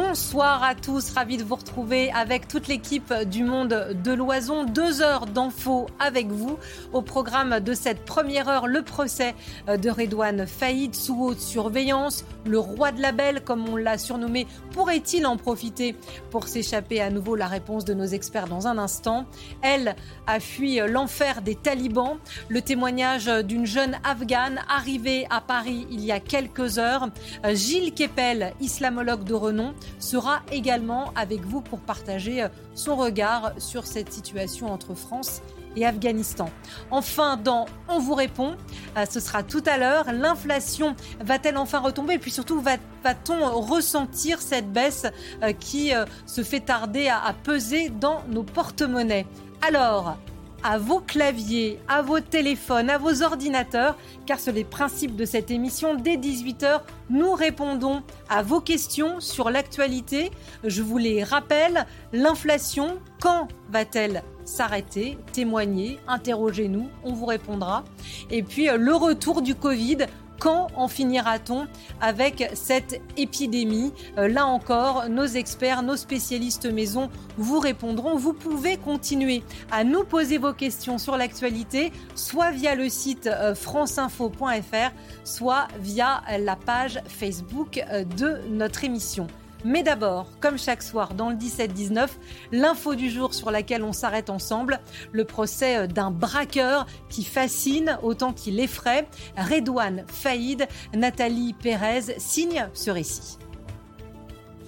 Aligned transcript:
Bonsoir 0.00 0.62
à 0.62 0.76
tous, 0.76 1.10
ravi 1.10 1.38
de 1.38 1.42
vous 1.42 1.56
retrouver 1.56 2.12
avec 2.12 2.46
toute 2.46 2.68
l'équipe 2.68 3.12
du 3.24 3.42
monde 3.42 3.96
de 4.04 4.12
l'oison. 4.12 4.62
Deux 4.62 5.02
heures 5.02 5.26
d'infos 5.26 5.88
avec 5.98 6.28
vous. 6.28 6.56
Au 6.92 7.02
programme 7.02 7.58
de 7.58 7.74
cette 7.74 8.04
première 8.04 8.48
heure, 8.48 8.68
le 8.68 8.82
procès 8.82 9.34
de 9.66 9.90
Redouane 9.90 10.46
Faïd 10.46 10.94
sous 10.94 11.20
haute 11.20 11.40
surveillance. 11.40 12.24
Le 12.46 12.60
roi 12.60 12.92
de 12.92 13.02
la 13.02 13.10
belle, 13.10 13.42
comme 13.42 13.68
on 13.68 13.74
l'a 13.74 13.98
surnommé, 13.98 14.46
pourrait-il 14.70 15.26
en 15.26 15.36
profiter 15.36 15.96
pour 16.30 16.46
s'échapper 16.46 17.00
à 17.00 17.10
nouveau? 17.10 17.34
La 17.34 17.48
réponse 17.48 17.84
de 17.84 17.92
nos 17.92 18.06
experts 18.06 18.46
dans 18.46 18.68
un 18.68 18.78
instant. 18.78 19.26
Elle 19.62 19.96
a 20.28 20.38
fui 20.38 20.76
l'enfer 20.76 21.42
des 21.42 21.56
talibans. 21.56 22.18
Le 22.48 22.62
témoignage 22.62 23.26
d'une 23.26 23.66
jeune 23.66 23.98
afghane 24.04 24.60
arrivée 24.68 25.26
à 25.28 25.40
Paris 25.40 25.88
il 25.90 26.04
y 26.04 26.12
a 26.12 26.20
quelques 26.20 26.78
heures. 26.78 27.08
Gilles 27.52 27.92
Kepel, 27.94 28.52
islamologue 28.60 29.24
de 29.24 29.34
renom, 29.34 29.74
sera 29.98 30.40
également 30.50 31.12
avec 31.14 31.40
vous 31.42 31.60
pour 31.60 31.80
partager 31.80 32.42
euh, 32.42 32.48
son 32.74 32.96
regard 32.96 33.52
sur 33.58 33.86
cette 33.86 34.12
situation 34.12 34.70
entre 34.72 34.94
France 34.94 35.42
et 35.76 35.84
Afghanistan. 35.84 36.50
Enfin, 36.90 37.36
dans 37.36 37.66
On 37.88 37.98
vous 37.98 38.14
répond, 38.14 38.56
euh, 38.96 39.04
ce 39.08 39.20
sera 39.20 39.42
tout 39.42 39.62
à 39.66 39.78
l'heure, 39.78 40.12
l'inflation 40.12 40.96
va-t-elle 41.20 41.56
enfin 41.56 41.78
retomber? 41.78 42.14
Et 42.14 42.18
puis 42.18 42.30
surtout, 42.30 42.60
va-t-on 42.60 43.60
ressentir 43.60 44.40
cette 44.40 44.72
baisse 44.72 45.06
euh, 45.42 45.52
qui 45.52 45.92
se 46.26 46.42
fait 46.42 46.60
tarder 46.60 47.08
à 47.08 47.32
peser 47.42 47.90
dans 47.90 48.22
nos 48.28 48.42
porte-monnaies? 48.42 49.26
Alors, 49.66 50.16
à 50.62 50.78
vos 50.78 51.00
claviers, 51.00 51.78
à 51.88 52.02
vos 52.02 52.20
téléphones, 52.20 52.90
à 52.90 52.98
vos 52.98 53.22
ordinateurs, 53.22 53.96
car 54.26 54.38
c'est 54.38 54.52
les 54.52 54.64
principes 54.64 55.16
de 55.16 55.24
cette 55.24 55.50
émission. 55.50 55.94
Dès 55.94 56.16
18h, 56.16 56.80
nous 57.10 57.32
répondons 57.32 58.02
à 58.28 58.42
vos 58.42 58.60
questions 58.60 59.20
sur 59.20 59.50
l'actualité. 59.50 60.30
Je 60.64 60.82
vous 60.82 60.98
les 60.98 61.24
rappelle, 61.24 61.86
l'inflation, 62.12 62.98
quand 63.20 63.48
va-t-elle 63.70 64.22
s'arrêter? 64.44 65.18
Témoignez, 65.32 65.98
interrogez-nous, 66.08 66.88
on 67.04 67.12
vous 67.12 67.26
répondra. 67.26 67.84
Et 68.30 68.42
puis 68.42 68.68
euh, 68.68 68.76
le 68.76 68.94
retour 68.94 69.42
du 69.42 69.54
Covid, 69.54 70.06
quand 70.38 70.68
en 70.76 70.88
finira-t-on 70.88 71.66
avec 72.00 72.50
cette 72.54 73.00
épidémie 73.16 73.92
euh, 74.16 74.28
Là 74.28 74.46
encore, 74.46 75.08
nos 75.08 75.26
experts, 75.26 75.82
nos 75.82 75.96
spécialistes 75.96 76.66
maison 76.66 77.10
vous 77.36 77.58
répondront. 77.58 78.16
Vous 78.16 78.32
pouvez 78.32 78.76
continuer 78.76 79.42
à 79.70 79.84
nous 79.84 80.04
poser 80.04 80.38
vos 80.38 80.52
questions 80.52 80.98
sur 80.98 81.16
l'actualité, 81.16 81.92
soit 82.14 82.50
via 82.50 82.74
le 82.74 82.88
site 82.88 83.26
euh, 83.26 83.54
franceinfo.fr, 83.54 84.92
soit 85.24 85.68
via 85.80 86.22
la 86.38 86.56
page 86.56 87.00
Facebook 87.06 87.84
euh, 87.90 88.04
de 88.04 88.38
notre 88.48 88.84
émission. 88.84 89.26
Mais 89.64 89.82
d'abord, 89.82 90.28
comme 90.40 90.56
chaque 90.56 90.82
soir 90.82 91.14
dans 91.14 91.30
le 91.30 91.36
17-19, 91.36 92.08
l'info 92.52 92.94
du 92.94 93.10
jour 93.10 93.34
sur 93.34 93.50
laquelle 93.50 93.82
on 93.82 93.92
s'arrête 93.92 94.30
ensemble, 94.30 94.80
le 95.10 95.24
procès 95.24 95.78
euh, 95.78 95.86
d'un 95.86 96.12
braqueur 96.12 96.86
qui 97.08 97.24
fascine 97.24 97.98
autant 98.02 98.32
qu'il 98.32 98.60
effraie. 98.60 99.08
Redouane 99.36 100.04
Faïd, 100.06 100.68
Nathalie 100.94 101.54
Pérez 101.54 102.14
signe 102.18 102.68
ce 102.72 102.90
récit. 102.90 103.38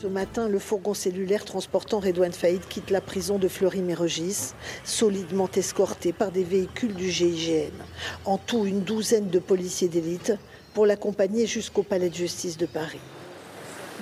Ce 0.01 0.07
matin, 0.07 0.49
le 0.49 0.59
fourgon 0.59 0.95
cellulaire 0.95 1.45
transportant 1.45 2.01
Redouane 2.01 2.33
Faïd 2.33 2.67
quitte 2.67 2.91
la 2.91 3.03
prison 3.03 3.39
de 3.39 3.49
Fleury-Mérogis, 3.49 4.55
solidement 4.83 5.51
escorté 5.55 6.13
par 6.13 6.33
des 6.33 6.43
véhicules 6.43 6.95
du 6.95 7.11
GIGN. 7.11 7.71
En 8.25 8.39
tout, 8.39 8.65
une 8.65 8.81
douzaine 8.81 9.29
de 9.29 9.39
policiers 9.39 9.89
d'élite 9.89 10.33
pour 10.73 10.87
l'accompagner 10.87 11.47
jusqu'au 11.47 11.83
palais 11.83 12.09
de 12.09 12.15
justice 12.15 12.57
de 12.57 12.67
Paris. 12.67 12.99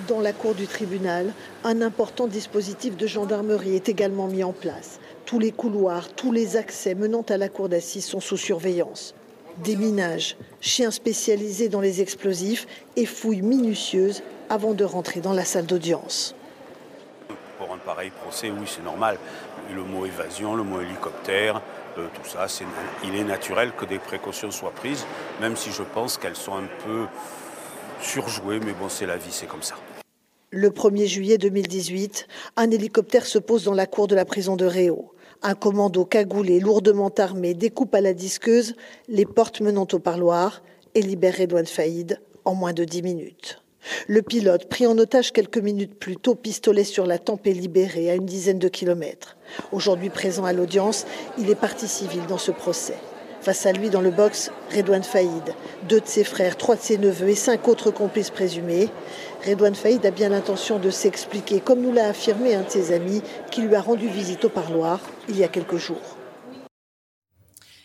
Dans 0.07 0.21
la 0.21 0.33
cour 0.33 0.55
du 0.55 0.65
tribunal, 0.65 1.33
un 1.63 1.81
important 1.81 2.27
dispositif 2.27 2.95
de 2.95 3.05
gendarmerie 3.05 3.75
est 3.75 3.89
également 3.89 4.27
mis 4.27 4.43
en 4.43 4.53
place. 4.53 4.99
Tous 5.25 5.39
les 5.39 5.51
couloirs, 5.51 6.09
tous 6.13 6.31
les 6.31 6.57
accès 6.57 6.95
menant 6.95 7.23
à 7.27 7.37
la 7.37 7.49
cour 7.49 7.69
d'assises 7.69 8.05
sont 8.05 8.19
sous 8.19 8.37
surveillance. 8.37 9.13
Déminage, 9.63 10.37
chiens 10.61 10.91
spécialisés 10.91 11.69
dans 11.69 11.81
les 11.81 12.01
explosifs 12.01 12.65
et 12.95 13.05
fouilles 13.05 13.41
minutieuses 13.41 14.23
avant 14.49 14.73
de 14.73 14.85
rentrer 14.85 15.19
dans 15.19 15.33
la 15.33 15.43
salle 15.43 15.65
d'audience. 15.65 16.33
Pour 17.57 17.73
un 17.73 17.77
pareil 17.77 18.11
procès, 18.23 18.49
oui, 18.51 18.65
c'est 18.67 18.83
normal. 18.83 19.17
Le 19.73 19.83
mot 19.83 20.05
évasion, 20.05 20.55
le 20.55 20.63
mot 20.63 20.81
hélicoptère, 20.81 21.61
euh, 21.97 22.07
tout 22.13 22.29
ça, 22.29 22.47
il 23.03 23.15
est 23.15 23.23
naturel 23.23 23.73
que 23.75 23.85
des 23.85 23.99
précautions 23.99 24.51
soient 24.51 24.71
prises, 24.71 25.05
même 25.41 25.57
si 25.57 25.71
je 25.71 25.83
pense 25.83 26.17
qu'elles 26.17 26.37
sont 26.37 26.55
un 26.55 26.67
peu 26.85 27.05
surjouées, 28.01 28.59
mais 28.59 28.71
bon, 28.71 28.87
c'est 28.87 29.05
la 29.05 29.17
vie, 29.17 29.31
c'est 29.31 29.47
comme 29.47 29.61
ça. 29.61 29.75
Le 30.51 30.71
1er 30.71 31.05
juillet 31.05 31.37
2018, 31.37 32.27
un 32.55 32.71
hélicoptère 32.71 33.27
se 33.27 33.37
pose 33.37 33.65
dans 33.65 33.75
la 33.75 33.85
cour 33.85 34.07
de 34.07 34.15
la 34.15 34.25
prison 34.25 34.55
de 34.55 34.65
Réau. 34.65 35.13
Un 35.43 35.53
commando 35.53 36.05
cagoulé, 36.05 36.59
lourdement 36.59 37.13
armé, 37.19 37.53
découpe 37.53 37.93
à 37.93 38.01
la 38.01 38.13
disqueuse 38.13 38.73
les 39.07 39.27
portes 39.27 39.61
menant 39.61 39.87
au 39.93 39.99
parloir 39.99 40.63
et 40.95 41.03
libère 41.03 41.37
Redouane 41.37 41.67
Faïd 41.67 42.19
en 42.45 42.55
moins 42.55 42.73
de 42.73 42.83
dix 42.83 43.03
minutes. 43.03 43.61
Le 44.07 44.23
pilote, 44.23 44.67
pris 44.67 44.87
en 44.87 44.97
otage 44.97 45.33
quelques 45.33 45.59
minutes 45.59 45.93
plus 45.93 46.17
tôt, 46.17 46.33
pistolet 46.33 46.83
sur 46.83 47.05
la 47.05 47.19
tempe 47.19 47.45
est 47.45 47.53
libéré 47.53 48.09
à 48.09 48.15
une 48.15 48.25
dizaine 48.25 48.57
de 48.57 48.69
kilomètres. 48.69 49.37
Aujourd'hui 49.71 50.09
présent 50.09 50.45
à 50.45 50.53
l'audience, 50.53 51.05
il 51.37 51.51
est 51.51 51.55
parti 51.55 51.87
civil 51.87 52.25
dans 52.27 52.39
ce 52.39 52.49
procès. 52.49 52.97
Face 53.41 53.65
à 53.65 53.71
lui, 53.71 53.89
dans 53.89 54.01
le 54.01 54.11
box, 54.11 54.51
Redouane 54.75 55.03
Faïd, 55.03 55.53
deux 55.87 56.01
de 56.01 56.05
ses 56.05 56.25
frères, 56.25 56.57
trois 56.57 56.75
de 56.75 56.81
ses 56.81 56.97
neveux 56.97 57.29
et 57.29 57.35
cinq 57.35 57.69
autres 57.69 57.89
complices 57.89 58.31
présumés. 58.31 58.89
Redouane 59.45 59.75
Faïd 59.75 60.05
a 60.05 60.11
bien 60.11 60.29
l'intention 60.29 60.79
de 60.79 60.89
s'expliquer, 60.89 61.61
comme 61.61 61.81
nous 61.81 61.93
l'a 61.93 62.09
affirmé 62.09 62.55
un 62.55 62.63
de 62.63 62.69
ses 62.69 62.91
amis 62.91 63.21
qui 63.51 63.61
lui 63.61 63.73
a 63.73 63.81
rendu 63.81 64.07
visite 64.07 64.43
au 64.43 64.49
parloir 64.49 64.99
il 65.29 65.37
y 65.37 65.43
a 65.43 65.47
quelques 65.47 65.77
jours. 65.77 66.17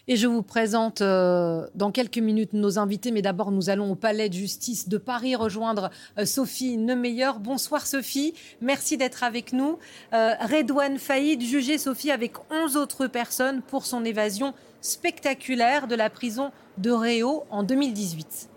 Et 0.06 0.16
je 0.16 0.26
vous 0.26 0.42
présente 0.42 1.00
euh, 1.00 1.66
dans 1.74 1.90
quelques 1.90 2.18
minutes 2.18 2.52
nos 2.52 2.78
invités, 2.78 3.10
mais 3.10 3.22
d'abord 3.22 3.52
nous 3.52 3.70
allons 3.70 3.92
au 3.92 3.94
Palais 3.94 4.28
de 4.28 4.34
justice 4.34 4.88
de 4.88 4.98
Paris 4.98 5.34
rejoindre 5.34 5.90
euh, 6.18 6.26
Sophie 6.26 6.76
Nemeyer. 6.76 7.30
Bonsoir 7.40 7.86
Sophie, 7.86 8.34
merci 8.60 8.98
d'être 8.98 9.22
avec 9.22 9.54
nous. 9.54 9.78
Euh, 10.12 10.34
Redouane 10.40 10.98
Faïd, 10.98 11.40
jugé 11.40 11.78
Sophie 11.78 12.10
avec 12.10 12.32
11 12.50 12.76
autres 12.76 13.06
personnes 13.06 13.62
pour 13.62 13.86
son 13.86 14.04
évasion 14.04 14.52
spectaculaire 14.82 15.86
de 15.86 15.94
la 15.94 16.10
prison 16.10 16.50
de 16.76 16.90
Réau 16.90 17.44
en 17.50 17.62
2018. 17.62 18.50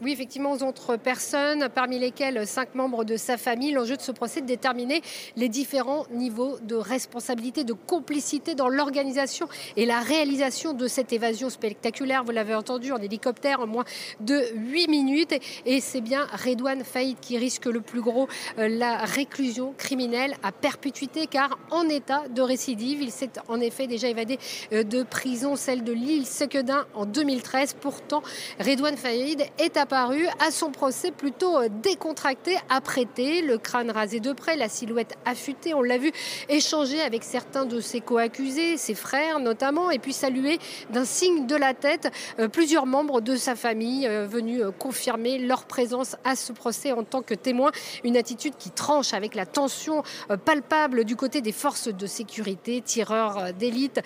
Oui, 0.00 0.12
effectivement, 0.12 0.52
aux 0.52 0.62
autres 0.62 0.94
personnes, 0.94 1.68
parmi 1.74 1.98
lesquelles 1.98 2.46
cinq 2.46 2.76
membres 2.76 3.02
de 3.02 3.16
sa 3.16 3.36
famille. 3.36 3.72
L'enjeu 3.72 3.96
de 3.96 4.00
ce 4.00 4.12
procès 4.12 4.38
est 4.38 4.42
de 4.42 4.46
déterminer 4.46 5.02
les 5.34 5.48
différents 5.48 6.06
niveaux 6.12 6.56
de 6.62 6.76
responsabilité, 6.76 7.64
de 7.64 7.72
complicité 7.72 8.54
dans 8.54 8.68
l'organisation 8.68 9.48
et 9.76 9.86
la 9.86 9.98
réalisation 9.98 10.72
de 10.72 10.86
cette 10.86 11.12
évasion 11.12 11.50
spectaculaire. 11.50 12.22
Vous 12.22 12.30
l'avez 12.30 12.54
entendu 12.54 12.92
en 12.92 12.98
hélicoptère 12.98 13.58
en 13.58 13.66
moins 13.66 13.84
de 14.20 14.40
8 14.54 14.86
minutes. 14.86 15.34
Et 15.66 15.80
c'est 15.80 16.00
bien 16.00 16.28
Redouane 16.32 16.84
Faïd 16.84 17.18
qui 17.18 17.36
risque 17.36 17.66
le 17.66 17.80
plus 17.80 18.00
gros, 18.00 18.28
euh, 18.58 18.68
la 18.68 18.98
réclusion 18.98 19.74
criminelle 19.76 20.36
à 20.44 20.52
perpétuité, 20.52 21.26
car 21.26 21.58
en 21.72 21.88
état 21.88 22.22
de 22.28 22.40
récidive, 22.40 23.02
il 23.02 23.10
s'est 23.10 23.32
en 23.48 23.60
effet 23.60 23.88
déjà 23.88 24.06
évadé 24.06 24.38
euh, 24.72 24.84
de 24.84 25.02
prison, 25.02 25.56
celle 25.56 25.82
de 25.82 25.92
l'île 25.92 26.24
Sequedin 26.24 26.86
en 26.94 27.04
2013. 27.04 27.74
Pourtant, 27.80 28.22
Redouane 28.60 28.96
Faïd 28.96 29.42
est 29.58 29.76
à 29.76 29.87
apparu 29.88 30.26
à 30.38 30.50
son 30.50 30.70
procès 30.70 31.10
plutôt 31.10 31.56
euh, 31.56 31.68
décontracté, 31.82 32.58
apprêté, 32.68 33.40
le 33.40 33.56
crâne 33.56 33.90
rasé 33.90 34.20
de 34.20 34.34
près, 34.34 34.54
la 34.54 34.68
silhouette 34.68 35.16
affûtée. 35.24 35.72
On 35.72 35.80
l'a 35.80 35.96
vu 35.96 36.12
échanger 36.50 37.00
avec 37.00 37.24
certains 37.24 37.64
de 37.64 37.80
ses 37.80 38.02
co-accusés, 38.02 38.76
ses 38.76 38.94
frères 38.94 39.40
notamment, 39.40 39.90
et 39.90 39.98
puis 39.98 40.12
saluer 40.12 40.58
d'un 40.90 41.06
signe 41.06 41.46
de 41.46 41.56
la 41.56 41.72
tête 41.72 42.12
euh, 42.38 42.48
plusieurs 42.48 42.84
membres 42.84 43.22
de 43.22 43.34
sa 43.34 43.54
famille 43.54 44.06
euh, 44.06 44.26
venus 44.26 44.60
confirmer 44.78 45.38
leur 45.38 45.64
présence 45.64 46.16
à 46.22 46.36
ce 46.36 46.52
procès 46.52 46.92
en 46.92 47.02
tant 47.02 47.22
que 47.22 47.32
témoins. 47.32 47.72
Une 48.04 48.18
attitude 48.18 48.56
qui 48.58 48.70
tranche 48.70 49.14
avec 49.14 49.34
la 49.34 49.46
tension 49.46 50.02
palpable 50.44 51.04
du 51.04 51.16
côté 51.16 51.40
des 51.40 51.52
forces 51.52 51.88
de 51.88 52.06
sécurité, 52.06 52.82
tireurs 52.82 53.54
d'élite, 53.54 54.00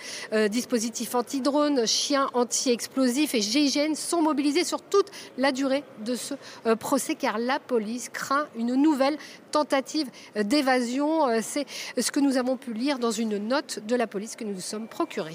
dispositifs 0.49 1.15
anti-drones, 1.15 1.85
chiens 1.85 2.29
anti-explosifs 2.33 3.35
et 3.35 3.41
GIGN 3.41 3.95
sont 3.95 4.21
mobilisés 4.21 4.63
sur 4.63 4.81
toute 4.81 5.07
la 5.37 5.51
durée 5.51 5.72
de 5.99 6.15
ce 6.15 6.33
procès 6.75 7.15
car 7.15 7.37
la 7.37 7.59
police 7.59 8.09
craint 8.09 8.47
une 8.55 8.75
nouvelle 8.75 9.17
tentative 9.51 10.07
d'évasion. 10.35 11.41
C'est 11.41 11.65
ce 11.97 12.11
que 12.11 12.19
nous 12.19 12.37
avons 12.37 12.57
pu 12.57 12.73
lire 12.73 12.99
dans 12.99 13.11
une 13.11 13.37
note 13.37 13.79
de 13.85 13.95
la 13.95 14.07
police 14.07 14.35
que 14.35 14.43
nous 14.43 14.53
nous 14.53 14.59
sommes 14.59 14.87
procurée. 14.87 15.33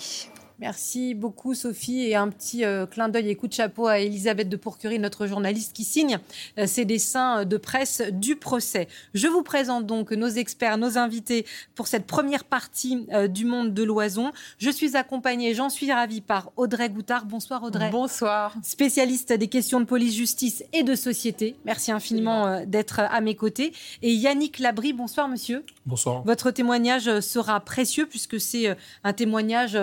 Merci 0.60 1.14
beaucoup 1.14 1.54
Sophie 1.54 2.00
et 2.00 2.16
un 2.16 2.28
petit 2.30 2.64
euh, 2.64 2.84
clin 2.84 3.08
d'œil 3.08 3.30
et 3.30 3.36
coup 3.36 3.46
de 3.46 3.52
chapeau 3.52 3.86
à 3.86 4.00
Elisabeth 4.00 4.48
de 4.48 4.56
Pourquerie, 4.56 4.98
notre 4.98 5.28
journaliste 5.28 5.72
qui 5.72 5.84
signe 5.84 6.18
euh, 6.58 6.66
ces 6.66 6.84
dessins 6.84 7.44
de 7.44 7.56
presse 7.56 8.02
du 8.10 8.34
procès. 8.34 8.88
Je 9.14 9.28
vous 9.28 9.44
présente 9.44 9.86
donc 9.86 10.10
nos 10.10 10.26
experts, 10.26 10.76
nos 10.76 10.98
invités 10.98 11.46
pour 11.76 11.86
cette 11.86 12.06
première 12.06 12.42
partie 12.42 13.06
euh, 13.12 13.28
du 13.28 13.44
monde 13.44 13.72
de 13.72 13.84
l'oison. 13.84 14.32
Je 14.58 14.70
suis 14.70 14.96
accompagnée, 14.96 15.54
j'en 15.54 15.70
suis 15.70 15.92
ravie, 15.92 16.20
par 16.20 16.50
Audrey 16.56 16.88
Goutard. 16.88 17.26
Bonsoir 17.26 17.62
Audrey. 17.62 17.90
Bonsoir. 17.90 18.56
Spécialiste 18.64 19.32
des 19.32 19.46
questions 19.46 19.78
de 19.78 19.84
police, 19.84 20.16
justice 20.16 20.64
et 20.72 20.82
de 20.82 20.96
société. 20.96 21.54
Merci 21.66 21.92
infiniment 21.92 22.64
d'être 22.66 22.98
à 22.98 23.20
mes 23.20 23.36
côtés. 23.36 23.72
Et 24.02 24.12
Yannick 24.12 24.58
Labry, 24.58 24.92
bonsoir 24.92 25.28
monsieur. 25.28 25.64
Bonsoir. 25.86 26.24
Votre 26.24 26.50
témoignage 26.50 27.20
sera 27.20 27.60
précieux 27.60 28.06
puisque 28.06 28.40
c'est 28.40 28.76
un 29.04 29.12
témoignage 29.12 29.78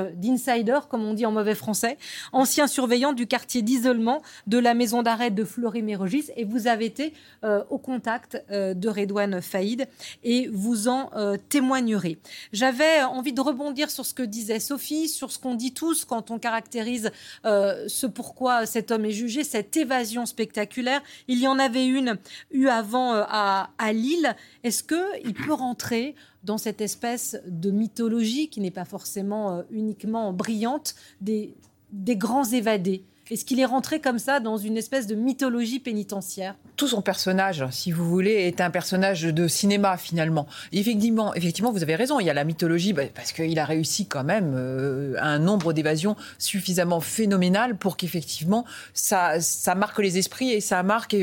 comme 0.89 1.05
on 1.05 1.13
dit 1.13 1.25
en 1.25 1.31
mauvais 1.31 1.55
français, 1.55 1.97
ancien 2.33 2.67
surveillant 2.67 3.13
du 3.13 3.27
quartier 3.27 3.61
d'isolement 3.61 4.21
de 4.47 4.57
la 4.57 4.73
maison 4.73 5.03
d'arrêt 5.03 5.31
de 5.31 5.43
Fleury-Mérogis. 5.43 6.31
Et 6.35 6.43
vous 6.43 6.67
avez 6.67 6.85
été 6.85 7.13
euh, 7.43 7.63
au 7.69 7.77
contact 7.77 8.43
euh, 8.51 8.73
de 8.73 8.89
Redouane 8.89 9.41
Faïd 9.41 9.87
et 10.23 10.47
vous 10.51 10.87
en 10.87 11.09
euh, 11.15 11.37
témoignerez. 11.49 12.17
J'avais 12.51 13.03
envie 13.03 13.33
de 13.33 13.41
rebondir 13.41 13.89
sur 13.89 14.05
ce 14.05 14.13
que 14.13 14.23
disait 14.23 14.59
Sophie, 14.59 15.09
sur 15.09 15.31
ce 15.31 15.39
qu'on 15.39 15.55
dit 15.55 15.73
tous 15.73 16.05
quand 16.05 16.31
on 16.31 16.39
caractérise 16.39 17.11
ce 17.43 18.05
pourquoi 18.05 18.65
cet 18.65 18.91
homme 18.91 19.05
est 19.05 19.11
jugé, 19.11 19.43
cette 19.43 19.75
évasion 19.77 20.25
spectaculaire. 20.25 21.01
Il 21.27 21.39
y 21.39 21.47
en 21.47 21.59
avait 21.59 21.85
une 21.85 22.17
eue 22.51 22.67
avant 22.67 23.13
à, 23.13 23.69
à 23.77 23.93
Lille. 23.93 24.35
Est-ce 24.63 24.83
qu'il 24.83 25.33
peut 25.33 25.53
rentrer 25.53 26.15
dans 26.45 26.57
cette 26.57 26.81
espèce 26.81 27.37
de 27.47 27.71
mythologie 27.71 28.49
qui 28.49 28.61
n'est 28.61 28.71
pas 28.71 28.85
forcément 28.85 29.57
euh, 29.57 29.61
uniquement 29.71 30.31
brillante 30.31 30.95
des, 31.21 31.55
grands 31.91 32.45
évadés 32.45 33.03
est-ce 33.31 33.43
qu'il 33.43 33.59
est 33.59 33.65
rentré 33.65 33.99
comme 33.99 34.19
ça 34.19 34.39
dans 34.39 34.57
une 34.57 34.77
espèce 34.77 35.07
de 35.07 35.15
mythologie 35.15 35.79
pénitentiaire? 35.79 36.53
Tout 36.75 36.87
son 36.87 37.01
personnage, 37.01 37.65
si 37.71 37.91
vous 37.91 38.07
voulez, 38.07 38.33
est 38.33 38.61
un 38.61 38.69
personnage 38.69 39.23
de 39.23 39.47
cinéma 39.47 39.97
finalement. 39.97 40.45
Effectivement, 40.71 41.33
effectivement 41.33 41.71
vous 41.71 41.81
avez 41.81 41.95
raison, 41.95 42.19
il 42.19 42.27
y 42.27 42.29
a 42.29 42.35
la 42.35 42.43
mythologie 42.43 42.93
bah, 42.93 43.01
parce 43.15 43.31
qu'il 43.31 43.57
a 43.57 43.65
réussi 43.65 44.05
quand 44.05 44.23
même 44.23 44.53
euh, 44.55 45.15
un 45.19 45.39
nombre 45.39 45.73
d'évasions 45.73 46.15
suffisamment 46.37 46.99
phénoménal 47.01 47.75
pour 47.75 47.97
qu'effectivement 47.97 48.63
ça, 48.93 49.41
ça 49.41 49.73
marque 49.73 49.97
les 49.97 50.19
esprits 50.19 50.51
et 50.51 50.61
ça 50.61 50.83
marque 50.83 51.15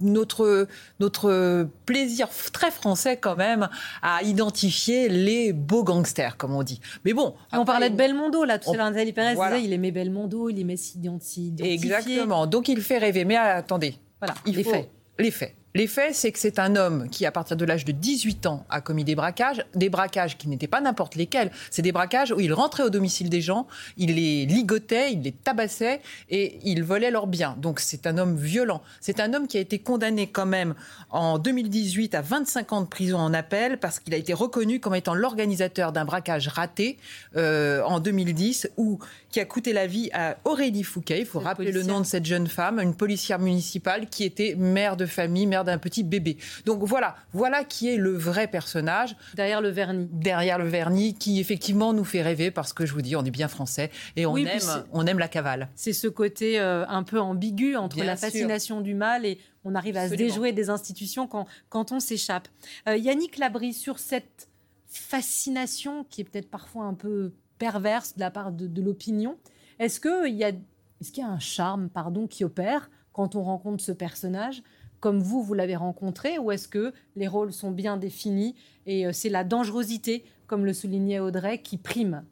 notre, 0.00 0.66
notre 0.98 1.68
plaisir 1.86 2.28
très 2.52 2.70
français 2.70 3.16
quand 3.16 3.36
même 3.36 3.68
à 4.02 4.22
identifier 4.22 5.08
les 5.08 5.52
beaux 5.52 5.84
gangsters, 5.84 6.36
comme 6.36 6.54
on 6.54 6.62
dit. 6.62 6.80
Mais 7.04 7.12
bon. 7.12 7.34
on 7.52 7.64
parlait 7.64 7.90
de 7.90 7.96
Belmondo, 7.96 8.44
là, 8.44 8.58
tout 8.58 8.72
à 8.72 8.76
l'heure. 8.76 8.92
Pérez 8.92 9.34
disait 9.34 9.64
il 9.64 9.72
aimait 9.72 9.90
Belmondo, 9.90 10.48
il 10.48 10.60
aimait 10.60 10.76
s'identifier. 10.76 11.72
Exactement. 11.72 12.46
Donc 12.46 12.68
il 12.68 12.82
fait 12.82 12.98
rêver. 12.98 13.24
Mais 13.24 13.36
attendez. 13.36 13.94
Voilà, 14.20 14.34
il 14.46 14.56
les 14.56 14.64
faits. 14.64 14.90
Les 15.18 15.30
faits. 15.30 15.54
Les 15.74 15.86
faits, 15.86 16.16
c'est 16.16 16.32
que 16.32 16.38
c'est 16.40 16.58
un 16.58 16.74
homme 16.74 17.08
qui, 17.10 17.24
à 17.26 17.30
partir 17.30 17.56
de 17.56 17.64
l'âge 17.64 17.84
de 17.84 17.92
18 17.92 18.46
ans, 18.46 18.66
a 18.70 18.80
commis 18.80 19.04
des 19.04 19.14
braquages, 19.14 19.64
des 19.76 19.88
braquages 19.88 20.36
qui 20.36 20.48
n'étaient 20.48 20.66
pas 20.66 20.80
n'importe 20.80 21.14
lesquels. 21.14 21.52
C'est 21.70 21.82
des 21.82 21.92
braquages 21.92 22.32
où 22.32 22.40
il 22.40 22.52
rentrait 22.52 22.82
au 22.82 22.90
domicile 22.90 23.30
des 23.30 23.40
gens, 23.40 23.68
il 23.96 24.16
les 24.16 24.46
ligotait, 24.46 25.12
il 25.12 25.22
les 25.22 25.30
tabassait 25.30 26.00
et 26.28 26.58
il 26.64 26.82
volait 26.82 27.12
leurs 27.12 27.28
biens. 27.28 27.56
Donc 27.56 27.78
c'est 27.78 28.08
un 28.08 28.18
homme 28.18 28.36
violent. 28.36 28.82
C'est 29.00 29.20
un 29.20 29.32
homme 29.32 29.46
qui 29.46 29.58
a 29.58 29.60
été 29.60 29.78
condamné 29.78 30.26
quand 30.26 30.46
même 30.46 30.74
en 31.10 31.38
2018 31.38 32.16
à 32.16 32.20
25 32.20 32.72
ans 32.72 32.80
de 32.80 32.88
prison 32.88 33.18
en 33.18 33.32
appel 33.32 33.78
parce 33.78 34.00
qu'il 34.00 34.12
a 34.12 34.16
été 34.16 34.34
reconnu 34.34 34.80
comme 34.80 34.96
étant 34.96 35.14
l'organisateur 35.14 35.92
d'un 35.92 36.04
braquage 36.04 36.48
raté 36.48 36.98
euh, 37.36 37.82
en 37.84 38.00
2010 38.00 38.70
où 38.76 38.98
qui 39.30 39.38
a 39.38 39.44
coûté 39.44 39.72
la 39.72 39.86
vie 39.86 40.10
à 40.12 40.36
Aurélie 40.44 40.82
Fouquet. 40.82 41.20
Il 41.20 41.26
faut 41.26 41.38
rappeler 41.38 41.70
le 41.70 41.84
nom 41.84 42.00
de 42.00 42.04
cette 42.04 42.26
jeune 42.26 42.48
femme, 42.48 42.80
une 42.80 42.96
policière 42.96 43.38
municipale 43.38 44.08
qui 44.08 44.24
était 44.24 44.56
mère 44.56 44.96
de 44.96 45.06
famille, 45.06 45.46
mère 45.46 45.59
d'un 45.64 45.78
petit 45.78 46.02
bébé. 46.02 46.36
Donc 46.64 46.82
voilà, 46.84 47.16
voilà 47.32 47.64
qui 47.64 47.88
est 47.88 47.96
le 47.96 48.12
vrai 48.12 48.46
personnage. 48.46 49.16
Derrière 49.34 49.60
le 49.60 49.68
vernis. 49.68 50.08
Derrière 50.10 50.58
le 50.58 50.68
vernis, 50.68 51.14
qui 51.14 51.40
effectivement 51.40 51.92
nous 51.92 52.04
fait 52.04 52.22
rêver 52.22 52.50
parce 52.50 52.72
que 52.72 52.86
je 52.86 52.92
vous 52.92 53.02
dis, 53.02 53.16
on 53.16 53.24
est 53.24 53.30
bien 53.30 53.48
français 53.48 53.90
et 54.16 54.26
on, 54.26 54.36
aime, 54.36 54.84
on 54.92 55.06
aime 55.06 55.18
la 55.18 55.28
cavale. 55.28 55.68
C'est 55.74 55.92
ce 55.92 56.08
côté 56.08 56.60
euh, 56.60 56.84
un 56.88 57.02
peu 57.02 57.20
ambigu 57.20 57.76
entre 57.76 58.02
la 58.02 58.16
fascination 58.16 58.80
du 58.80 58.94
mal 58.94 59.26
et 59.26 59.38
on 59.64 59.74
arrive 59.74 59.96
à 59.96 60.08
se 60.08 60.14
déjouer 60.14 60.52
des 60.52 60.70
institutions 60.70 61.26
quand, 61.26 61.46
quand 61.68 61.92
on 61.92 62.00
s'échappe. 62.00 62.48
Euh, 62.88 62.96
Yannick 62.96 63.38
Labry, 63.38 63.72
sur 63.72 63.98
cette 63.98 64.48
fascination 64.88 66.04
qui 66.04 66.20
est 66.20 66.24
peut-être 66.24 66.50
parfois 66.50 66.84
un 66.84 66.94
peu 66.94 67.32
perverse 67.58 68.14
de 68.14 68.20
la 68.20 68.30
part 68.30 68.52
de, 68.52 68.82
l'opinion, 68.82 69.36
est-ce 69.78 70.00
qu'il 70.00 70.34
y, 70.34 70.44
a, 70.44 70.48
est 70.48 71.16
y 71.16 71.22
a 71.22 71.28
un 71.28 71.38
charme 71.38 71.88
pardon, 71.88 72.26
qui 72.26 72.44
opère 72.44 72.90
quand 73.12 73.36
on 73.36 73.42
rencontre 73.42 73.82
ce 73.82 73.92
personnage? 73.92 74.62
Comme 75.00 75.20
vous, 75.20 75.42
vous 75.42 75.54
l'avez 75.54 75.76
rencontré, 75.76 76.38
ou 76.38 76.52
est-ce 76.52 76.68
que 76.68 76.92
les 77.16 77.26
rôles 77.26 77.52
sont 77.52 77.70
bien 77.70 77.96
définis 77.96 78.54
et 78.86 79.06
euh, 79.06 79.12
c'est 79.12 79.30
la 79.30 79.44
dangerosité, 79.44 80.24
comme 80.46 80.64
le 80.64 80.72
soulignait 80.72 81.20
Audrey, 81.20 81.62
qui 81.62 81.78
prime? 81.78 82.24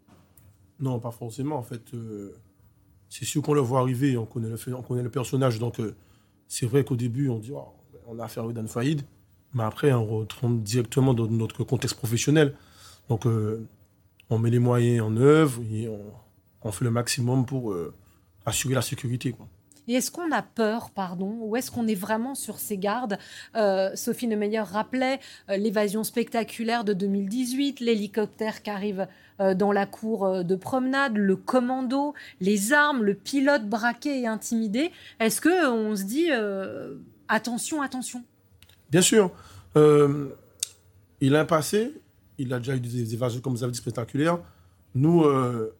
Non, 0.79 1.00
pas 1.00 1.11
forcément. 1.11 1.56
En 1.56 1.62
fait, 1.62 1.82
euh, 1.94 2.35
c'est 3.09 3.25
sûr 3.25 3.43
qu'on 3.43 3.55
le 3.55 3.61
voit 3.61 3.81
arriver, 3.81 4.17
on 4.17 4.26
connaît 4.26 4.49
le, 4.49 4.75
on 4.75 4.82
connaît 4.82 5.03
le 5.03 5.11
personnage, 5.11 5.59
donc 5.59 5.81
euh, 5.81 5.97
c'est 6.47 6.67
vrai 6.67 6.85
qu'au 6.85 6.97
début, 6.97 7.29
on 7.31 7.38
dit 7.38 7.53
oh, 7.53 7.65
on 8.06 8.19
a 8.19 8.25
affaire 8.25 8.44
à 8.44 8.53
Dan 8.53 8.69
Faïd, 8.69 9.03
mais 9.55 9.65
après, 9.65 9.93
on 9.93 10.06
retourne 10.06 10.62
directement 10.62 11.15
dans 11.15 11.26
notre 11.26 11.65
contexte 11.65 11.97
professionnel. 11.97 12.55
Donc, 13.09 13.25
on 14.29 14.38
met 14.38 14.50
les 14.50 14.59
moyens 14.59 15.06
en 15.06 15.17
œuvre 15.17 15.62
et 15.73 15.88
on, 16.62 16.70
fait 16.70 16.85
le 16.85 16.91
maximum 16.91 17.47
pour 17.47 17.75
assurer 18.44 18.75
la 18.75 18.82
sécurité. 18.82 19.35
Et 19.88 19.94
est-ce 19.94 20.11
qu'on 20.11 20.31
a 20.32 20.43
peur, 20.43 20.90
pardon, 20.90 21.35
ou 21.40 21.56
est-ce 21.56 21.70
qu'on 21.70 21.87
est 21.88 21.94
vraiment 21.94 22.35
sur 22.35 22.58
ses 22.58 22.76
gardes? 22.76 23.19
Euh, 23.56 23.90
Sophie 23.94 24.29
Neumeyer 24.29 24.61
rappelait 24.61 25.19
euh, 25.49 25.56
l'évasion 25.56 26.05
spectaculaire 26.05 26.85
de 26.85 26.93
2018, 26.93 27.81
l'hélicoptère 27.81 28.62
qui 28.62 28.69
arrive 28.69 29.08
euh, 29.40 29.55
dans 29.55 29.73
la 29.73 29.87
cour 29.87 30.44
de 30.44 30.56
promenade, 30.56 31.17
le 31.17 31.37
commando, 31.37 32.12
les 32.40 32.75
armes, 32.75 33.02
le 33.02 33.14
pilote 33.14 33.67
braqué 33.67 34.20
et 34.20 34.26
intimidé. 34.26 34.93
Est-ce 35.20 35.40
que 35.40 35.70
on 35.70 35.96
se 35.96 36.02
dit 36.02 36.29
attention, 37.29 37.81
attention? 37.81 38.23
Bien 38.91 39.00
sûr. 39.00 39.31
il 39.75 41.34
a 41.34 41.41
un 41.41 41.44
passé, 41.46 41.94
il 42.37 42.52
a 42.52 42.58
déjà 42.58 42.76
eu 42.76 42.81
des 42.81 43.14
évasions, 43.14 43.41
comme 43.41 43.55
vous 43.55 43.62
avez 43.62 43.73
dit, 43.73 43.79
spectaculaires. 43.79 44.38
Nous, 44.94 45.25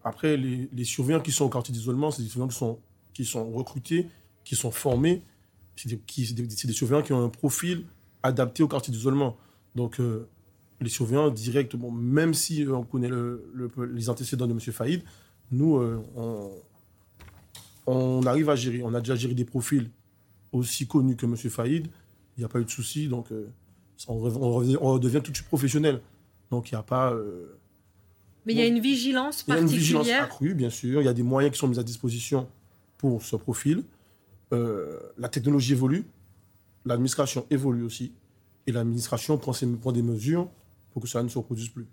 après, 0.02 0.38
les, 0.38 0.71
les 0.73 0.85
surveillants 0.85 1.21
qui 1.21 1.32
sont 1.32 1.44
au 1.44 1.50
quartier 1.50 1.75
d'isolement, 1.75 2.11
c'est 2.11 2.23
des 2.23 2.28
surveillants 2.28 2.49
qui 2.49 2.56
sont 2.56 2.78
qui 3.18 3.25
sont 3.25 3.50
recrutés, 3.50 4.06
qui 4.44 4.54
sont 4.54 4.70
formés. 4.70 5.22
C'est 5.75 5.88
des, 5.88 6.46
des, 6.46 6.72
surveillants 6.72 7.02
qui 7.02 7.12
ont 7.12 7.25
un 7.25 7.28
profil 7.28 7.84
adapté 8.22 8.62
au 8.62 8.68
quartier 8.68 8.92
d'isolement. 8.92 9.37
Donc, 9.75 9.98
euh, 9.98 10.28
les 10.80 10.88
surveillants 10.88 11.28
directs, 11.30 11.75
même 11.75 12.32
si 12.32 12.62
euh, 12.62 12.76
on 12.76 12.84
connaît 12.84 13.10
les 13.92 14.08
antécédents 14.08 14.46
de 14.46 14.52
M. 14.52 14.60
Faïd, 14.60 15.02
nous, 15.50 15.78
euh, 15.78 16.00
on, 17.88 18.22
arrive 18.25 18.50
à 18.50 18.54
gérer. 18.54 18.84
On 18.84 18.94
a 18.94 19.00
déjà 19.00 19.16
géré 19.16 19.34
des 19.34 19.44
profils 19.44 19.90
aussi 20.52 20.87
connus 20.87 21.16
que 21.16 21.26
M. 21.26 21.37
Faïd. 21.37 21.88
Il 22.37 22.40
n'y 22.40 22.44
a 22.44 22.48
pas 22.48 22.60
eu 22.60 22.64
de 22.64 22.70
souci. 22.70 23.08
Donc, 23.08 23.32
on, 24.06 24.20
redevient 24.20 25.22
tout 25.25 25.32
de 25.32 25.37
suite 25.37 25.48
professionnel. 25.48 26.02
Donc, 26.52 26.70
il 26.70 26.75
n'y 26.76 26.78
a 26.78 26.84
pas. 26.84 27.12
Mais 28.46 28.52
il 28.52 28.58
y 28.60 28.62
a 28.62 28.66
une 28.66 28.78
vigilance 28.78 29.42
particulière. 29.42 29.58
Il 29.58 29.70
y 29.70 29.72
a 29.72 29.72
une 29.72 29.80
vigilance 29.80 30.08
accrue, 30.08 30.54
bien 30.54 30.70
sûr. 30.70 31.02
Il 31.02 31.04
y 31.04 31.08
a 31.08 31.14
des 31.14 31.25
moyens 31.25 31.52
qui 31.52 31.58
sont 31.58 31.66
mis 31.66 31.80
à 31.80 31.82
disposition 31.82 32.46
pour 32.99 33.23
ce 33.23 33.37
profil. 33.37 33.85
Euh, 34.52 34.99
la 35.17 35.28
technologie 35.28 35.73
évolue, 35.73 36.05
l'administration 36.85 37.47
évolue 37.50 37.83
aussi, 37.83 38.12
et 38.67 38.73
l'administration 38.73 39.38
prend, 39.38 39.52
prend 39.81 39.93
des 39.93 40.02
mesures 40.02 40.49
pour 40.93 41.02
que 41.02 41.09
ça 41.09 41.23
ne 41.23 41.28
se 41.28 41.38
reproduise 41.38 41.71
plus. 41.71 41.87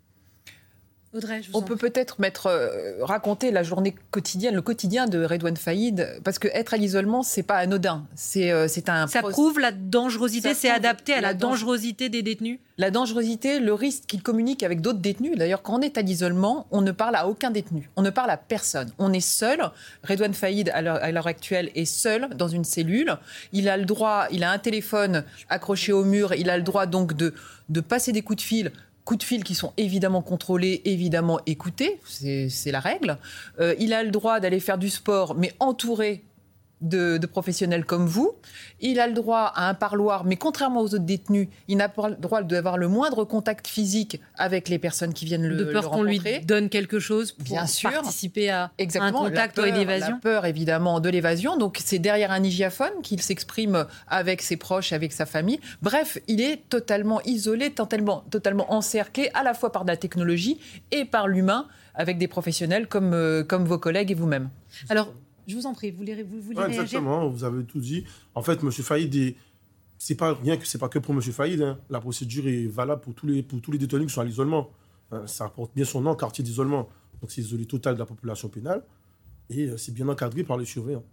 On 1.54 1.62
peut 1.62 1.76
peut-être 1.76 2.20
mettre, 2.20 2.48
euh, 2.48 2.98
raconter 3.02 3.52
la 3.52 3.64
journée 3.64 3.96
quotidienne, 4.12 4.56
le 4.56 4.62
quotidien 4.62 5.08
de 5.08 5.24
Redouane 5.24 5.58
Faïd, 5.58 6.20
parce 6.24 6.40
que 6.40 6.48
être 6.50 6.74
à 6.74 6.78
l'isolement, 6.78 7.24
c'est 7.24 7.44
pas 7.44 7.58
anodin. 7.58 8.06
C'est 8.16 8.52
euh, 8.52 8.68
c'est 8.68 8.90
un. 8.90 9.08
Ça 9.08 9.22
prouve 9.22 9.60
la 9.60 9.72
dangerosité, 9.72 10.54
c'est 10.54 10.70
adapté 10.70 11.14
à 11.14 11.22
la, 11.22 11.34
dangerosité 11.34 12.10
des 12.10 12.22
détenus. 12.22 12.60
La 12.78 12.92
dangerosité, 12.92 13.60
le 13.60 13.74
risque 13.74 14.04
qu'il 14.08 14.22
communique 14.22 14.64
avec 14.64 14.82
d'autres 14.82 15.00
détenus. 15.00 15.38
D'ailleurs, 15.38 15.62
quand 15.62 15.80
on 15.80 15.82
est 15.82 15.98
à 15.98 16.02
l'isolement, 16.02 16.68
on 16.72 16.82
ne 16.82 16.92
parle 16.92 17.16
à 17.16 17.28
aucun 17.28 17.52
détenu, 17.52 17.90
on 17.96 18.02
ne 18.02 18.10
parle 18.10 18.30
à 18.30 18.38
personne. 18.38 18.92
On 19.00 19.14
est 19.14 19.22
seul. 19.22 19.60
Redouane 20.04 20.34
Faïd, 20.34 20.70
à 20.74 21.12
l'heure 21.12 21.28
actuelle, 21.28 21.72
est 21.76 21.86
seul 21.86 22.30
dans 22.36 22.50
une 22.50 22.66
cellule. 22.66 23.18
Il 23.54 23.70
a 23.70 23.78
le 23.78 23.86
droit, 23.86 24.28
il 24.32 24.44
a 24.44 24.52
un 24.52 24.60
téléphone 24.60 25.24
accroché 25.50 25.94
au 25.94 26.04
mur. 26.04 26.34
Il 26.34 26.50
a 26.50 26.58
le 26.58 26.64
droit 26.64 26.86
donc 26.86 27.14
de 27.14 27.34
de 27.70 27.82
passer 27.82 28.12
des 28.12 28.22
coups 28.22 28.38
de 28.38 28.48
fil 28.48 28.72
coups 29.06 29.20
de 29.20 29.24
fil 29.24 29.44
qui 29.44 29.56
sont 29.56 29.72
évidemment 29.78 30.22
contrôlés, 30.22 30.82
évidemment 30.86 31.40
écoutés, 31.46 32.00
c'est 32.04 32.72
la 32.72 32.80
règle. 32.80 33.18
Euh, 33.60 33.76
il 33.80 33.94
a 33.94 34.04
le 34.04 34.12
droit 34.12 34.40
d'aller 34.40 34.60
faire 34.60 34.78
du 34.78 34.90
sport, 34.90 35.36
mais 35.36 35.54
entouré 35.60 36.24
de, 36.82 37.18
professionnels 37.26 37.86
comme 37.86 38.06
vous. 38.06 38.34
Il 38.80 39.00
a 39.00 39.08
le 39.08 39.14
droit 39.14 39.52
à 39.56 39.70
un 39.70 39.74
parloir, 39.74 40.26
mais 40.26 40.36
contrairement 40.36 40.82
aux 40.82 40.94
autres 40.94 41.00
détenus, 41.00 41.48
il 41.68 41.78
n'a 41.78 41.90
pas 41.90 42.10
le 42.10 42.16
droit 42.16 42.44
d'avoir 42.44 42.78
le 42.78 42.88
moindre 42.88 43.24
contact 43.24 43.68
physique 43.68 44.22
avec 44.36 44.70
les 44.70 44.80
personnes 44.80 45.14
qui 45.14 45.26
viennent 45.26 45.48
le, 45.48 45.56
de 45.56 45.64
peur 45.66 45.90
qu'on 45.90 46.04
lui 46.04 46.22
donne 46.44 46.70
quelque 46.70 47.00
chose 47.00 47.32
pour 47.32 47.46
Bien 47.46 47.66
sûr. 47.66 47.92
participer 47.92 48.50
à 48.50 48.72
un 49.00 49.12
contact 49.12 49.58
ou 49.58 49.62
à 49.62 49.70
l'évasion. 49.70 50.20
Peur, 50.20 50.46
évidemment, 50.46 51.00
de 51.00 51.10
l'évasion. 51.10 51.58
Donc, 51.58 51.80
c'est 51.84 52.00
derrière 52.00 52.32
un 52.32 52.44
hygiaphone 52.44 53.02
qu'il 53.04 53.22
s'exprime 53.22 53.86
avec 54.08 54.42
ses 54.42 54.58
proches, 54.58 54.94
avec 54.94 55.14
sa 55.14 55.26
famille. 55.26 55.60
Bref, 55.82 56.18
il 56.28 56.42
est 56.42 56.68
totalement 56.70 57.22
isolé, 57.24 57.72
totalement, 57.72 58.24
totalement 58.30 58.74
encerclé, 58.74 59.30
à 59.34 59.44
la 59.44 59.54
fois 59.54 59.72
par 59.72 59.86
la 59.86 59.98
technologie 59.98 60.60
et 60.92 61.06
par 61.06 61.28
l'humain, 61.28 61.68
avec 61.94 62.18
des 62.18 62.28
professionnels 62.28 62.88
comme, 62.88 63.14
euh, 63.14 63.44
comme 63.44 63.66
vos 63.66 63.78
collègues 63.78 64.12
et 64.12 64.16
vous-même. 64.16 64.50
Alors, 64.90 65.14
je 65.48 65.56
vous 65.56 65.66
en 65.66 65.74
prie, 65.74 65.92
vous 65.92 65.98
voulez, 65.98 66.24
vous 66.24 66.42
voulez 66.42 66.62
Exactement, 66.62 67.28
vous 67.30 67.44
avez 67.44 67.64
tout 67.64 67.80
dit. 67.80 68.06
En 68.34 68.42
fait, 68.42 68.64
M. 68.64 68.72
Faïd, 68.72 69.36
c'est 69.98 70.16
pas 70.16 70.34
rien 70.34 70.58
que 70.58 70.66
c'est 70.66 70.78
pas 70.78 70.90
que 70.90 71.00
pour 71.00 71.14
M. 71.14 71.22
Faïd. 71.22 71.62
Hein. 71.62 71.80
La 71.90 72.00
procédure 72.00 72.48
est 72.48 72.68
valable 72.68 73.02
pour 73.02 73.14
tous 73.14 73.28
les, 73.28 73.44
pour 73.44 73.62
tous 73.62 73.72
les 73.72 73.78
détenus 73.78 74.08
qui 74.08 74.14
sont 74.14 74.22
à 74.22 74.26
l'isolement. 74.26 74.70
Euh, 75.14 75.26
ça 75.28 75.50
porte 75.50 75.72
bien 75.76 75.86
son 75.86 76.02
nom, 76.02 76.16
quartier 76.16 76.44
d'isolement. 76.44 76.90
Donc 77.22 77.32
c'est 77.32 77.42
isolé 77.42 77.66
total 77.66 77.96
de 77.96 78.00
la 78.00 78.06
population 78.06 78.50
pénale. 78.50 78.84
Et 79.50 79.68
euh, 79.68 79.78
c'est 79.78 79.94
bien 79.94 80.08
encadré 80.08 80.44
par 80.44 80.58
les 80.58 80.66
surveillants. 80.66 81.06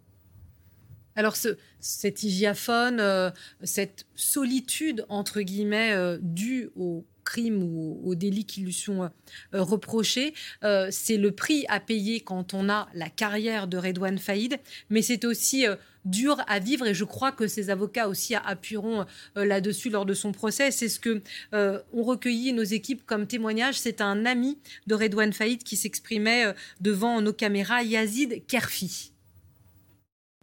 Alors, 1.15 1.37
ce, 1.37 1.59
cet 1.79 2.23
hygiaphone, 2.23 2.99
euh, 2.99 3.31
cette 3.63 4.07
solitude, 4.15 5.05
entre 5.11 5.43
guillemets, 5.43 6.19
due 6.23 6.71
au 6.75 7.05
crimes 7.25 7.63
ou 7.63 8.01
aux 8.05 8.15
délits 8.15 8.45
qui 8.45 8.63
lui 8.63 8.73
sont 8.73 9.03
euh, 9.03 9.09
reprochés. 9.53 10.35
Euh, 10.65 10.89
c'est 10.91 11.17
le 11.17 11.33
prix 11.33 11.65
à 11.69 11.81
payer 11.81 12.21
quand 12.21 12.55
on 12.55 12.69
a 12.69 12.89
la 12.95 13.09
carrière 13.09 13.67
de 13.67 13.77
Redouane 13.77 14.19
Faïd, 14.19 14.59
mais 14.91 15.03
c'est 15.03 15.25
aussi 15.25 15.67
euh, 15.67 15.77
dur 16.05 16.43
à 16.49 16.59
vivre 16.59 16.87
et 16.87 16.95
je 16.95 17.05
crois 17.05 17.33
que 17.33 17.47
ses 17.47 17.71
avocats 17.71 18.09
aussi 18.09 18.35
appuieront 18.35 19.07
là-dessus 19.37 19.89
lors 19.89 20.05
de 20.05 20.15
son 20.15 20.33
procès. 20.33 20.73
C'est 20.73 20.89
ce 20.89 20.99
que 20.99 21.23
ont 21.53 22.03
recueilli 22.03 22.53
nos 22.53 22.65
équipes 22.65 23.07
comme 23.07 23.29
témoignage. 23.29 23.79
C'est 23.79 24.01
un 24.01 24.27
ami 24.27 24.59
de 24.89 24.97
Redouane 24.97 25.33
Faïd 25.33 25.63
qui 25.63 25.77
s'exprimait 25.77 26.55
devant 26.81 27.21
nos 27.21 27.33
caméras, 27.33 27.85
Yazid 27.85 28.45
Kerfi. 28.49 29.12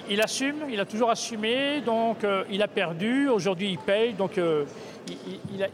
Il 0.09 0.21
assume, 0.21 0.65
il 0.71 0.79
a 0.79 0.85
toujours 0.85 1.11
assumé, 1.11 1.81
donc 1.81 2.25
il 2.49 2.61
a 2.63 2.67
perdu, 2.67 3.27
aujourd'hui 3.27 3.69
il 3.71 3.77
paye, 3.77 4.13
donc 4.13 4.39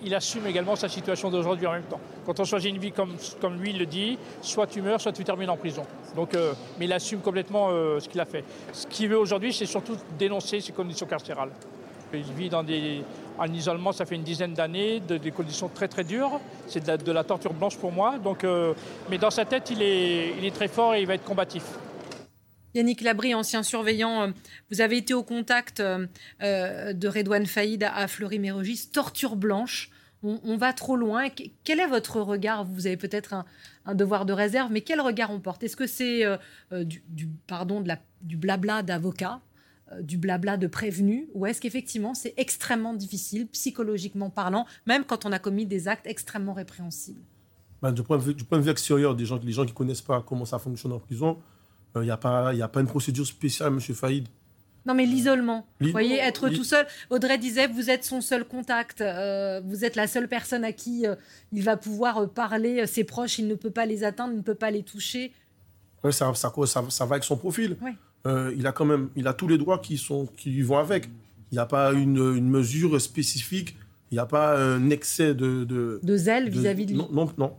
il, 0.03 0.13
assume 0.13 0.47
également 0.47 0.75
sa 0.75 0.89
situation 0.89 1.29
d'aujourd'hui 1.29 1.67
en 1.67 1.73
même 1.73 1.83
temps. 1.83 1.99
Quand 2.25 2.39
on 2.39 2.45
choisit 2.45 2.69
une 2.69 2.79
vie 2.79 2.91
comme, 2.91 3.15
lui 3.59 3.73
le 3.73 3.85
dit, 3.85 4.17
soit 4.41 4.67
tu 4.67 4.81
meurs, 4.81 5.01
soit 5.01 5.11
tu 5.11 5.23
termines 5.23 5.49
en 5.49 5.57
prison. 5.57 5.83
Donc, 6.15 6.33
euh, 6.33 6.53
mais 6.79 6.85
il 6.85 6.93
assume 6.93 7.19
complètement 7.19 7.69
euh, 7.69 7.99
ce 7.99 8.09
qu'il 8.09 8.19
a 8.19 8.25
fait. 8.25 8.43
Ce 8.73 8.87
qu'il 8.87 9.09
veut 9.09 9.17
aujourd'hui, 9.17 9.53
c'est 9.53 9.65
surtout 9.65 9.97
dénoncer 10.17 10.61
ses 10.61 10.71
conditions 10.71 11.05
carcérales. 11.05 11.51
Il 12.13 12.23
vit 12.33 12.49
en 12.53 13.53
isolement, 13.53 13.91
ça 13.91 14.05
fait 14.05 14.15
une 14.15 14.23
dizaine 14.23 14.53
d'années, 14.53 15.01
de, 15.01 15.17
des 15.17 15.31
conditions 15.31 15.69
très 15.73 15.87
très 15.87 16.03
dures. 16.03 16.39
C'est 16.67 16.85
de, 16.85 17.11
la 17.11 17.23
torture 17.23 17.53
blanche 17.53 17.77
pour 17.77 17.91
moi. 17.91 18.17
Donc, 18.17 18.43
euh, 18.43 18.73
mais 19.09 19.17
dans 19.17 19.31
sa 19.31 19.43
tête, 19.43 19.69
il 19.71 19.81
est, 19.81 20.33
il 20.37 20.45
est 20.45 20.55
très 20.55 20.67
fort 20.67 20.95
et 20.95 21.01
il 21.01 21.07
va 21.07 21.15
être 21.15 21.25
combatif. 21.25 21.63
Yannick 22.75 23.01
Labry, 23.01 23.33
ancien 23.33 23.63
surveillant, 23.63 24.23
euh, 24.23 24.31
vous 24.69 24.81
avez 24.81 24.97
été 24.97 25.13
au 25.13 25.23
contact 25.23 25.79
euh, 25.79 26.05
euh, 26.43 26.91
de 26.91 27.07
Redouane 27.07 27.45
Faïd 27.45 27.83
à 27.83 28.07
Fleury-Mérogis, 28.07 28.89
torture 28.91 29.37
blanche. 29.37 29.89
On, 30.23 30.57
va 30.57 30.73
trop 30.73 30.95
loin. 30.95 31.27
Quel 31.63 31.79
est 31.79 31.85
votre 31.85 32.19
regard? 32.19 32.65
Vous 32.65 32.87
avez 32.87 32.97
peut-être 32.97 33.45
un, 33.85 33.93
devoir 33.93 34.25
de 34.25 34.33
réserve, 34.33 34.71
mais 34.71 34.81
quel 34.81 34.99
regard 34.99 35.29
on 35.29 35.39
porte? 35.39 35.61
Est-ce 35.61 35.75
que 35.75 35.85
c'est 35.85 36.23
du, 36.71 37.03
pardon, 37.45 37.83
du 38.23 38.35
blabla 38.35 38.81
d'avocat, 38.81 39.39
du 40.01 40.17
blabla 40.17 40.57
de 40.57 40.65
prévenu, 40.65 41.29
ou 41.35 41.45
est-ce 41.45 41.61
qu'effectivement 41.61 42.15
c'est 42.15 42.33
extrêmement 42.37 42.95
difficile, 42.95 43.45
psychologiquement 43.49 44.31
parlant, 44.31 44.65
même 44.87 45.03
quand 45.03 45.27
on 45.27 45.31
a 45.31 45.37
commis 45.37 45.67
des 45.67 45.87
actes 45.87 46.07
extrêmement 46.07 46.53
répréhensibles? 46.53 47.21
Ben, 47.83 47.91
du, 47.91 48.01
point 48.01 48.17
de 48.17 48.23
vue, 48.23 48.71
extérieur, 48.71 49.15
des 49.15 49.25
gens, 49.25 49.39
les 49.43 49.51
gens 49.51 49.63
qui 49.63 49.73
ne 49.73 49.77
connaissent 49.77 50.01
pas 50.01 50.23
comment 50.27 50.45
ça 50.45 50.57
fonctionne 50.57 50.93
en 50.93 50.99
prison, 50.99 51.37
il 51.95 51.99
euh, 51.99 52.03
n'y 52.03 52.11
a, 52.11 52.17
pas, 52.17 52.49
a 52.49 52.67
pas 52.67 52.81
une 52.81 52.87
procédure 52.87 53.25
spéciale, 53.25 53.73
M. 53.73 53.79
Faïd. 53.79 54.27
Non, 54.85 54.93
mais 54.93 55.05
l'isolement. 55.05 55.65
Vous 55.79 55.89
voyez, 55.89 56.19
être 56.19 56.49
tout 56.49 56.63
seul. 56.63 56.85
Audrey 57.09 57.39
disait, 57.39 57.67
vous 57.67 57.89
êtes 57.89 58.03
son 58.03 58.21
seul 58.21 58.45
contact. 58.45 59.01
Euh, 59.01 59.59
vous 59.65 59.83
êtes 59.83 59.95
la 59.95 60.05
seule 60.05 60.27
personne 60.27 60.63
à 60.63 60.73
qui 60.73 61.07
euh, 61.07 61.15
il 61.51 61.63
va 61.63 61.75
pouvoir 61.75 62.29
parler. 62.29 62.85
Ses 62.85 63.03
proches, 63.03 63.39
il 63.39 63.47
ne 63.47 63.55
peut 63.55 63.71
pas 63.71 63.87
les 63.87 64.03
atteindre, 64.03 64.33
il 64.33 64.37
ne 64.37 64.43
peut 64.43 64.53
pas 64.53 64.69
les 64.69 64.83
toucher. 64.83 65.31
Ouais, 66.03 66.11
ça, 66.11 66.31
ça, 66.35 66.51
ça, 66.67 67.05
va 67.05 67.15
avec 67.15 67.23
son 67.23 67.35
profil. 67.35 67.77
il 68.25 68.67
a 68.67 68.71
quand 68.73 68.85
même, 68.85 69.09
il 69.15 69.27
a 69.27 69.33
tous 69.33 69.47
les 69.47 69.57
droits 69.57 69.79
qui, 69.79 69.97
sont, 69.97 70.27
qui 70.37 70.61
vont 70.61 70.77
avec. 70.77 71.05
Il 71.51 71.55
n'y 71.55 71.59
a 71.59 71.65
pas 71.65 71.93
une, 71.93 72.35
une, 72.35 72.49
mesure 72.49 72.99
spécifique. 73.01 73.75
Il 74.11 74.15
n'y 74.15 74.19
a 74.19 74.25
pas 74.27 74.59
un 74.59 74.91
excès 74.91 75.33
de... 75.33 75.63
De, 75.63 76.17
zèle 76.17 76.49
vis-à-vis 76.49 76.85
de, 76.85 76.91
lui. 76.91 76.97
Non, 76.99 77.09
non, 77.11 77.31
non. 77.39 77.53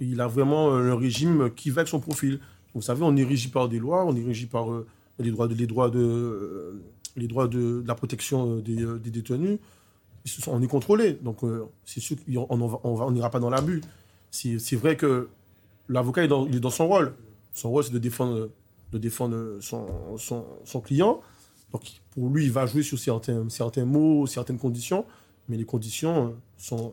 Il 0.00 0.22
a 0.22 0.26
vraiment 0.26 0.74
un 0.74 0.96
régime 0.96 1.50
qui 1.54 1.68
va 1.68 1.80
avec 1.80 1.88
son 1.88 2.00
profil. 2.00 2.40
Vous 2.74 2.82
savez, 2.82 3.02
on 3.02 3.16
est 3.16 3.24
régi 3.24 3.48
par 3.48 3.68
des 3.68 3.78
lois, 3.78 4.04
on 4.04 4.14
est 4.14 4.24
régi 4.24 4.46
par 4.46 4.70
euh, 4.70 4.86
les 5.18 5.30
droits 5.30 5.48
de, 5.48 5.54
les 5.54 5.66
droits 5.66 5.90
de, 5.90 7.58
euh, 7.58 7.84
la 7.86 7.94
protection 7.94 8.58
euh, 8.58 8.98
des, 8.98 9.10
détenus. 9.10 9.58
On 10.46 10.62
est 10.62 10.68
contrôlé, 10.68 11.14
donc 11.14 11.38
c'est 11.86 12.00
sûr 12.00 12.16
qu'on 12.26 13.10
n'ira 13.10 13.30
pas 13.30 13.40
dans 13.40 13.48
l'abus. 13.48 13.80
C'est 14.30 14.76
vrai 14.76 14.96
que 14.96 15.28
l'avocat 15.88 16.22
est 16.22 16.26
est 16.26 16.60
dans 16.60 16.70
son 16.70 16.88
rôle. 16.88 17.14
Son 17.54 17.70
rôle, 17.70 17.84
c'est 17.84 17.92
de 17.92 17.98
défendre, 17.98 18.50
de 18.92 18.98
défendre 18.98 19.58
son, 19.60 20.80
client. 20.84 21.22
Donc 21.72 21.84
pour 22.10 22.28
lui, 22.28 22.44
il 22.44 22.52
va 22.52 22.66
jouer 22.66 22.82
sur 22.82 22.98
certains, 22.98 23.84
mots, 23.86 24.26
certaines 24.26 24.58
conditions, 24.58 25.06
mais 25.48 25.56
les 25.56 25.64
conditions 25.64 26.36
sont 26.58 26.92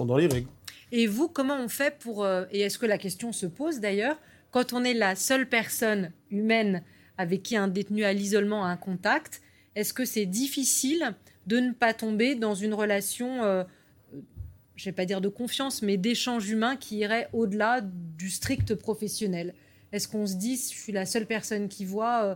dans 0.00 0.16
les 0.16 0.26
règles. 0.26 0.48
Et 0.90 1.06
vous, 1.06 1.28
comment 1.28 1.58
on 1.62 1.68
fait 1.68 1.96
pour... 1.96 2.26
et 2.26 2.60
est-ce 2.60 2.76
que 2.76 2.86
la 2.86 2.98
question 2.98 3.32
se 3.32 3.46
pose 3.46 3.78
d'ailleurs 3.78 4.16
quand 4.50 4.72
on 4.72 4.84
est 4.84 4.94
la 4.94 5.14
seule 5.16 5.48
personne 5.48 6.12
humaine 6.30 6.82
avec 7.16 7.42
qui 7.42 7.56
un 7.56 7.68
détenu 7.68 8.04
à 8.04 8.12
l'isolement 8.12 8.64
a 8.64 8.68
un 8.68 8.76
contact, 8.76 9.42
est-ce 9.74 9.92
que 9.92 10.04
c'est 10.04 10.26
difficile 10.26 11.14
de 11.46 11.58
ne 11.58 11.72
pas 11.72 11.94
tomber 11.94 12.34
dans 12.34 12.54
une 12.54 12.74
relation, 12.74 13.42
euh, 13.44 13.64
je 14.76 14.82
ne 14.82 14.84
vais 14.86 14.94
pas 14.94 15.04
dire 15.04 15.20
de 15.20 15.28
confiance, 15.28 15.82
mais 15.82 15.96
d'échange 15.96 16.48
humain 16.48 16.76
qui 16.76 16.98
irait 16.98 17.28
au-delà 17.32 17.80
du 17.82 18.30
strict 18.30 18.74
professionnel? 18.74 19.54
Est-ce 19.92 20.06
qu'on 20.06 20.26
se 20.26 20.34
dit, 20.34 20.56
je 20.56 20.78
suis 20.78 20.92
la 20.92 21.06
seule 21.06 21.26
personne 21.26 21.68
qui 21.68 21.84
voit, 21.84 22.24
euh, 22.24 22.34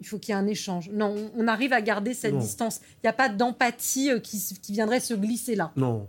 il 0.00 0.06
faut 0.06 0.18
qu'il 0.18 0.34
y 0.34 0.38
ait 0.38 0.40
un 0.40 0.46
échange? 0.46 0.90
Non, 0.90 1.30
on, 1.36 1.48
arrive 1.48 1.72
à 1.72 1.82
garder 1.82 2.14
cette 2.14 2.38
distance. 2.38 2.80
Il 2.96 3.00
n'y 3.04 3.10
a 3.10 3.14
pas 3.14 3.28
d'empathie 3.28 4.10
euh, 4.10 4.20
qui, 4.20 4.38
qui 4.62 4.72
viendrait 4.72 5.00
se 5.00 5.14
glisser 5.14 5.56
là. 5.56 5.72
Non, 5.76 6.08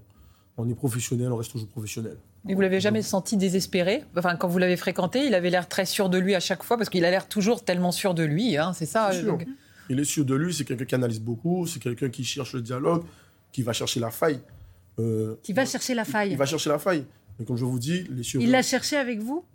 on 0.58 0.70
est 0.70 0.76
professionnel, 0.76 1.32
on 1.32 1.38
reste 1.38 1.52
toujours 1.52 1.70
professionnel. 1.70 2.18
Mais 2.46 2.54
vous 2.54 2.62
l'avez 2.62 2.80
jamais 2.80 3.02
senti 3.02 3.38
désespéré? 3.38 4.04
Enfin, 4.18 4.36
quand 4.36 4.48
vous 4.48 4.58
l'avez 4.58 4.78
fréquenté, 4.78 5.26
il 5.26 5.36
avait 5.36 5.50
l'air 5.50 5.68
très 5.68 5.86
sûr 5.86 6.10
de 6.10 6.18
lui 6.18 6.36
à 6.36 6.40
chaque 6.40 6.64
fois, 6.64 6.78
parce 6.78 6.90
qu'il 6.90 7.04
a 7.06 7.12
l'air 7.12 7.28
toujours 7.28 7.64
tellement 7.64 7.92
sûr 7.92 8.14
de 8.14 8.24
lui, 8.24 8.58
hein, 8.58 8.74
c'est 8.74 8.86
ça 8.86 9.12
Il 9.90 10.00
est 10.00 10.04
sûr 10.04 10.26
de 10.26 10.36
lui, 10.36 10.54
c'est 10.54 10.64
quelqu'un 10.64 10.86
qui 10.86 10.96
analyse 10.96 11.20
beaucoup, 11.20 11.68
c'est 11.68 11.80
quelqu'un 11.80 12.10
qui 12.10 12.24
cherche 12.24 12.54
le 12.54 12.62
dialogue, 12.62 13.04
qui 13.52 13.62
va 13.62 13.74
chercher 13.74 14.00
la 14.00 14.12
faille. 14.12 14.40
Euh, 15.00 15.36
qui 15.44 15.54
va 15.54 15.66
chercher 15.66 15.94
la 15.94 16.06
faille 16.06 16.32
Il 16.32 16.38
va 16.38 16.46
chercher 16.46 16.70
la 16.70 16.80
faille. 16.80 17.06
Mais 17.38 17.46
comme 17.46 17.56
je 17.56 17.66
vous 17.66 17.80
dis, 17.80 18.06
les 18.10 18.36
Il 18.36 18.52
l'a 18.52 18.62
cherché 18.62 18.98
avec 18.98 19.20
vous? 19.20 19.46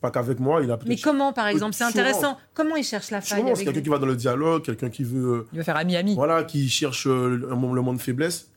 Pas 0.00 0.10
qu'avec 0.10 0.38
moi, 0.38 0.62
il 0.62 0.70
a 0.70 0.78
Mais 0.86 0.96
comment, 0.96 1.32
par 1.32 1.48
exemple? 1.48 1.74
C'est 1.74 1.84
intéressant. 1.84 2.38
Comment 2.54 2.76
il 2.76 2.84
cherche 2.84 3.10
la 3.10 3.20
faille 3.20 3.42
C'est 3.54 3.64
quelqu'un 3.64 3.80
qui 3.80 3.88
va 3.88 3.98
dans 3.98 4.06
le 4.06 4.16
dialogue, 4.16 4.62
quelqu'un 4.62 4.90
qui 4.90 5.02
veut... 5.02 5.38
Euh, 5.38 5.48
il 5.52 5.58
va 5.58 5.64
faire 5.64 5.76
ami-ami. 5.76 6.14
Voilà, 6.14 6.44
qui 6.44 6.68
cherche 6.68 7.06
euh, 7.06 7.36
le 7.36 7.54
moment 7.56 7.92
de 7.92 8.00
faiblesse. 8.00 8.48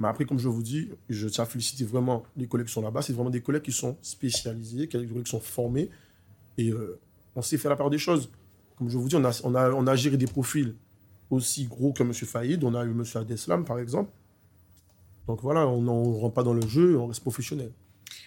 Mais 0.00 0.08
après, 0.08 0.24
comme 0.24 0.38
je 0.38 0.48
vous 0.48 0.62
dis, 0.62 0.88
je 1.10 1.28
tiens 1.28 1.44
à 1.44 1.46
féliciter 1.46 1.84
vraiment 1.84 2.24
les 2.34 2.46
collègues 2.46 2.66
qui 2.66 2.72
sont 2.72 2.80
là-bas. 2.80 3.02
C'est 3.02 3.12
vraiment 3.12 3.28
des 3.28 3.42
collègues 3.42 3.62
qui 3.62 3.72
sont 3.72 3.98
spécialisés, 4.00 4.88
qui 4.88 4.98
sont 5.26 5.40
formés. 5.40 5.90
Et 6.56 6.70
euh, 6.70 6.98
on 7.36 7.42
sait 7.42 7.58
faire 7.58 7.70
la 7.70 7.76
part 7.76 7.90
des 7.90 7.98
choses. 7.98 8.30
Comme 8.78 8.88
je 8.88 8.96
vous 8.96 9.08
dis, 9.08 9.16
on 9.16 9.24
a, 9.24 9.40
on 9.44 9.54
a, 9.54 9.70
on 9.70 9.86
a 9.86 9.94
géré 9.96 10.16
des 10.16 10.26
profils 10.26 10.74
aussi 11.28 11.66
gros 11.66 11.92
que 11.92 12.02
M. 12.02 12.14
Faïd. 12.14 12.64
On 12.64 12.74
a 12.74 12.84
eu 12.84 12.90
M. 12.90 13.04
Adeslam, 13.14 13.66
par 13.66 13.78
exemple. 13.78 14.10
Donc 15.26 15.42
voilà, 15.42 15.68
on 15.68 15.82
ne 15.82 16.18
rentre 16.18 16.34
pas 16.34 16.42
dans 16.42 16.54
le 16.54 16.66
jeu, 16.66 16.98
on 16.98 17.06
reste 17.06 17.20
professionnel. 17.20 17.70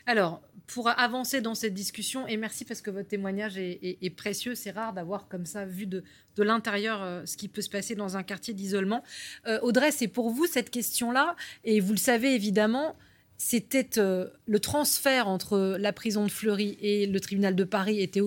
Alors, 0.05 0.41
pour 0.67 0.89
avancer 0.89 1.41
dans 1.41 1.55
cette 1.55 1.73
discussion, 1.73 2.27
et 2.27 2.37
merci 2.37 2.65
parce 2.65 2.81
que 2.81 2.91
votre 2.91 3.07
témoignage 3.07 3.57
est, 3.57 4.15
précieux, 4.15 4.55
c'est 4.55 4.71
rare 4.71 4.93
d'avoir 4.93 5.27
comme 5.27 5.45
ça 5.45 5.65
vu 5.65 5.85
de, 5.85 6.03
l'intérieur 6.37 7.01
euh, 7.03 7.25
ce 7.25 7.37
qui 7.37 7.47
peut 7.47 7.61
se 7.61 7.69
passer 7.69 7.95
dans 7.95 8.17
un 8.17 8.23
quartier 8.23 8.53
d'isolement. 8.53 9.03
Euh, 9.45 9.59
Audrey, 9.61 9.91
c'est 9.91 10.07
pour 10.07 10.29
vous 10.29 10.45
cette 10.45 10.69
question-là, 10.69 11.35
et 11.63 11.79
vous 11.79 11.91
le 11.91 11.97
savez 11.97 12.33
évidemment, 12.33 12.95
c'était 13.37 13.99
euh, 13.99 14.29
le 14.45 14.59
transfert 14.59 15.27
entre 15.27 15.77
la 15.79 15.91
prison 15.91 16.25
de 16.25 16.31
Fleury 16.31 16.77
et 16.81 17.07
le 17.07 17.19
tribunal 17.19 17.55
de 17.55 17.63
Paris 17.63 18.01
était 18.01 18.21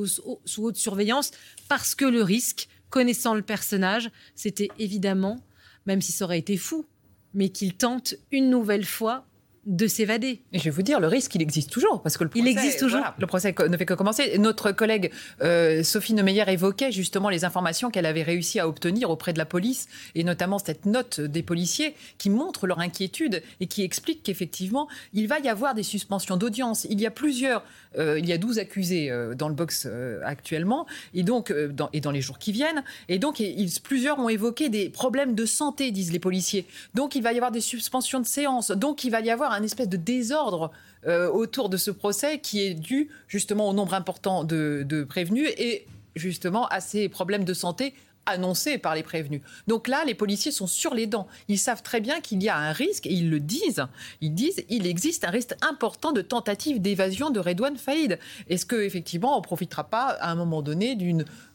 sous 0.45 0.63
haute 0.65 0.77
surveillance 0.77 1.31
parce 1.69 1.95
que 1.95 2.05
le 2.05 2.23
risque, 2.23 2.69
connaissant 2.91 3.35
le 3.35 3.43
personnage, 3.43 4.11
c'était 4.35 4.69
évidemment, 4.79 5.43
même 5.87 6.03
si 6.03 6.13
ça 6.13 6.25
aurait 6.25 6.39
été 6.39 6.57
fou, 6.57 6.87
mais 7.35 7.49
qu'il 7.49 7.75
tente 7.75 8.15
une 8.31 8.51
nouvelle 8.51 8.85
fois 8.85 9.27
de 9.67 9.89
s'évader. 9.89 10.41
Et 10.53 10.59
je 10.59 10.65
vais 10.65 10.71
vous 10.71 10.83
dire, 10.83 11.01
le 11.01 11.09
risque, 11.09 11.35
il 11.35 11.43
existe 11.43 11.71
toujours. 11.71 12.01
Parce 12.03 12.17
que 12.17 12.25
le 12.25 12.31
procès, 12.31 12.45
il 12.45 12.49
existe 12.49 12.79
toujours. 12.79 13.03
le 13.19 13.27
procès 13.27 13.55
ne 13.69 13.77
fait 13.77 13.85
que 13.85 13.95
commencer. 13.95 14.39
Notre 14.39 14.71
collègue 14.73 15.11
euh, 15.43 15.83
Sophie 15.83 16.15
Nemeyer 16.15 16.45
évoquait 16.49 16.93
justement 16.93 17.29
les 17.29 17.45
informations 17.45 17.91
qu'elle 17.91 18.07
avait 18.07 18.23
réussi 18.23 18.61
à 18.61 18.69
obtenir 18.69 19.11
auprès 19.11 19.33
de 19.33 19.39
la 19.39 19.45
police, 19.45 19.89
et 20.15 20.23
notamment 20.25 20.59
cette 20.59 20.87
note 20.87 21.21
des 21.21 21.43
policiers 21.43 21.95
qui 22.19 22.31
montre 22.31 22.67
leur 22.67 22.79
inquiétude 22.79 23.43
et 23.61 23.67
qui 23.67 23.83
explique 23.83 24.23
qu'effectivement, 24.23 24.89
il 25.13 25.27
va 25.27 25.41
y 25.41 25.49
avoir 25.49 25.75
des 25.75 25.83
suspensions 25.83 26.37
d'audience. 26.37 26.87
Il 26.89 27.01
y 27.01 27.07
a 27.07 27.11
plusieurs, 27.11 27.65
euh, 27.99 28.19
il 28.19 28.27
y 28.27 28.33
a 28.33 28.39
12 28.39 28.61
accusés 28.61 29.11
euh, 29.11 29.35
dans 29.35 29.49
le 29.49 29.55
box 29.55 29.89
actuellement, 30.25 30.87
et 31.15 31.23
donc, 31.23 31.53
dans, 31.53 31.91
et 31.93 32.01
dans 32.01 32.11
les 32.11 32.21
jours 32.21 32.39
qui 32.39 32.53
viennent. 32.53 32.85
Et 33.09 33.19
donc, 33.19 33.43
plusieurs 33.83 34.19
ont 34.19 34.29
évoqué 34.29 34.69
des 34.69 34.89
problèmes 34.89 35.35
de 35.35 35.45
santé, 35.45 35.91
disent 35.91 36.13
les 36.13 36.19
policiers. 36.19 36.67
Donc, 36.95 37.17
il 37.17 37.23
va 37.23 37.33
y 37.33 37.37
avoir 37.37 37.51
des 37.51 37.61
suspensions 37.61 38.21
de 38.21 38.27
séance. 38.27 38.71
Donc, 38.71 39.05
il 39.05 39.11
va 39.11 39.21
y 39.21 39.31
avoir 39.31 39.53
un 39.53 39.56
espèce 39.63 39.89
de 39.89 39.97
désordre 39.97 40.71
euh, 41.07 41.29
autour 41.31 41.69
de 41.69 41.77
ce 41.77 41.91
procès 41.91 42.39
qui 42.39 42.63
est 42.63 42.75
dû 42.75 43.11
justement 43.29 43.69
au 43.69 43.73
nombre 43.73 43.95
important 43.95 44.45
de, 44.45 45.07
prévenus 45.09 45.51
et 45.57 45.87
justement 46.15 46.67
à 46.69 46.81
ces 46.81 47.09
problèmes 47.09 47.45
de 47.45 47.55
santé 47.55 47.95
annoncés 48.27 48.79
par 48.79 48.97
les 48.97 49.05
prévenus. 49.05 49.41
Donc 49.69 49.87
là, 49.87 50.05
les 50.05 50.15
policiers 50.15 50.51
sont 50.51 50.67
sur 50.67 50.95
les 50.95 51.07
dents. 51.07 51.29
Ils 51.47 51.59
savent 51.59 51.83
très 51.83 52.01
bien 52.01 52.21
qu'il 52.21 52.43
y 52.43 52.49
a 52.49 52.57
un 52.57 52.73
risque 52.73 53.07
et 53.07 53.13
ils 53.13 53.31
le 53.31 53.39
disent. 53.39 53.87
Ils 54.21 54.35
disent 54.35 54.65
il 54.69 54.87
existe 54.87 55.25
un 55.25 55.31
risque 55.31 55.55
important 55.63 56.11
de 56.11 56.23
tentative 56.23 56.81
d'évasion 56.81 57.31
de 57.31 57.39
Redouane 57.39 57.77
Faïd. 57.77 58.19
Est-ce 58.49 58.67
que 58.67 58.77
effectivement 58.77 59.39
on 59.39 59.43
profitera 59.43 59.85
pas 59.85 60.09
à 60.21 60.31
un 60.31 60.35
moment 60.35 60.61
donné 60.61 60.99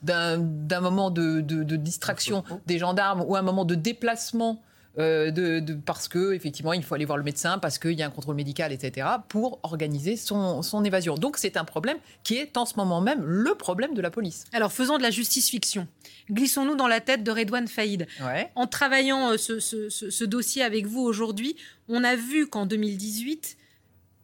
d'un 0.02 0.82
moment 0.82 1.12
de, 1.12 1.42
distraction 1.76 2.44
des 2.68 2.78
gendarmes 2.78 3.26
ou 3.28 3.36
un 3.36 3.42
moment 3.42 3.66
de 3.66 3.76
déplacement 3.76 4.62
euh, 4.98 5.32
de, 5.32 5.74
parce 5.74 6.08
que 6.08 6.34
effectivement 6.34 6.74
il 6.74 6.84
faut 6.84 6.96
aller 6.96 7.06
voir 7.06 7.18
le 7.18 7.24
médecin, 7.24 7.58
parce 7.60 7.80
qu'il 7.80 7.94
y 7.94 8.04
a 8.04 8.08
un 8.08 8.10
contrôle 8.10 8.36
médical, 8.36 8.72
etc., 8.72 9.08
pour 9.30 9.60
organiser 9.64 10.18
son, 10.18 10.62
son 10.62 10.84
évasion. 10.84 11.16
Donc 11.16 11.38
c'est 11.38 11.58
un 11.58 11.64
problème 11.64 11.98
qui 12.24 12.36
est 12.36 12.58
en 12.58 12.66
ce 12.66 12.76
moment 12.76 13.02
même 13.02 13.24
le 13.24 13.56
problème 13.56 13.94
de 13.94 14.02
la 14.02 14.12
police. 14.12 14.46
Alors 14.54 14.72
faisons 14.72 14.98
de 14.98 15.04
la 15.04 15.12
justice 15.12 15.50
fiction. 15.50 15.88
Glissons-nous 16.30 16.76
dans 16.76 16.88
la 16.88 17.00
tête 17.00 17.24
de 17.24 17.32
Redouane 17.32 17.68
Faïd. 17.68 18.08
En 18.56 18.68
travaillant 18.68 19.32
euh, 19.32 19.38
ce, 19.38 19.60
ce, 19.60 19.90
ce 19.90 20.26
dossier 20.26 20.62
avec 20.62 20.86
vous 20.86 21.02
aujourd'hui, 21.02 21.56
on 21.88 22.04
a 22.04 22.16
vu 22.16 22.48
qu'en 22.48 22.66
2018, 22.66 23.58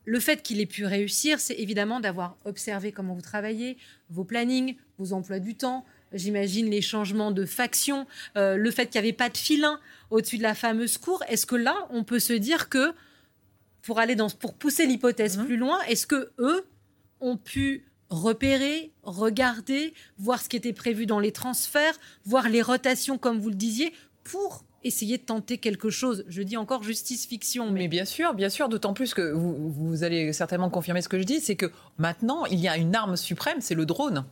le 0.08 0.20
fait 0.22 0.42
qu'il 0.42 0.62
ait 0.62 0.66
pu 0.66 0.86
réussir, 0.86 1.40
c'est 1.40 1.56
évidemment 1.56 2.00
d'avoir 2.00 2.38
observé 2.46 2.94
comment 2.94 3.14
vous 3.14 3.22
travaillez, 3.22 3.78
vos 4.10 4.24
plannings, 4.24 4.78
vos 4.98 5.12
emplois 5.12 5.40
du 5.40 5.56
temps, 5.56 5.84
j'imagine 6.14 6.70
les 6.70 6.82
changements 6.82 7.32
de 7.32 7.46
faction, 7.46 8.08
euh, 8.38 8.56
le 8.56 8.72
fait 8.72 8.88
qu'il 8.88 9.02
n'y 9.02 9.08
avait 9.08 9.18
pas 9.18 9.30
de 9.30 9.38
filin 9.38 9.80
au-dessus 10.10 10.38
de 10.38 10.44
la 10.44 10.56
fameuse 10.56 10.98
cour. 10.98 11.24
Est-ce 11.28 11.46
que 11.46 11.56
là, 11.56 11.76
on 11.90 12.04
peut 12.04 12.20
se 12.20 12.34
dire 12.34 12.70
que, 12.70 12.94
pour, 13.82 14.00
aller 14.00 14.16
dans, 14.16 14.30
pour 14.30 14.54
pousser 14.54 14.86
l'hypothèse 14.86 15.38
mhm. 15.38 15.46
plus 15.46 15.58
loin, 15.58 15.80
est-ce 15.88 16.08
que 16.08 16.32
eux 16.40 16.66
ont 17.20 17.38
pu 17.38 17.86
repérer, 18.10 18.92
regarder, 19.04 19.94
voir 20.18 20.42
ce 20.42 20.50
qui 20.50 20.56
était 20.56 20.74
prévu 20.74 21.06
dans 21.06 21.20
les 21.20 21.32
transferts, 21.32 22.00
voir 22.26 22.50
les 22.50 22.62
rotations, 22.62 23.18
comme 23.18 23.40
vous 23.40 23.50
le 23.50 23.56
disiez, 23.56 23.94
pour 24.24 24.64
essayer 24.84 25.18
de 25.18 25.24
tenter 25.24 25.58
quelque 25.58 25.90
chose? 25.90 26.24
Je 26.30 26.42
dis 26.42 26.56
encore 26.56 26.84
justice 26.84 27.26
fiction. 27.26 27.70
Mais, 27.72 27.88
bien 27.90 28.06
sûr, 28.06 28.34
bien 28.34 28.50
sûr, 28.50 28.70
d'autant 28.70 28.94
plus 28.94 29.14
que 29.14 29.34
vous, 29.34 29.72
vous, 29.72 30.04
allez 30.04 30.32
certainement 30.32 30.70
confirmer 30.70 31.02
ce 31.02 31.10
que 31.10 31.20
je 31.20 31.24
dis, 31.24 31.42
c'est 31.42 31.58
que 31.58 31.72
maintenant, 31.98 32.46
il 32.46 32.60
y 32.60 32.70
a 32.70 32.78
une 32.78 32.96
arme 32.96 33.18
suprême, 33.18 33.58
c'est 33.60 33.76
le 33.76 33.86
drone. 33.86 34.26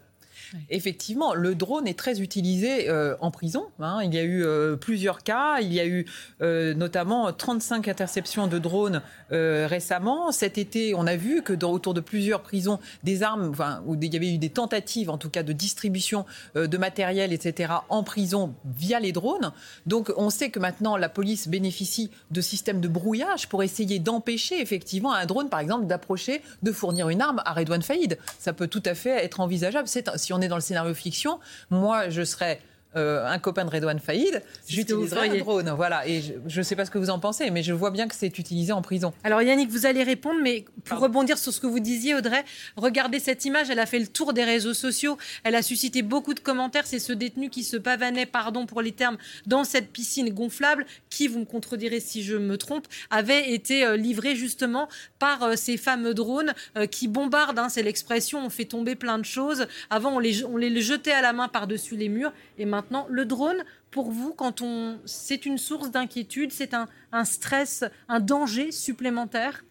Effectivement, 0.69 1.33
le 1.33 1.55
drone 1.55 1.87
est 1.87 1.97
très 1.97 2.21
utilisé 2.21 2.89
euh, 2.89 3.15
en 3.21 3.31
prison. 3.31 3.67
Hein. 3.79 3.99
Il 4.03 4.13
y 4.13 4.17
a 4.17 4.23
eu 4.23 4.43
euh, 4.43 4.75
plusieurs 4.75 5.23
cas. 5.23 5.59
Il 5.61 5.73
y 5.73 5.79
a 5.79 5.85
eu 5.85 6.05
euh, 6.41 6.73
notamment 6.73 7.31
35 7.31 7.87
interceptions 7.87 8.47
de 8.47 8.59
drones 8.59 9.01
récemment. 9.31 10.31
Cet 10.31 10.57
été, 10.57 10.93
on 10.95 11.07
a 11.07 11.15
vu 11.15 11.41
que 11.41 11.53
autour 11.65 11.93
de 11.93 11.99
plusieurs 11.99 12.41
prisons, 12.41 12.79
des 13.03 13.23
armes, 13.23 13.53
il 14.01 14.13
y 14.13 14.15
avait 14.15 14.33
eu 14.33 14.37
des 14.37 14.49
tentatives, 14.49 15.09
en 15.09 15.17
tout 15.17 15.29
cas, 15.29 15.43
de 15.43 15.51
distribution 15.51 16.25
de 16.55 16.77
matériel, 16.77 17.33
etc., 17.33 17.73
en 17.89 18.03
prison 18.03 18.53
via 18.65 18.99
les 18.99 19.11
drones. 19.11 19.51
Donc, 19.85 20.13
on 20.15 20.29
sait 20.29 20.51
que 20.51 20.59
maintenant, 20.59 20.95
la 20.95 21.09
police 21.09 21.47
bénéficie 21.47 22.11
de 22.31 22.41
systèmes 22.41 22.81
de 22.81 22.87
brouillage 22.87 23.49
pour 23.49 23.63
essayer 23.63 23.99
d'empêcher, 23.99 24.61
effectivement, 24.61 25.13
un 25.13 25.25
drone, 25.25 25.49
par 25.49 25.59
exemple, 25.59 25.87
d'approcher, 25.87 26.41
de 26.63 26.71
fournir 26.71 27.09
une 27.09 27.21
arme 27.21 27.41
à 27.45 27.53
Redouane 27.53 27.81
Faïd. 27.81 28.17
Ça 28.39 28.53
peut 28.53 28.67
tout 28.67 28.83
à 28.85 28.95
fait 28.95 29.23
être 29.23 29.39
envisageable. 29.39 29.87
On 30.35 30.41
est 30.41 30.47
dans 30.47 30.55
le 30.55 30.61
scénario 30.61 30.93
fiction, 30.93 31.39
moi, 31.69 32.09
je 32.09 32.23
serais 32.23 32.61
euh, 32.95 33.25
un 33.25 33.39
copain 33.39 33.65
de 33.65 33.69
Redouane 33.69 33.99
Faïd, 33.99 34.41
j'utiliserais 34.67 35.29
un 35.29 35.37
drone. 35.37 35.73
Voilà. 35.75 36.07
Et 36.07 36.21
je 36.47 36.59
ne 36.59 36.63
sais 36.63 36.75
pas 36.75 36.85
ce 36.85 36.91
que 36.91 36.97
vous 36.97 37.09
en 37.09 37.19
pensez, 37.19 37.49
mais 37.51 37.63
je 37.63 37.73
vois 37.73 37.91
bien 37.91 38.07
que 38.07 38.15
c'est 38.15 38.39
utilisé 38.39 38.71
en 38.71 38.81
prison. 38.81 39.13
Alors 39.23 39.41
Yannick, 39.41 39.69
vous 39.69 39.85
allez 39.85 40.03
répondre, 40.03 40.39
mais 40.41 40.65
pour 40.85 40.99
rebondir 40.99 41.37
sur 41.37 41.51
ce 41.51 41.59
que 41.59 41.67
vous 41.67 41.79
disiez, 41.79 42.15
Audrey, 42.15 42.43
regardez 42.77 43.19
cette 43.19 43.43
image, 43.45 43.69
elle 43.69 43.79
a 43.79 43.85
fait 43.85 43.99
le 43.99 44.07
tour 44.07 44.33
des 44.33 44.43
réseaux 44.43 44.73
sociaux, 44.73 45.17
elle 45.43 45.55
a 45.55 45.61
suscité 45.61 46.01
beaucoup 46.01 46.33
de 46.33 46.39
commentaires. 46.39 46.87
C'est 46.87 46.99
ce 46.99 47.13
détenu 47.13 47.49
qui 47.49 47.63
se 47.63 47.77
pavanait, 47.77 48.25
pardon 48.25 48.65
pour 48.65 48.81
les 48.81 48.91
termes, 48.91 49.17
dans 49.45 49.63
cette 49.63 49.91
piscine 49.91 50.29
gonflable, 50.29 50.85
qui, 51.09 51.27
vous 51.27 51.39
me 51.39 51.45
contredirez 51.45 51.99
si 51.99 52.23
je 52.23 52.37
me 52.37 52.57
trompe, 52.57 52.87
avait 53.09 53.51
été 53.51 53.85
euh, 53.85 53.97
livré 53.97 54.35
justement 54.35 54.87
par 55.19 55.43
euh, 55.43 55.55
ces 55.55 55.77
fameux 55.77 56.13
drones 56.13 56.53
qui 56.91 57.07
bombardent, 57.07 57.59
hein, 57.59 57.69
c'est 57.69 57.83
l'expression, 57.83 58.45
on 58.45 58.49
fait 58.49 58.65
tomber 58.65 58.95
plein 58.95 59.17
de 59.17 59.25
choses. 59.25 59.67
Avant, 59.89 60.15
on 60.15 60.19
les, 60.19 60.43
on 60.45 60.57
les 60.57 60.81
jetait 60.81 61.11
à 61.11 61.21
la 61.21 61.33
main 61.33 61.47
par-dessus 61.47 61.95
les 61.95 62.09
murs, 62.09 62.31
et 62.57 62.65
maintenant, 62.65 62.84
Maintenant, 62.85 63.07
le 63.09 63.25
drone, 63.25 63.57
pour 63.89 64.11
vous, 64.11 64.33
quand 64.33 64.61
on, 64.61 64.99
c'est 65.05 65.47
une 65.47 65.57
source 65.57 65.89
d'inquiétude, 65.89 66.51
c'est 66.51 66.75
un, 66.75 67.25
stress, 67.25 67.83
un 68.07 68.19
danger 68.19 68.71
supplémentaire? 68.71 69.65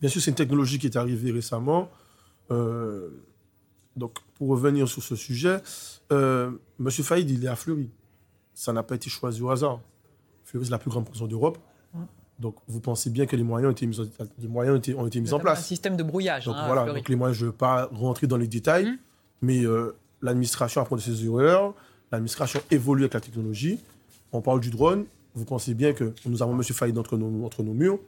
Bien 0.00 0.10
sûr, 0.10 0.20
c'est 0.20 0.30
une 0.30 0.36
technologie 0.36 0.78
qui 0.78 0.86
est 0.86 0.96
arrivée 0.96 1.30
récemment. 1.30 1.88
Euh, 2.50 3.08
donc, 3.96 4.18
pour 4.34 4.48
revenir 4.48 4.86
sur 4.86 5.02
ce 5.02 5.16
sujet, 5.16 5.62
euh, 6.12 6.50
M. 6.78 6.90
Faïd, 6.90 7.30
il 7.30 7.42
est 7.42 7.48
à 7.48 7.56
Fleury. 7.56 7.88
Ça 8.52 8.74
n'a 8.74 8.82
pas 8.82 8.96
été 8.96 9.08
choisi 9.08 9.40
au 9.40 9.48
hasard. 9.48 9.80
Fleury, 10.44 10.66
c'est 10.66 10.70
la 10.70 10.78
plus 10.78 10.90
grande 10.90 11.06
prison 11.06 11.26
d'Europe. 11.26 11.58
Donc, 12.38 12.54
vous 12.68 12.80
pensez 12.80 13.08
bien 13.08 13.24
que 13.26 13.34
les 13.34 13.42
moyens 13.42 13.70
ont 13.70 13.72
été 13.72 13.86
mis, 13.86 13.98
les 14.38 14.46
moyens 14.46 14.76
ont 14.76 15.06
été, 15.06 15.20
mis 15.20 15.32
en 15.32 15.40
place. 15.40 15.58
Un 15.58 15.62
système 15.62 15.96
de 15.96 16.02
brouillage. 16.02 16.44
Donc, 16.44 16.54
hein, 16.56 16.66
voilà. 16.66 16.92
Donc, 16.92 17.08
les 17.08 17.16
moyens, 17.16 17.36
je 17.36 17.46
ne 17.46 17.50
veux 17.50 17.56
pas 17.56 17.88
rentrer 17.92 18.26
dans 18.26 18.36
les 18.36 18.46
détails, 18.46 18.84
mmh. 18.84 18.98
mais 19.42 19.64
euh, 19.64 19.96
l'administration 20.20 20.82
a 20.82 20.84
pris 20.84 21.00
ses 21.00 21.24
erreurs 21.24 21.74
l'administration 22.12 22.60
évolue 22.70 23.02
avec 23.02 23.14
la 23.14 23.20
technologie. 23.20 23.80
On 24.32 24.40
parle 24.40 24.60
du 24.60 24.70
drone. 24.70 25.04
Vous 25.34 25.44
pensez 25.44 25.74
bien 25.74 25.92
que 25.92 26.12
nous 26.26 26.42
avons 26.42 26.54
M. 26.54 26.62
Faïd 26.62 26.96
entre 26.98 27.16
nos, 27.16 27.44
entre 27.44 27.62
nos 27.62 27.74
murs. 27.74 27.98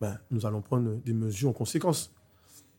Ben, 0.00 0.18
nous 0.30 0.46
allons 0.46 0.62
prendre 0.62 0.96
des 1.04 1.12
mesures 1.12 1.50
en 1.50 1.52
conséquence. 1.52 2.12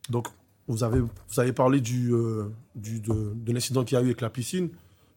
Donc, 0.10 0.28
vous 0.68 0.84
avez, 0.84 1.00
vous 1.00 1.40
avez 1.40 1.54
parlé 1.54 1.82
du, 1.82 2.14
euh, 2.14 2.50
du 2.76 3.00
de, 3.00 3.34
de 3.36 3.54
l'incident 3.54 3.84
qu'il 3.84 3.96
y 3.96 4.00
a 4.00 4.02
eu 4.02 4.06
avec 4.06 4.22
la 4.22 4.30
piscine. 4.30 4.70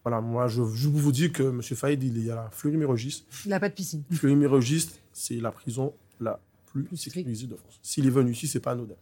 Voilà, 0.05 0.21
moi, 0.21 0.49
je, 0.49 0.61
vous 0.61 1.13
dis 1.13 1.33
que 1.33 1.43
M. 1.43 1.63
Faïd, 1.63 2.03
il 2.03 2.27
est 2.27 2.31
à 2.31 2.35
la 2.35 2.51
Fleury-Mérogis. 2.51 3.25
Il 3.47 3.49
n'a 3.49 3.59
pas 3.59 3.71
de 3.71 3.75
piscine. 3.75 4.03
Fleury-Mérogis, 4.11 4.91
c'est 5.13 5.37
la 5.37 5.51
prison 5.51 5.95
la 6.21 6.39
plus 6.67 6.95
sécurisée 6.97 7.47
de 7.47 7.57
France. 7.57 7.79
S'il 7.83 8.07
est 8.07 8.11
venu 8.11 8.33
ici, 8.33 8.47
c'est 8.47 8.61
pas 8.61 8.73
anodin. 8.73 8.95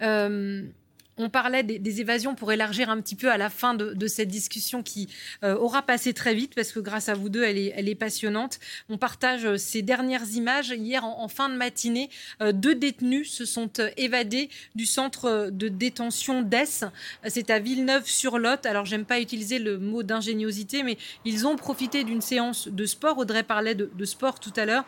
Euh, 0.00 0.66
on 1.16 1.28
parlait 1.28 1.62
des, 1.62 2.00
évasions 2.00 2.34
pour 2.34 2.52
élargir 2.52 2.90
un 2.90 3.00
petit 3.00 3.14
peu 3.14 3.30
à 3.30 3.38
la 3.38 3.50
fin 3.50 3.74
de, 3.74 4.06
cette 4.06 4.28
discussion 4.28 4.82
qui 4.82 5.08
euh, 5.42 5.56
aura 5.56 5.82
passé 5.82 6.12
très 6.12 6.34
vite 6.34 6.54
parce 6.54 6.72
que 6.72 6.80
grâce 6.80 7.08
à 7.08 7.14
vous 7.14 7.28
deux, 7.28 7.44
elle 7.44 7.58
est, 7.58 7.94
passionnante. 7.94 8.58
On 8.88 8.98
partage 8.98 9.44
euh, 9.44 9.56
ces 9.56 9.82
dernières 9.82 10.28
images. 10.32 10.70
Hier, 10.70 11.04
en, 11.04 11.28
fin 11.28 11.48
de 11.48 11.54
matinée, 11.54 12.10
euh, 12.42 12.52
deux 12.52 12.74
détenus 12.74 13.30
se 13.30 13.44
sont 13.44 13.70
évadés 13.96 14.50
du 14.74 14.86
centre 14.86 15.50
de 15.50 15.68
détention 15.68 16.42
d'Ess. 16.42 16.84
C'est 17.28 17.50
à 17.50 17.58
Villeneuve-sur-Lot. 17.60 18.66
Alors, 18.66 18.84
j'aime 18.84 19.04
pas 19.04 19.20
utiliser 19.20 19.58
le 19.58 19.78
mot 19.78 20.02
d'ingéniosité, 20.02 20.82
mais 20.82 20.98
ils 21.24 21.46
ont 21.46 21.56
profité 21.56 22.02
d'une 22.02 22.20
séance 22.20 22.68
de 22.68 22.86
sport. 22.86 23.18
Audrey 23.18 23.44
parlait 23.44 23.74
de, 23.74 23.90
de 23.94 24.04
sport 24.04 24.40
tout 24.40 24.52
à 24.56 24.64
l'heure 24.64 24.84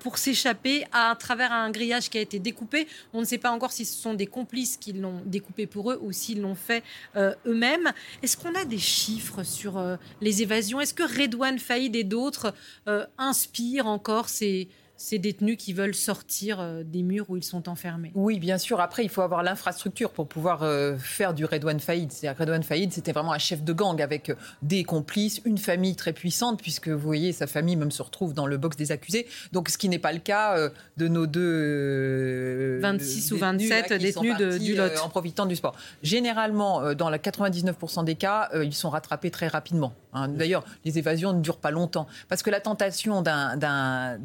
pour 0.00 0.18
s'échapper 0.18 0.84
à 0.92 1.14
travers 1.18 1.52
un 1.52 1.70
grillage 1.70 2.10
qui 2.10 2.18
a 2.18 2.20
été 2.20 2.38
découpé. 2.38 2.88
On 3.12 3.20
ne 3.20 3.24
sait 3.24 3.38
pas 3.38 3.50
encore 3.50 3.72
si 3.72 3.84
ce 3.84 4.00
sont 4.00 4.14
des 4.14 4.26
complices 4.26 4.76
qui 4.76 4.92
l'ont 4.92 5.22
découpé 5.24 5.59
pour 5.66 5.92
eux 5.92 5.98
ou 6.02 6.12
s'ils 6.12 6.40
l'ont 6.40 6.54
fait 6.54 6.82
euh, 7.16 7.34
eux-mêmes. 7.46 7.92
Est-ce 8.22 8.36
qu'on 8.36 8.54
a 8.54 8.64
des 8.64 8.78
chiffres 8.78 9.42
sur 9.42 9.78
euh, 9.78 9.96
les 10.20 10.42
évasions? 10.42 10.80
Est-ce 10.80 10.94
que 10.94 11.02
Redouane 11.02 11.58
Faïd 11.58 11.96
et 11.96 12.04
d'autres 12.04 12.54
euh, 12.88 13.06
inspirent 13.18 13.86
encore 13.86 14.28
ces, 14.28 14.68
ces 15.00 15.18
détenus 15.18 15.56
qui 15.56 15.72
veulent 15.72 15.94
sortir 15.94 16.60
euh, 16.60 16.82
des 16.84 17.02
murs 17.02 17.24
où 17.30 17.36
ils 17.38 17.42
sont 17.42 17.70
enfermés. 17.70 18.12
Oui, 18.14 18.38
bien 18.38 18.58
sûr. 18.58 18.80
Après, 18.80 19.02
il 19.02 19.08
faut 19.08 19.22
avoir 19.22 19.42
l'infrastructure 19.42 20.10
pour 20.10 20.28
pouvoir 20.28 20.62
euh, 20.62 20.98
faire 20.98 21.32
du 21.32 21.46
Redouane 21.46 21.80
Faïd. 21.80 22.12
C'est-à-dire 22.12 22.36
que 22.36 22.42
Redouane 22.42 22.62
Faïd, 22.62 22.92
c'était 22.92 23.12
vraiment 23.12 23.32
un 23.32 23.38
chef 23.38 23.62
de 23.62 23.72
gang 23.72 23.98
avec 24.02 24.28
euh, 24.28 24.34
des 24.60 24.84
complices, 24.84 25.40
une 25.46 25.56
famille 25.56 25.96
très 25.96 26.12
puissante, 26.12 26.60
puisque 26.60 26.88
vous 26.88 26.98
voyez, 26.98 27.32
sa 27.32 27.46
famille 27.46 27.76
même 27.76 27.90
se 27.90 28.02
retrouve 28.02 28.34
dans 28.34 28.46
le 28.46 28.58
box 28.58 28.76
des 28.76 28.92
accusés. 28.92 29.26
Donc, 29.52 29.70
ce 29.70 29.78
qui 29.78 29.88
n'est 29.88 29.98
pas 29.98 30.12
le 30.12 30.18
cas 30.18 30.70
de 30.98 31.08
nos 31.08 31.26
deux... 31.26 32.78
26 32.82 33.32
ou 33.32 33.38
27 33.38 33.94
détenus, 33.94 34.36
du 34.60 34.74
Lot. 34.74 34.92
en 35.02 35.08
profitant 35.08 35.46
du 35.46 35.56
sport. 35.56 35.74
Généralement, 36.02 36.92
dans 36.92 37.08
la 37.08 37.16
99% 37.16 38.04
des 38.04 38.16
cas, 38.16 38.50
ils 38.54 38.74
sont 38.74 38.90
rattrapés 38.90 39.30
très 39.30 39.48
rapidement. 39.48 39.94
Hein. 40.12 40.28
D'ailleurs, 40.28 40.64
les 40.84 40.98
évasions 40.98 41.32
ne 41.32 41.40
durent 41.40 41.58
pas 41.58 41.70
longtemps. 41.70 42.06
Parce 42.28 42.42
que 42.42 42.50
la 42.50 42.60
tentation 42.60 43.22
d'un 43.22 44.18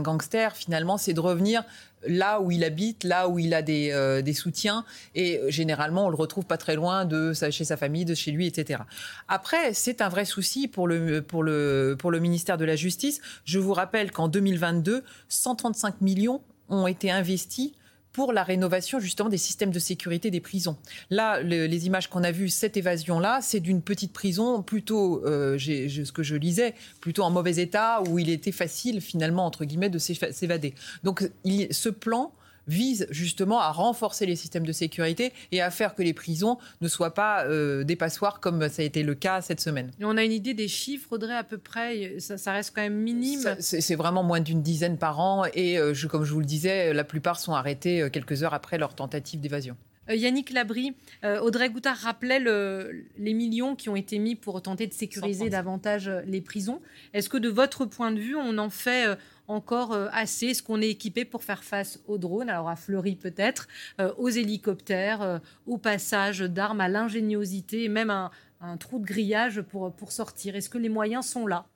gang 0.00 0.11
finalement, 0.54 0.98
c'est 0.98 1.12
de 1.12 1.20
revenir 1.20 1.64
là 2.06 2.40
où 2.40 2.50
il 2.50 2.64
habite, 2.64 3.04
là 3.04 3.28
où 3.28 3.38
il 3.38 3.54
a 3.54 3.62
des, 3.62 3.90
euh, 3.92 4.32
soutiens. 4.32 4.84
Et 5.14 5.38
euh, 5.38 5.50
généralement, 5.50 6.06
on 6.06 6.08
le 6.08 6.16
retrouve 6.16 6.44
pas 6.44 6.56
très 6.56 6.74
loin 6.74 7.04
de 7.04 7.32
chez 7.32 7.64
sa 7.64 7.76
famille, 7.76 8.04
de 8.04 8.14
chez 8.14 8.30
lui, 8.30 8.46
etc. 8.46 8.82
Après, 9.28 9.74
c'est 9.74 10.00
un 10.00 10.08
vrai 10.08 10.24
souci 10.24 10.68
pour, 10.68 10.88
le, 10.88 11.20
pour 11.20 11.42
le 11.42 12.18
ministère 12.20 12.58
de 12.58 12.64
la 12.64 12.76
Justice. 12.76 13.20
Je 13.44 13.58
vous 13.58 13.72
rappelle 13.72 14.10
qu'en 14.10 14.28
2022, 14.28 15.02
135 15.28 16.00
millions 16.00 16.40
ont 16.68 16.86
été 16.86 17.10
investis 17.10 17.72
pour 18.12 18.32
la 18.32 18.42
rénovation 18.42 19.00
justement 19.00 19.28
des 19.28 19.38
systèmes 19.38 19.70
de 19.70 19.78
sécurité 19.78 20.30
des 20.30 20.40
prisons. 20.40 20.76
Là, 21.10 21.42
les 21.42 21.86
images 21.86 22.08
qu'on 22.08 22.22
a 22.22 22.30
vues, 22.30 22.48
cette 22.48 22.76
évasion-là, 22.76 23.40
c'est 23.42 23.60
d'une 23.60 23.82
petite 23.82 24.12
prison 24.12 24.62
plutôt, 24.62 25.24
euh, 25.24 25.58
ce 25.58 26.12
que 26.12 26.22
je 26.22 26.36
lisais, 26.36 26.74
plutôt 27.00 27.22
en 27.22 27.30
mauvais 27.30 27.56
état, 27.56 28.02
où 28.08 28.18
il 28.18 28.28
était 28.28 28.52
facile 28.52 29.00
finalement, 29.00 29.46
entre 29.46 29.64
guillemets, 29.64 29.90
de 29.90 29.98
s'évader. 29.98 30.74
Donc 31.04 31.30
il, 31.44 31.72
ce 31.72 31.88
plan 31.88 32.32
vise 32.66 33.06
justement 33.10 33.60
à 33.60 33.70
renforcer 33.70 34.26
les 34.26 34.36
systèmes 34.36 34.66
de 34.66 34.72
sécurité 34.72 35.32
et 35.50 35.60
à 35.60 35.70
faire 35.70 35.94
que 35.94 36.02
les 36.02 36.14
prisons 36.14 36.58
ne 36.80 36.88
soient 36.88 37.14
pas 37.14 37.44
euh, 37.44 37.84
des 37.84 37.96
passoires 37.96 38.40
comme 38.40 38.68
ça 38.68 38.82
a 38.82 38.84
été 38.84 39.02
le 39.02 39.14
cas 39.14 39.40
cette 39.40 39.60
semaine. 39.60 39.90
on 40.02 40.16
a 40.16 40.24
une 40.24 40.32
idée 40.32 40.54
des 40.54 40.68
chiffres, 40.68 41.12
Audrey, 41.12 41.34
à 41.34 41.44
peu 41.44 41.58
près? 41.58 42.18
Ça, 42.18 42.52
reste 42.52 42.72
quand 42.74 42.82
même 42.82 42.96
minime? 42.96 43.56
C'est 43.60 43.94
vraiment 43.94 44.22
moins 44.22 44.40
d'une 44.40 44.62
dizaine 44.62 44.98
par 44.98 45.20
an 45.20 45.44
et 45.54 45.78
euh, 45.78 45.94
je, 45.94 46.06
comme 46.06 46.24
je 46.24 46.32
vous 46.32 46.40
le 46.40 46.46
disais, 46.46 46.92
la 46.92 47.04
plupart 47.04 47.38
sont 47.38 47.52
arrêtés 47.52 48.02
euh, 48.02 48.10
quelques 48.10 48.42
heures 48.42 48.54
après 48.54 48.78
leur 48.78 48.94
tentative 48.94 49.40
d'évasion. 49.40 49.76
Yannick 50.08 50.50
Labry, 50.50 50.94
Audrey 51.22 51.70
Goutard 51.70 51.96
rappelait 51.96 52.40
les 52.40 53.34
millions 53.34 53.76
qui 53.76 53.88
ont 53.88 53.96
été 53.96 54.18
mis 54.18 54.34
pour 54.34 54.60
tenter 54.60 54.86
de 54.86 54.92
sécuriser 54.92 55.48
davantage 55.48 56.10
les 56.26 56.40
prisons. 56.40 56.80
Est-ce 57.12 57.28
que 57.28 57.36
de 57.36 57.48
votre 57.48 57.84
point 57.84 58.10
de 58.10 58.18
vue, 58.18 58.36
on 58.36 58.58
en 58.58 58.70
fait 58.70 59.16
encore 59.48 59.92
euh, 59.92 60.08
assez? 60.12 60.46
Est-ce 60.46 60.62
qu'on 60.62 60.80
est 60.80 60.88
équipé 60.88 61.24
pour 61.24 61.44
faire 61.44 61.62
face 61.64 62.00
aux 62.06 62.18
drones, 62.18 62.48
alors 62.48 62.68
à 62.68 62.76
Fleury 62.76 63.16
peut-être, 63.16 63.68
euh, 64.00 64.12
aux 64.18 64.28
hélicoptères, 64.28 65.22
euh, 65.22 65.38
au 65.66 65.78
passage 65.78 66.40
d'armes, 66.40 66.80
à 66.80 66.88
l'ingéniosité, 66.88 67.88
même 67.88 68.10
un, 68.10 68.30
trou 68.78 69.00
de 69.00 69.04
grillage 69.04 69.60
pour, 69.60 69.92
pour 69.92 70.12
sortir 70.12 70.54
Est-ce 70.54 70.70
que 70.70 70.78
les 70.78 70.88
moyens 70.88 71.26
sont 71.26 71.48
là? 71.48 71.66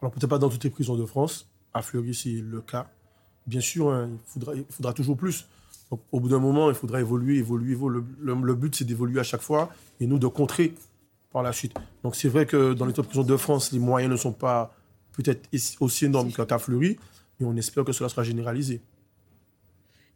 Alors 0.00 0.12
peut-être 0.12 0.28
pas 0.28 0.38
dans 0.38 0.48
toutes 0.48 0.64
les 0.64 0.70
prisons 0.70 0.96
de 0.96 1.04
France. 1.04 1.48
À 1.74 1.82
Fleury, 1.82 2.14
c'est 2.14 2.30
le 2.30 2.60
cas. 2.62 2.90
Bien 3.46 3.60
sûr, 3.60 3.90
hein, 3.90 4.10
il, 4.10 4.18
faudra, 4.24 4.54
il 4.54 4.64
faudra 4.70 4.92
toujours 4.94 5.16
plus. 5.16 5.46
Au 6.10 6.20
bout 6.20 6.28
d'un 6.28 6.38
moment, 6.38 6.68
il 6.70 6.74
faudra 6.74 7.00
évoluer, 7.00 7.38
évoluer. 7.38 7.76
Le, 7.76 8.04
le, 8.34 8.54
but, 8.54 8.74
c'est 8.74 8.84
d'évoluer 8.84 9.20
à 9.20 9.22
chaque 9.22 9.42
fois 9.42 9.70
et 10.00 10.06
nous 10.06 10.18
de 10.18 10.26
contrer 10.26 10.74
par 11.32 11.42
la 11.42 11.52
suite. 11.52 11.74
Donc 12.02 12.16
c'est 12.16 12.28
vrai 12.28 12.46
que 12.46 12.74
dans 12.74 12.86
les 12.86 12.92
autres 12.92 13.08
prisons 13.08 13.24
de 13.24 13.36
France, 13.36 13.72
les 13.72 13.78
moyens 13.78 14.10
ne 14.10 14.16
sont 14.16 14.32
pas 14.32 14.74
peut-être 15.12 15.48
aussi 15.80 16.06
énorme 16.06 16.32
qu'à 16.32 16.58
Fleury, 16.58 16.98
mais 17.38 17.46
on 17.46 17.56
espère 17.56 17.84
que 17.84 17.92
cela 17.92 18.08
sera 18.08 18.22
généralisé. 18.22 18.80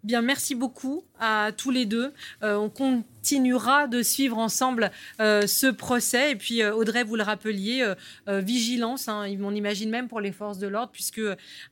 Bien, 0.06 0.22
merci 0.22 0.54
beaucoup 0.54 1.02
à 1.18 1.50
tous 1.56 1.72
les 1.72 1.84
deux. 1.84 2.12
Euh, 2.44 2.54
on 2.54 2.70
continuera 2.70 3.88
de 3.88 4.02
suivre 4.02 4.38
ensemble 4.38 4.92
euh, 5.18 5.48
ce 5.48 5.66
procès. 5.66 6.30
Et 6.30 6.36
puis, 6.36 6.62
euh, 6.62 6.72
Audrey, 6.72 7.02
vous 7.02 7.16
le 7.16 7.24
rappeliez, 7.24 7.84
vigilance, 8.28 9.08
hein, 9.08 9.26
on 9.42 9.52
imagine 9.52 9.90
même 9.90 10.06
pour 10.06 10.20
les 10.20 10.30
forces 10.30 10.60
de 10.60 10.68
l'ordre, 10.68 10.92
puisque 10.92 11.20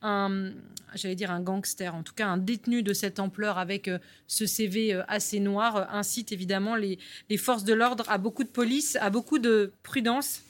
un, 0.02 0.50
j'allais 0.96 1.14
dire 1.14 1.30
un 1.30 1.40
gangster, 1.40 1.94
en 1.94 2.02
tout 2.02 2.12
cas 2.12 2.26
un 2.26 2.36
détenu 2.36 2.82
de 2.82 2.92
cette 2.92 3.20
ampleur 3.20 3.56
avec 3.56 3.88
ce 4.26 4.46
CV 4.46 5.00
assez 5.06 5.38
noir, 5.38 5.94
incite 5.94 6.32
évidemment 6.32 6.74
les, 6.74 6.98
les 7.30 7.36
forces 7.36 7.62
de 7.62 7.72
l'ordre 7.72 8.04
à 8.08 8.18
beaucoup 8.18 8.42
de 8.42 8.48
police, 8.48 8.96
à 9.00 9.10
beaucoup 9.10 9.38
de 9.38 9.72
prudence 9.84 10.40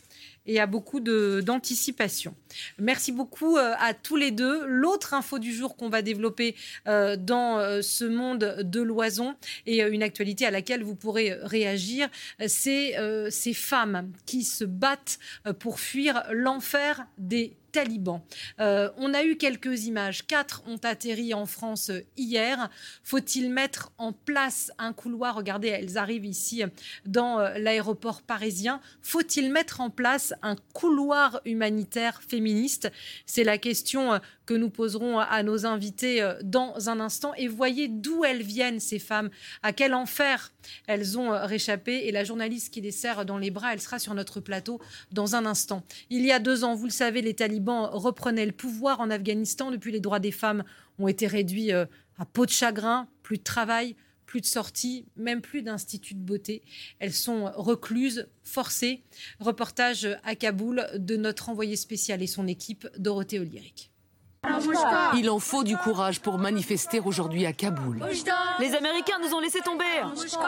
et 0.47 0.61
à 0.61 0.67
beaucoup 0.67 1.01
d'anticipation. 1.01 2.35
Merci 2.79 3.13
beaucoup 3.13 3.57
euh, 3.57 3.75
à 3.79 3.95
tous 3.95 4.17
les 4.17 4.31
deux. 4.31 4.65
L'autre 4.67 5.15
info 5.15 5.39
du 5.39 5.53
jour 5.53 5.77
qu'on 5.77 5.89
va 5.89 6.03
développer 6.03 6.55
euh, 6.87 7.17
dans 7.17 7.59
euh, 7.59 7.83
ce 7.83 8.05
monde 8.05 8.57
de 8.61 8.81
l'oison 8.81 9.35
et 9.67 9.83
une 9.83 10.03
actualité 10.03 10.47
à 10.47 10.51
laquelle 10.51 10.83
vous 10.83 10.95
pourrez 10.95 11.35
réagir, 11.43 12.09
c'est 12.47 12.95
ces 13.31 13.55
femmes 13.55 14.11
qui 14.27 14.45
se 14.45 14.65
battent 14.65 15.19
pour 15.59 15.81
fuir 15.81 16.25
l'enfer 16.31 17.07
des 17.19 17.57
talibans. 17.75 18.23
Euh, 18.61 18.89
on 18.99 19.13
a 19.15 19.25
eu 19.25 19.37
quelques 19.37 19.87
images. 19.87 20.27
Quatre 20.27 20.63
ont 20.69 20.79
atterri 20.85 21.35
en 21.35 21.45
France 21.45 21.91
hier. 22.17 22.71
Faut-il 23.03 23.51
mettre 23.51 23.93
en 23.99 24.13
place 24.13 24.71
un 24.79 24.93
couloir? 24.93 25.35
Regardez, 25.35 25.69
elles 25.69 25.99
arrivent 25.99 26.25
ici 26.25 26.63
dans 27.05 27.41
euh, 27.41 27.59
l'aéroport 27.59 28.23
parisien. 28.23 28.81
Faut-il 29.03 29.51
mettre 29.51 29.81
en 29.81 29.91
place 29.91 30.35
un 30.43 30.55
couloir 30.73 31.41
humanitaire 31.45 32.23
féministe? 32.23 32.93
C'est 33.27 33.45
la 33.45 33.59
question 33.59 34.15
euh, 34.15 34.19
que 34.47 34.55
nous 34.55 34.71
poserons 34.71 35.19
à 35.19 35.43
nos 35.43 35.67
invités 35.67 36.23
euh, 36.23 36.35
dans 36.43 36.89
un 36.89 37.01
instant. 37.01 37.33
Et 37.37 37.49
voyez 37.49 37.89
d'où 37.89 38.25
elles 38.25 38.43
viennent, 38.43 38.81
ces 38.81 38.99
femmes, 38.99 39.31
à 39.63 39.73
quel 39.73 39.95
enfer 39.95 40.53
elles 40.87 41.19
ont 41.19 41.33
euh, 41.33 41.47
réchappé. 41.47 42.07
Et 42.07 42.13
la 42.13 42.25
journaliste 42.25 42.73
qui 42.73 42.81
les 42.81 42.91
serre 42.91 43.25
dans 43.25 43.39
les 43.39 43.51
bras, 43.51 43.73
elle 43.73 43.81
sera 43.81 43.99
sur 43.99 44.15
notre 44.15 44.41
plateau 44.41 44.81
dans 45.13 45.35
un 45.35 45.47
instant. 45.47 45.83
Il 46.11 46.25
y 46.25 46.33
a 46.33 46.39
deux 46.39 46.65
ans, 46.65 46.75
vous 46.75 46.87
le 46.87 46.91
savez, 46.91 47.23
les 47.23 47.35
talibans 47.35 47.64
reprenaient 47.71 48.47
le 48.47 48.53
pouvoir 48.53 49.01
en 49.01 49.11
Afghanistan. 49.11 49.71
Depuis, 49.71 49.93
les 49.93 50.01
droits 50.01 50.21
des 50.21 50.33
femmes 50.33 50.65
ont 50.99 51.09
été 51.09 51.27
réduits 51.27 51.73
euh, 51.73 51.87
à 52.19 52.25
peau 52.25 52.47
de 52.47 52.51
chagrin, 52.51 53.09
plus 53.23 53.39
de 53.39 53.43
travail, 53.43 53.97
plus 54.27 54.41
de 54.41 54.47
sorties, 54.47 55.07
même 55.17 55.41
plus 55.41 55.63
d'instituts 55.63 56.15
de 56.15 56.21
beauté. 56.21 56.63
Elles 56.99 57.13
sont 57.13 57.51
recluses, 57.57 58.29
forcées. 58.43 59.03
Reportage 59.41 60.09
à 60.25 60.35
Kaboul 60.35 60.87
de 60.97 61.17
notre 61.17 61.49
envoyé 61.49 61.77
spécial 61.77 62.23
et 62.23 62.27
son 62.27 62.47
équipe, 62.47 62.89
Dorothée 62.99 63.39
Olyric. 63.39 63.91
Il 65.17 65.31
en 65.31 65.39
faut 65.39 65.65
du 65.65 65.77
courage 65.77 66.21
pour 66.21 66.39
manifester 66.39 67.01
aujourd'hui 67.01 67.47
à 67.47 67.53
Kaboul. 67.53 68.05
Les 68.61 68.75
Américains 68.75 69.19
nous 69.23 69.35
ont 69.35 69.41
laissé 69.41 69.61
tomber. 69.61 69.85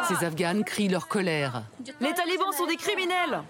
Ces 0.09 0.24
Afghanes 0.24 0.64
crient 0.64 0.88
leur 0.88 1.09
colère. 1.09 1.62
Les 2.00 2.12
talibans 2.12 2.52
sont 2.52 2.66
des 2.66 2.76
criminels. 2.76 3.42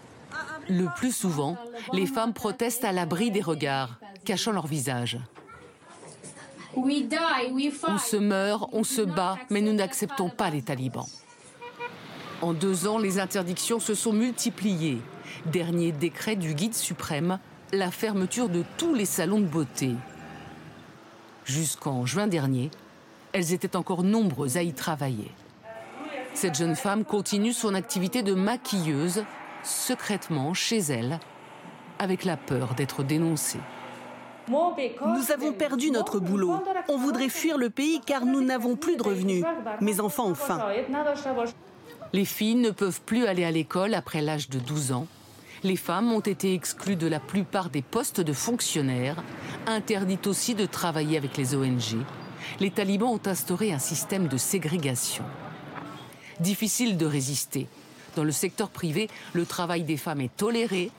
Le 0.68 0.87
plus 0.96 1.14
souvent, 1.14 1.57
les 1.92 2.07
femmes 2.07 2.33
protestent 2.33 2.85
à 2.85 2.92
l'abri 2.92 3.31
des 3.31 3.40
regards, 3.40 3.98
cachant 4.24 4.52
leur 4.52 4.66
visage. 4.66 5.18
On 6.76 7.98
se 7.98 8.16
meurt, 8.16 8.68
on 8.72 8.85
se 8.85 9.02
bat, 9.02 9.38
mais 9.48 9.61
nous 9.61 9.72
n'acceptons 9.72 10.29
pas 10.29 10.50
les 10.50 10.62
talibans. 10.62 11.07
En 12.42 12.52
deux 12.52 12.87
ans, 12.87 12.98
les 12.98 13.18
interdictions 13.18 13.81
se 13.81 13.94
sont 13.94 14.12
multipliées. 14.12 15.00
Dernier 15.46 15.92
décret 15.92 16.37
du 16.37 16.55
guide 16.55 16.74
suprême, 16.74 17.38
la 17.72 17.90
fermeture 17.90 18.48
de 18.48 18.64
tous 18.76 18.94
les 18.94 19.07
salons 19.07 19.40
de 19.40 19.46
beauté. 19.46 19.94
Jusqu'en 21.44 22.05
juin 22.05 22.26
dernier, 22.26 22.70
elles 23.33 23.52
étaient 23.52 23.76
encore 23.76 24.02
nombreuses 24.02 24.57
à 24.57 24.62
y 24.62 24.72
travailler. 24.72 25.31
Cette 26.35 26.57
jeune 26.57 26.76
femme 26.76 27.05
continue 27.05 27.52
son 27.52 27.74
activité 27.74 28.22
de 28.22 28.35
maquilleuse 28.35 29.24
secrètement 29.66 30.55
chez 30.55 30.79
elle, 30.79 31.20
avec 31.98 32.24
la 32.24 32.37
peur 32.37 32.74
d'être 32.74 33.02
dénoncée. 33.02 33.61
Nous 34.48 35.33
avons 35.33 35.52
perdu 35.52 35.90
notre 35.90 36.20
boulot. 36.20 36.55
On 36.88 36.96
voudrait 36.96 37.29
fuir 37.29 37.59
le 37.59 37.68
pays 37.68 38.00
car 38.05 38.24
nous 38.24 38.42
n'avons 38.42 38.76
plus 38.76 38.96
de 38.96 39.02
revenus. 39.02 39.44
Mes 39.81 40.00
enfants 40.00 40.29
ont 40.29 40.35
faim. 40.35 40.61
Les 42.12 42.24
filles 42.24 42.55
ne 42.55 42.70
peuvent 42.70 43.00
plus 43.00 43.26
aller 43.26 43.44
à 43.44 43.50
l'école 43.50 43.94
après 43.94 44.22
l'âge 44.22 44.48
de 44.48 44.59
12 44.59 44.92
ans 44.92 45.07
les 45.62 45.76
femmes 45.76 46.12
ont 46.12 46.20
été 46.20 46.55
exclues 46.55 46.96
de 46.96 47.07
la 47.07 47.20
plupart 47.20 47.70
des 47.70 47.83
postes 47.83 48.20
de 48.20 48.33
fonctionnaires, 48.33 49.22
interdites 49.66 50.26
aussi 50.26 50.55
de 50.55 50.66
travailler 50.66 51.16
avec 51.16 51.37
les 51.37 51.55
ONG. 51.55 51.98
Les 52.61 52.70
talibans 52.70 53.09
ont 53.09 53.26
instauré 53.26 53.72
un 53.72 53.79
système 53.79 54.29
de 54.29 54.37
ségrégation. 54.37 55.24
Difficile 56.40 56.96
de 56.96 57.07
résister. 57.07 57.66
Dans 58.16 58.24
le 58.24 58.33
secteur 58.33 58.70
privé, 58.70 59.09
le 59.35 59.44
travail 59.44 59.85
des 59.85 59.98
femmes 59.98 60.22
est 60.22 60.35
toléré. 60.35 60.90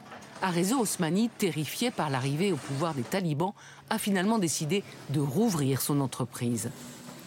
Arezo 0.43 0.79
Osmani, 0.79 1.29
terrifié 1.29 1.89
par 1.89 2.11
l'arrivée 2.11 2.51
au 2.51 2.57
pouvoir 2.57 2.93
des 2.93 3.01
talibans, 3.01 3.53
a 3.89 3.97
finalement 3.97 4.37
décidé 4.37 4.83
de 5.09 5.19
rouvrir 5.19 5.81
son 5.81 5.99
entreprise. 5.99 6.69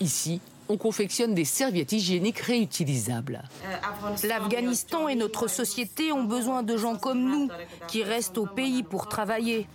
Ici, 0.00 0.40
on 0.68 0.76
confectionne 0.76 1.34
des 1.34 1.44
serviettes 1.44 1.90
hygiéniques 1.90 2.38
réutilisables. 2.38 3.42
L'Afghanistan 4.22 5.08
et 5.08 5.16
notre 5.16 5.48
société 5.48 6.12
ont 6.12 6.22
besoin 6.22 6.62
de 6.62 6.76
gens 6.76 6.94
comme 6.94 7.24
nous, 7.24 7.48
qui 7.88 8.04
restent 8.04 8.38
au 8.38 8.46
pays 8.46 8.84
pour 8.84 9.08
travailler. 9.08 9.66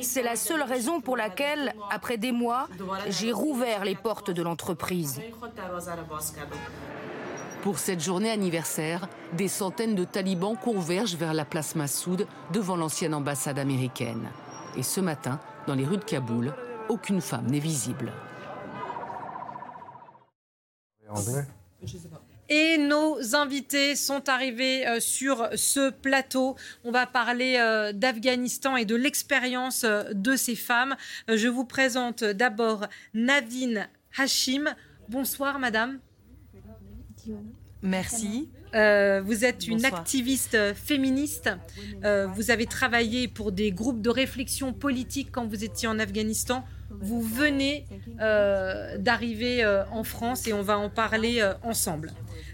C'est 0.00 0.22
la 0.22 0.36
seule 0.36 0.62
raison 0.62 1.02
pour 1.02 1.18
laquelle, 1.18 1.74
après 1.90 2.16
des 2.16 2.32
mois, 2.32 2.68
j'ai 3.08 3.32
rouvert 3.32 3.84
les 3.84 3.96
portes 3.96 4.30
de 4.30 4.42
l'entreprise. 4.42 5.20
Pour 7.62 7.78
cette 7.78 8.02
journée 8.02 8.30
anniversaire, 8.30 9.08
des 9.34 9.46
centaines 9.46 9.94
de 9.94 10.04
talibans 10.04 10.56
convergent 10.56 11.14
vers 11.14 11.32
la 11.32 11.44
place 11.44 11.76
Massoud 11.76 12.26
devant 12.52 12.74
l'ancienne 12.74 13.14
ambassade 13.14 13.56
américaine. 13.56 14.28
Et 14.76 14.82
ce 14.82 15.00
matin, 15.00 15.38
dans 15.68 15.76
les 15.76 15.84
rues 15.84 15.98
de 15.98 16.04
Kaboul, 16.04 16.52
aucune 16.88 17.20
femme 17.20 17.46
n'est 17.46 17.60
visible. 17.60 18.12
Et 22.48 22.78
nos 22.78 23.36
invités 23.36 23.94
sont 23.94 24.28
arrivés 24.28 24.84
euh, 24.88 24.98
sur 24.98 25.48
ce 25.54 25.90
plateau. 25.90 26.56
On 26.82 26.90
va 26.90 27.06
parler 27.06 27.58
euh, 27.58 27.92
d'Afghanistan 27.92 28.76
et 28.76 28.84
de 28.84 28.96
l'expérience 28.96 29.84
euh, 29.84 30.02
de 30.12 30.34
ces 30.34 30.56
femmes. 30.56 30.96
Je 31.28 31.46
vous 31.46 31.64
présente 31.64 32.24
d'abord 32.24 32.86
Navin 33.14 33.86
Hashim. 34.18 34.74
Bonsoir, 35.08 35.60
madame. 35.60 36.00
Merci. 37.82 38.48
vous 38.72 39.44
êtes 39.44 39.66
une 39.66 39.84
activiste 39.84 40.56
féministe. 40.74 41.50
vous 42.34 42.50
avez 42.50 42.66
travaillé 42.66 43.28
pour 43.28 43.52
des 43.52 43.72
groupes 43.72 44.00
de 44.00 44.10
réflexion 44.10 44.72
politique 44.72 45.28
quand 45.32 45.46
vous 45.46 45.64
étiez 45.64 45.88
en 45.88 45.98
Afghanistan. 45.98 46.64
Vous 46.90 47.22
venez 47.22 47.86
d'arriver 48.98 49.64
en 49.90 50.04
France 50.04 50.46
et 50.46 50.52
on 50.52 50.62
va 50.62 50.78
en 50.78 50.90
parler 50.90 51.42
ensemble. 51.62 52.12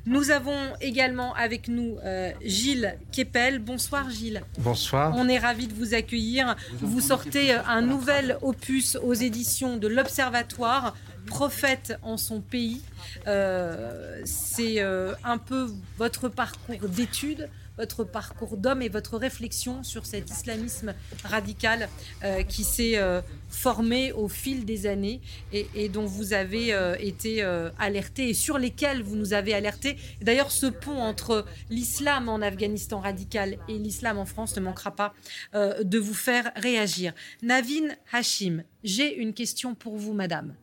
Nous 0.08 0.30
avons 0.30 0.56
également 0.80 1.34
avec 1.34 1.68
nous 1.68 1.98
euh, 2.02 2.32
Gilles 2.42 2.96
Kepel. 3.12 3.58
Bonsoir 3.58 4.08
Gilles. 4.08 4.42
Bonsoir. 4.58 5.12
On 5.14 5.28
est 5.28 5.38
ravis 5.38 5.66
de 5.66 5.74
vous 5.74 5.92
accueillir. 5.92 6.56
Vous 6.80 7.02
sortez 7.02 7.52
euh, 7.52 7.58
un 7.66 7.82
nouvel 7.82 8.38
opus 8.40 8.96
aux 9.02 9.12
éditions 9.12 9.76
de 9.76 9.86
l'Observatoire, 9.86 10.96
Prophète 11.28 11.94
en 12.02 12.16
son 12.16 12.40
pays. 12.40 12.82
Euh, 13.26 14.20
c'est 14.24 14.80
un 14.80 15.38
peu 15.38 15.70
votre 15.98 16.28
parcours 16.28 16.88
d'études 16.88 17.48
votre 17.78 18.04
parcours 18.04 18.56
d'homme 18.56 18.82
et 18.82 18.88
votre 18.88 19.16
réflexion 19.16 19.82
sur 19.82 20.04
cet 20.04 20.30
islamisme 20.30 20.94
radical 21.24 21.88
euh, 22.24 22.42
qui 22.42 22.64
s'est 22.64 22.98
euh, 22.98 23.22
formé 23.48 24.12
au 24.12 24.28
fil 24.28 24.64
des 24.64 24.86
années 24.86 25.20
et, 25.52 25.88
dont 25.88 26.04
vous 26.04 26.32
avez 26.32 26.74
euh, 26.74 26.96
été 26.98 27.42
alerté 27.78 28.30
et 28.30 28.34
sur 28.34 28.58
lesquels 28.58 29.02
vous 29.02 29.16
nous 29.16 29.32
avez 29.32 29.54
alerté. 29.54 29.96
D'ailleurs, 30.20 30.50
ce 30.50 30.66
pont 30.66 30.98
entre 30.98 31.46
l'islam 31.70 32.28
en 32.28 32.42
Afghanistan 32.42 33.00
radical 33.00 33.56
et 33.68 33.78
l'islam 33.78 34.18
en 34.18 34.26
France 34.26 34.56
ne 34.56 34.60
manquera 34.60 34.90
pas 34.90 35.14
de 35.54 35.98
vous 35.98 36.14
faire 36.14 36.50
réagir. 36.56 37.12
Navin 37.42 37.94
Hashim, 38.12 38.64
j'ai 38.82 39.14
une 39.14 39.32
question 39.32 39.74
pour 39.74 39.96
vous, 39.96 40.14
madame. 40.14 40.54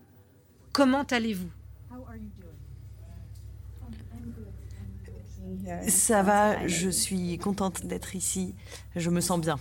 Comment 0.75 1.03
allez-vous? 1.03 1.49
Ça 5.87 6.21
va, 6.21 6.67
je 6.67 6.89
suis 6.89 7.37
contente 7.37 7.85
d'être 7.85 8.13
ici, 8.13 8.53
je 8.93 9.09
me 9.09 9.21
sens 9.21 9.39
bien. 9.39 9.57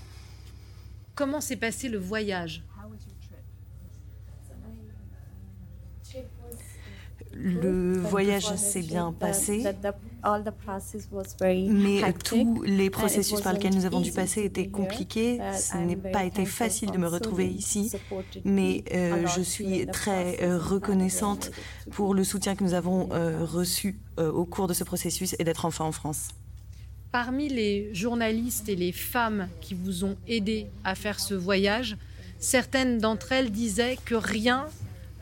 Comment 1.15 1.41
s'est 1.41 1.55
passé 1.55 1.89
le 1.89 1.99
voyage? 1.99 2.65
Le 7.33 7.97
voyage 7.97 8.57
s'est 8.57 8.83
bien 8.83 9.13
passé, 9.13 9.65
mais 11.69 12.13
tous 12.25 12.63
les 12.63 12.91
processus 12.91 13.41
par 13.41 13.53
lesquels 13.53 13.75
nous 13.75 13.85
avons 13.85 14.01
dû 14.01 14.13
passer 14.13 14.45
étaient 14.45 14.69
compliqués. 14.69 15.41
Ce 15.57 15.77
n'est 15.77 15.97
pas 15.97 16.25
été 16.25 16.47
facile 16.47 16.91
de 16.91 16.99
me 16.99 17.09
retrouver 17.09 17.47
ici, 17.47 17.93
mais 18.45 18.85
euh, 18.93 19.27
je 19.27 19.41
suis 19.43 19.87
très 19.87 20.43
euh, 20.43 20.59
reconnaissante 20.59 21.51
pour 21.91 22.15
le 22.15 22.25
soutien 22.25 22.55
que 22.55 22.65
nous 22.65 22.75
avons 22.75 23.09
euh, 23.13 23.45
reçu 23.45 23.99
au 24.19 24.45
cours 24.45 24.69
de 24.69 24.75
ce 24.75 24.85
processus 24.85 25.35
et 25.39 25.45
d'être 25.45 25.65
enfin 25.65 25.85
en 25.85 25.93
France. 25.93 26.29
Parmi 27.11 27.49
les 27.49 27.95
journalistes 27.95 28.69
et 28.69 28.77
les 28.77 28.93
femmes 28.93 29.49
qui 29.61 29.75
vous 29.75 30.05
ont 30.05 30.17
aidé 30.27 30.67
à 30.85 30.95
faire 30.95 31.21
ce 31.21 31.35
voyage, 31.35 31.97
certaines 32.39 32.99
d'entre 32.99 33.33
elles 33.33 33.51
disaient 33.51 33.99
que 34.05 34.15
rien 34.15 34.67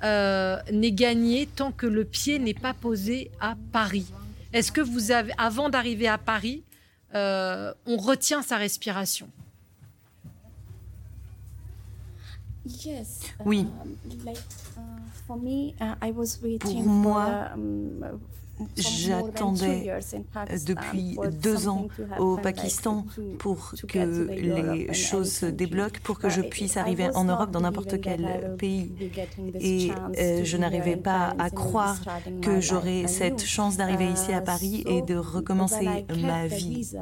euh, 0.05 0.57
n'est 0.73 0.93
gagné 0.93 1.47
tant 1.47 1.71
que 1.71 1.87
le 1.87 2.05
pied 2.05 2.41
n'est 2.41 2.55
pas 2.55 2.75
posé 2.75 3.31
à 3.41 3.55
Paris. 3.71 4.07
Est-ce 4.53 4.71
que 4.71 4.81
vous 4.81 5.11
avez, 5.11 5.33
avant 5.39 5.71
d'arriver 5.71 6.09
à 6.09 6.19
Paris, 6.19 6.63
euh, 7.15 7.73
on 7.87 7.97
retient 7.97 8.43
sa 8.43 8.57
respiration? 8.57 9.29
Oui. 13.45 13.67
Pour 16.61 16.83
moi, 16.85 17.51
J'attendais 18.77 19.93
depuis 20.67 21.19
deux 21.41 21.69
ans 21.69 21.89
au 22.19 22.37
Pakistan 22.37 23.07
pour 23.39 23.75
que 23.89 23.99
les 23.99 24.93
choses 24.93 25.33
se 25.33 25.47
débloquent, 25.47 26.01
pour 26.03 26.19
que 26.19 26.29
je 26.29 26.41
puisse 26.41 26.77
arriver 26.77 27.11
en 27.15 27.25
Europe 27.25 27.51
dans 27.51 27.61
n'importe 27.61 28.01
quel 28.01 28.57
pays. 28.59 28.93
Et 29.61 29.91
euh, 30.19 30.45
je 30.45 30.57
n'arrivais 30.57 30.97
pas 30.97 31.35
à 31.39 31.51
croire 31.51 31.99
que 32.41 32.61
j'aurais 32.61 33.07
cette 33.07 33.45
chance 33.45 33.77
d'arriver 33.77 34.09
ici 34.11 34.33
à 34.33 34.41
Paris 34.41 34.85
et 34.87 35.03
de 35.03 35.17
recommencer 35.17 36.07
ma 36.21 36.47
vie. 36.47 36.93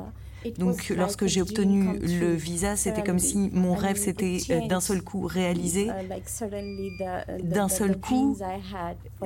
Donc 0.59 0.92
lorsque 0.96 1.26
j'ai 1.26 1.42
obtenu 1.42 1.98
le 1.98 2.35
visa, 2.35 2.76
c'était 2.76 3.03
comme 3.03 3.18
si 3.18 3.50
mon 3.53 3.74
rêve 3.74 3.96
s'était 3.96 4.38
euh, 4.50 4.66
d'un 4.66 4.81
seul 4.81 5.03
coup 5.03 5.26
réalisé. 5.26 5.88
Uh, 5.88 7.42
d'un 7.42 7.68
seul 7.68 7.98
coup, 7.98 8.37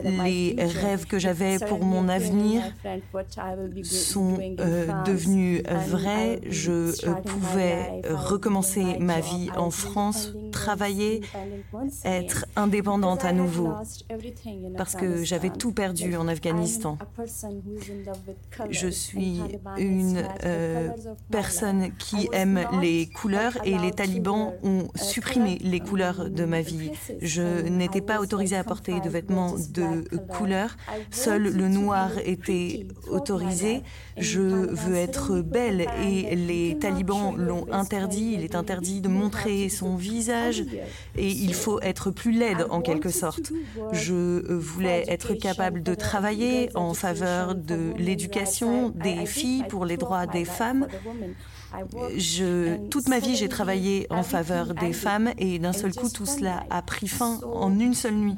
les 0.03 0.57
rêves 0.59 1.07
que 1.07 1.19
j'avais 1.19 1.59
pour 1.59 1.85
mon 1.85 2.09
avenir 2.09 2.63
sont 3.83 4.39
euh, 4.61 4.87
devenus 5.05 5.63
vrais. 5.89 6.41
Je 6.49 6.73
euh, 6.73 7.15
pouvais 7.25 8.03
recommencer 8.11 8.99
ma 8.99 9.21
vie 9.21 9.51
en 9.57 9.71
France, 9.71 10.33
travailler, 10.53 11.23
être 12.05 12.47
indépendante 12.57 13.25
à 13.25 13.33
nouveau, 13.33 13.73
parce 14.77 14.95
que 14.95 15.25
j'avais 15.25 15.51
tout 15.51 15.73
perdu 15.73 16.17
en 16.17 16.29
Afghanistan. 16.29 16.99
Je 18.71 18.89
suis 18.89 19.41
une 19.79 20.25
personne 21.31 21.91
qui 21.99 22.29
aime 22.33 22.61
les 22.81 23.09
couleurs 23.09 23.57
et 23.65 23.79
les 23.79 23.91
talibans 23.91 24.53
ont 24.63 24.89
supprimé 24.95 25.59
les 25.61 25.81
couleurs 25.81 26.31
de 26.31 26.45
ma 26.45 26.61
vie. 26.61 26.91
Je 27.21 27.63
n'étais 27.69 28.01
pas 28.01 28.21
autorisée 28.21 28.57
à 28.57 28.65
porter 28.65 29.01
de 29.01 29.09
vêtements 29.09 29.55
de 29.55 30.05
couleur. 30.29 30.77
Seul 31.11 31.43
le 31.43 31.69
noir 31.69 32.11
était 32.25 32.87
autorisé. 33.09 33.83
Je 34.17 34.41
veux 34.41 34.97
être 34.97 35.41
belle 35.41 35.87
et 36.03 36.35
les 36.37 36.79
talibans 36.79 37.35
l'ont 37.37 37.67
interdit. 37.73 38.33
Il 38.35 38.45
est 38.45 38.55
interdit 38.55 39.01
de 39.01 39.09
montrer 39.09 39.69
son 39.69 39.97
visage 39.97 40.65
et 41.17 41.29
il 41.29 41.55
faut 41.55 41.81
être 41.81 42.11
plus 42.11 42.33
laide 42.33 42.67
en 42.71 42.81
quelque 42.81 43.11
sorte. 43.11 43.53
Je 43.93 44.53
voulais 44.55 45.05
être 45.09 45.35
capable 45.35 45.83
de 45.83 45.95
travailler 45.95 46.71
en 46.75 46.95
faveur 46.95 47.55
de 47.55 47.93
l'éducation 47.99 48.91
des 48.91 49.27
filles 49.27 49.65
pour 49.69 49.85
les 49.85 49.97
droits 49.97 50.27
des 50.27 50.45
femmes. 50.45 50.87
Je, 52.17 52.89
toute 52.89 53.09
ma 53.09 53.19
vie, 53.19 53.37
j'ai 53.37 53.49
travaillé 53.49 54.07
en 54.11 54.23
faveur 54.23 54.75
des 54.75 54.93
femmes 54.93 55.33
et 55.39 55.59
d'un 55.59 55.73
seul 55.73 55.95
coup, 55.95 56.09
tout 56.09 56.27
cela 56.27 56.65
a 56.71 56.83
pris 56.83 57.09
fin 57.09 57.41
en 57.43 57.79
une 57.79 57.95
seule 57.95 58.15
nuit. 58.15 58.37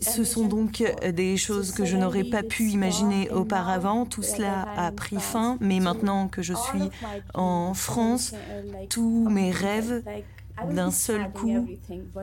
Ce 0.00 0.24
sont 0.24 0.46
donc 0.46 0.82
des 1.14 1.36
choses 1.36 1.72
que 1.72 1.84
je 1.84 1.96
n'aurais 1.96 2.24
pas 2.24 2.42
pu 2.42 2.70
imaginer 2.70 3.30
auparavant. 3.30 4.04
Tout 4.04 4.22
cela 4.22 4.68
a 4.76 4.90
pris 4.90 5.20
fin, 5.20 5.58
mais 5.60 5.78
maintenant 5.80 6.28
que 6.28 6.42
je 6.42 6.54
suis 6.54 6.90
en 7.34 7.74
France, 7.74 8.34
tous 8.88 9.28
mes 9.28 9.52
rêves 9.52 10.02
d'un 10.70 10.90
seul 10.90 11.30
coup 11.32 11.66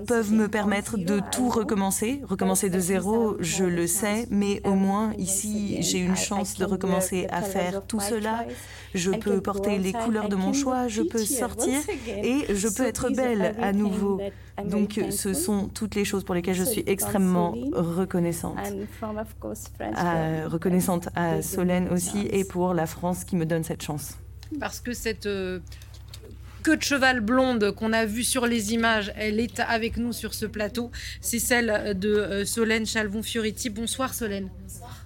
peuvent 0.08 0.32
me 0.32 0.48
permettre 0.48 0.98
de 0.98 1.22
tout 1.32 1.50
recommencer, 1.50 2.22
recommencer 2.24 2.70
de 2.70 2.80
zéro, 2.80 3.38
je 3.40 3.64
le 3.64 3.88
sais, 3.88 4.28
mais 4.30 4.62
au 4.66 4.74
moins 4.74 5.14
ici 5.18 5.82
j'ai 5.82 6.00
une 6.00 6.16
chance 6.16 6.56
de 6.56 6.66
recommencer 6.66 7.28
à 7.32 7.42
faire 7.42 7.86
tout 7.86 8.00
cela. 8.00 8.46
Je 8.94 9.12
peux 9.12 9.42
porter 9.42 9.78
les 9.78 9.94
couleurs 9.94 10.30
de 10.30 10.36
mon 10.36 10.54
choix, 10.54 10.88
je 10.88 11.02
peux 11.02 11.24
sortir 11.24 11.80
et 12.08 12.46
je 12.54 12.68
peux 12.68 12.86
être 12.86 13.10
belle 13.10 13.56
à 13.62 13.74
nouveau. 13.74 14.22
Donc 14.64 15.00
ce 15.10 15.34
sont 15.34 15.68
toutes 15.68 15.96
les 15.96 16.06
choses 16.06 16.24
pour 16.24 16.36
lesquelles 16.36 16.56
je 16.56 16.64
suis 16.64 16.84
extrêmement 16.88 17.56
reconnaissante. 17.74 18.58
reconnaissante 20.48 21.10
à 21.16 21.42
Solène 21.42 21.90
aussi 21.90 22.28
et 22.32 22.44
pour 22.46 22.74
la 22.74 22.86
France 22.86 23.24
qui 23.24 23.36
me 23.36 23.46
donne 23.46 23.64
cette 23.64 23.84
chance. 23.84 24.18
Parce 24.60 24.80
que 24.80 24.94
cette 24.94 25.26
euh, 25.26 25.60
queue 26.66 26.78
de 26.78 26.82
cheval 26.82 27.20
blonde 27.20 27.76
qu'on 27.76 27.94
a 27.94 28.06
vue 28.06 28.24
sur 28.24 28.48
les 28.48 28.74
images, 28.74 29.14
elle 29.18 29.40
est 29.40 29.60
avec 29.60 29.98
nous 29.98 30.14
sur 30.14 30.34
ce 30.34 30.48
plateau. 30.48 30.90
C'est 31.22 31.38
celle 31.38 31.96
de 31.96 32.10
euh, 32.10 32.44
Solène 32.44 32.88
Chalvon-Fioriti. 32.88 33.70
Bonsoir 33.70 34.16
Solène. 34.16 34.50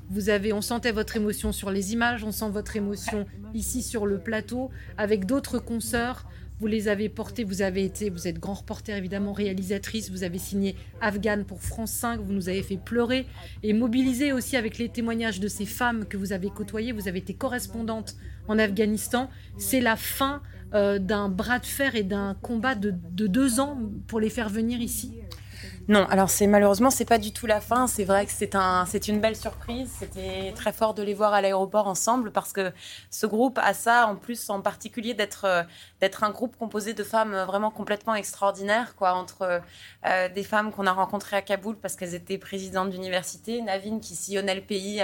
Vous 0.09 0.29
avez, 0.29 0.53
on 0.53 0.61
sentait 0.61 0.93
votre 0.93 1.17
émotion 1.17 1.51
sur 1.51 1.69
les 1.69 1.91
images, 1.91 2.23
on 2.23 2.31
sent 2.31 2.49
votre 2.49 2.77
émotion 2.77 3.25
ici 3.53 3.83
sur 3.83 4.05
le 4.05 4.19
plateau 4.19 4.71
avec 4.97 5.25
d'autres 5.25 5.59
consoeurs. 5.59 6.25
Vous 6.59 6.67
les 6.67 6.89
avez 6.89 7.07
portés, 7.07 7.45
vous 7.45 7.61
avez 7.61 7.85
été, 7.85 8.09
vous 8.09 8.27
êtes 8.27 8.37
grand 8.37 8.55
reporter 8.55 8.97
évidemment, 8.97 9.31
réalisatrice, 9.31 10.11
vous 10.11 10.23
avez 10.23 10.37
signé 10.37 10.75
Afghan 10.99 11.43
pour 11.47 11.61
France 11.61 11.91
5, 11.91 12.19
vous 12.19 12.33
nous 12.33 12.49
avez 12.49 12.63
fait 12.63 12.77
pleurer 12.77 13.25
et 13.63 13.71
mobiliser 13.71 14.33
aussi 14.33 14.57
avec 14.57 14.77
les 14.77 14.89
témoignages 14.89 15.39
de 15.39 15.47
ces 15.47 15.65
femmes 15.65 16.05
que 16.05 16.17
vous 16.17 16.33
avez 16.33 16.49
côtoyées, 16.49 16.91
vous 16.91 17.07
avez 17.07 17.19
été 17.19 17.33
correspondante 17.33 18.17
en 18.49 18.59
Afghanistan. 18.59 19.29
C'est 19.57 19.79
la 19.79 19.95
fin 19.95 20.41
euh, 20.73 20.99
d'un 20.99 21.29
bras 21.29 21.59
de 21.59 21.65
fer 21.65 21.95
et 21.95 22.03
d'un 22.03 22.35
combat 22.41 22.75
de, 22.75 22.91
deux 22.91 23.59
ans 23.61 23.79
pour 24.07 24.19
les 24.19 24.29
faire 24.29 24.49
venir 24.49 24.81
ici 24.81 25.13
Non, 25.87 26.05
alors 26.09 26.29
c'est 26.29 26.47
malheureusement 26.47 26.91
c'est 26.91 27.05
pas 27.05 27.17
du 27.17 27.31
tout 27.31 27.47
la 27.47 27.61
fin. 27.61 27.87
C'est 27.87 28.03
vrai 28.03 28.25
que 28.25 28.31
c'est 28.31 28.55
un, 28.55 28.85
c'est 28.85 29.07
une 29.07 29.19
belle 29.19 29.35
surprise. 29.35 29.89
C'était 29.99 30.53
très 30.55 30.71
fort 30.71 30.93
de 30.93 31.01
les 31.01 31.13
voir 31.13 31.33
à 31.33 31.41
l'aéroport 31.41 31.87
ensemble 31.87 32.31
parce 32.31 32.53
que 32.53 32.71
ce 33.09 33.25
groupe 33.25 33.57
a 33.57 33.73
ça 33.73 34.07
en 34.07 34.15
plus 34.15 34.49
en 34.49 34.61
particulier 34.61 35.13
d'être 35.13 35.45
euh, 35.45 35.63
d'être 35.99 36.23
un 36.23 36.29
groupe 36.29 36.55
composé 36.57 36.93
de 36.93 37.03
femmes 37.03 37.35
vraiment 37.47 37.71
complètement 37.71 38.15
extraordinaires, 38.15 38.95
quoi, 38.95 39.13
entre 39.13 39.61
euh, 40.05 40.29
des 40.29 40.43
femmes 40.43 40.71
qu'on 40.71 40.85
a 40.85 40.91
rencontrées 40.91 41.37
à 41.37 41.41
Kaboul 41.41 41.75
parce 41.75 41.95
qu'elles 41.95 42.15
étaient 42.15 42.37
présidentes 42.37 42.91
d'université, 42.91 43.61
Navin 43.61 43.99
qui 43.99 44.15
sillonnait 44.15 44.55
le 44.55 44.61
pays 44.61 45.03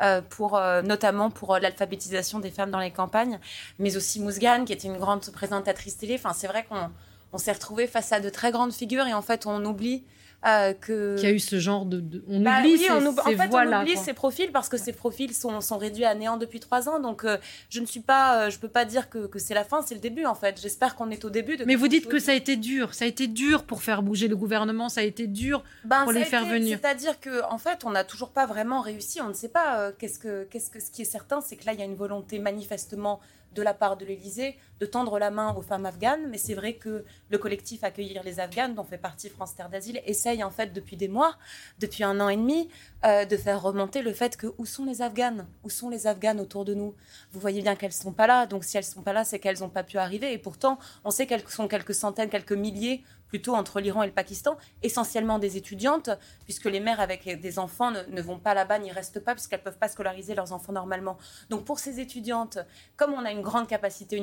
euh, 0.00 0.20
pour 0.28 0.60
notamment 0.84 1.30
pour 1.30 1.58
l'alphabétisation 1.58 2.38
des 2.38 2.50
femmes 2.50 2.70
dans 2.70 2.80
les 2.80 2.90
campagnes, 2.90 3.38
mais 3.78 3.96
aussi 3.96 4.20
Mousgan 4.20 4.64
qui 4.64 4.72
était 4.72 4.88
une 4.88 4.98
grande 4.98 5.24
présentatrice 5.30 5.96
télé. 5.96 6.16
Enfin, 6.16 6.32
c'est 6.32 6.46
vrai 6.46 6.64
qu'on 6.68 6.90
on 7.32 7.38
s'est 7.38 7.52
retrouvé 7.52 7.86
face 7.86 8.12
à 8.12 8.20
de 8.20 8.28
très 8.28 8.50
grandes 8.50 8.72
figures 8.72 9.06
et 9.06 9.14
en 9.14 9.22
fait 9.22 9.46
on 9.46 9.64
oublie 9.64 10.04
euh, 10.46 10.72
que 10.72 11.16
qu'il 11.16 11.28
y 11.28 11.32
a 11.32 11.34
eu 11.34 11.40
ce 11.40 11.58
genre 11.58 11.84
de, 11.84 12.22
on 12.28 12.40
bah 12.40 12.60
oublie 12.60 12.78
ces, 12.78 12.92
en 12.92 13.00
fait, 13.00 13.50
on 13.52 13.80
oublie 13.80 13.96
ces 13.96 14.12
profils 14.12 14.52
parce 14.52 14.68
que 14.68 14.76
ces 14.76 14.92
profils 14.92 15.34
sont, 15.34 15.60
sont 15.60 15.78
réduits 15.78 16.04
à 16.04 16.14
néant 16.14 16.36
depuis 16.36 16.60
trois 16.60 16.88
ans. 16.88 17.00
Donc 17.00 17.24
euh, 17.24 17.38
je 17.70 17.80
ne 17.80 17.86
suis 17.86 17.98
pas 17.98 18.44
euh, 18.46 18.50
je 18.50 18.60
peux 18.60 18.68
pas 18.68 18.84
dire 18.84 19.10
que, 19.10 19.26
que 19.26 19.40
c'est 19.40 19.54
la 19.54 19.64
fin 19.64 19.82
c'est 19.82 19.96
le 19.96 20.00
début 20.00 20.26
en 20.26 20.36
fait. 20.36 20.60
J'espère 20.62 20.94
qu'on 20.94 21.10
est 21.10 21.24
au 21.24 21.30
début 21.30 21.56
de 21.56 21.64
mais 21.64 21.74
vous 21.74 21.88
dites 21.88 22.06
que 22.06 22.20
ça 22.20 22.30
a 22.30 22.34
été 22.36 22.54
dur. 22.54 22.94
Ça 22.94 23.04
a 23.04 23.08
été 23.08 23.26
dur 23.26 23.64
pour 23.64 23.82
faire 23.82 24.00
bouger 24.00 24.28
le 24.28 24.36
gouvernement. 24.36 24.88
Ça 24.88 25.00
a 25.00 25.04
été 25.04 25.26
dur 25.26 25.64
ben, 25.84 26.04
pour 26.04 26.12
les 26.12 26.24
faire 26.24 26.46
venir. 26.46 26.78
c'est 26.80 26.88
à 26.88 26.94
dire 26.94 27.18
que 27.18 27.42
en 27.50 27.58
fait 27.58 27.84
on 27.84 27.90
n'a 27.90 28.04
toujours 28.04 28.30
pas 28.30 28.46
vraiment 28.46 28.80
réussi. 28.80 29.20
On 29.20 29.28
ne 29.28 29.34
sait 29.34 29.48
pas 29.48 29.90
qu'est-ce 29.98 30.20
que 30.20 30.44
qu'est-ce 30.44 30.70
que 30.70 30.78
ce 30.78 30.92
qui 30.92 31.02
est 31.02 31.04
certain 31.04 31.40
c'est 31.40 31.56
que 31.56 31.66
là 31.66 31.72
il 31.72 31.80
y 31.80 31.82
a 31.82 31.86
une 31.86 31.96
volonté 31.96 32.38
manifestement 32.38 33.18
de 33.58 33.62
la 33.64 33.74
part 33.74 33.96
de 33.96 34.04
l'Élysée 34.04 34.56
de 34.78 34.86
tendre 34.86 35.18
la 35.18 35.30
main 35.30 35.52
aux 35.54 35.62
femmes 35.62 35.84
afghanes, 35.84 36.28
mais 36.30 36.38
c'est 36.38 36.54
vrai 36.54 36.74
que 36.74 37.04
le 37.28 37.38
collectif 37.38 37.82
Accueillir 37.82 38.22
les 38.22 38.38
Afghanes, 38.38 38.74
dont 38.74 38.84
fait 38.84 38.98
partie 38.98 39.28
France 39.28 39.56
Terre 39.56 39.68
d'Asile, 39.68 40.00
essaye 40.06 40.44
en 40.44 40.50
fait 40.50 40.72
depuis 40.72 40.96
des 40.96 41.08
mois, 41.08 41.34
depuis 41.80 42.04
un 42.04 42.20
an 42.20 42.28
et 42.28 42.36
demi, 42.36 42.68
euh, 43.04 43.24
de 43.24 43.36
faire 43.36 43.60
remonter 43.60 44.02
le 44.02 44.12
fait 44.12 44.36
que 44.36 44.46
où 44.58 44.64
sont 44.64 44.84
les 44.84 45.02
Afghanes? 45.02 45.46
Où 45.64 45.70
sont 45.70 45.90
les 45.90 46.06
Afghanes 46.06 46.38
autour 46.38 46.64
de 46.64 46.74
nous? 46.74 46.94
Vous 47.32 47.40
voyez 47.40 47.60
bien 47.60 47.74
qu'elles 47.74 47.90
ne 47.90 47.94
sont 47.94 48.12
pas 48.12 48.28
là, 48.28 48.46
donc 48.46 48.62
si 48.62 48.76
elles 48.76 48.84
ne 48.84 48.90
sont 48.90 49.02
pas 49.02 49.12
là, 49.12 49.24
c'est 49.24 49.40
qu'elles 49.40 49.58
n'ont 49.58 49.68
pas 49.68 49.82
pu 49.82 49.98
arriver, 49.98 50.32
et 50.32 50.38
pourtant, 50.38 50.78
on 51.04 51.10
sait 51.10 51.26
qu'elles 51.26 51.46
sont 51.48 51.66
quelques 51.66 51.94
centaines, 51.94 52.30
quelques 52.30 52.52
milliers 52.52 53.02
plutôt 53.28 53.54
entre 53.54 53.80
l'Iran 53.80 54.02
et 54.02 54.06
le 54.06 54.12
Pakistan, 54.12 54.56
essentiellement 54.82 55.38
des 55.38 55.56
étudiantes, 55.56 56.10
puisque 56.44 56.64
les 56.64 56.80
mères 56.80 57.00
avec 57.00 57.28
des 57.40 57.58
enfants 57.58 57.90
ne, 57.90 58.22
vont 58.22 58.38
pas 58.38 58.54
là-bas, 58.54 58.78
n'y 58.78 58.90
restent 58.90 59.20
pas, 59.20 59.34
puisqu'elles 59.34 59.60
ne 59.60 59.64
peuvent 59.64 59.78
pas 59.78 59.88
scolariser 59.88 60.34
leurs 60.34 60.52
enfants 60.52 60.72
normalement. 60.72 61.18
Donc 61.50 61.64
pour 61.64 61.78
ces 61.78 62.00
étudiantes, 62.00 62.58
comme 62.96 63.12
on 63.12 63.24
a 63.24 63.30
une 63.30 63.42
grande 63.42 63.68
capacité 63.68 64.16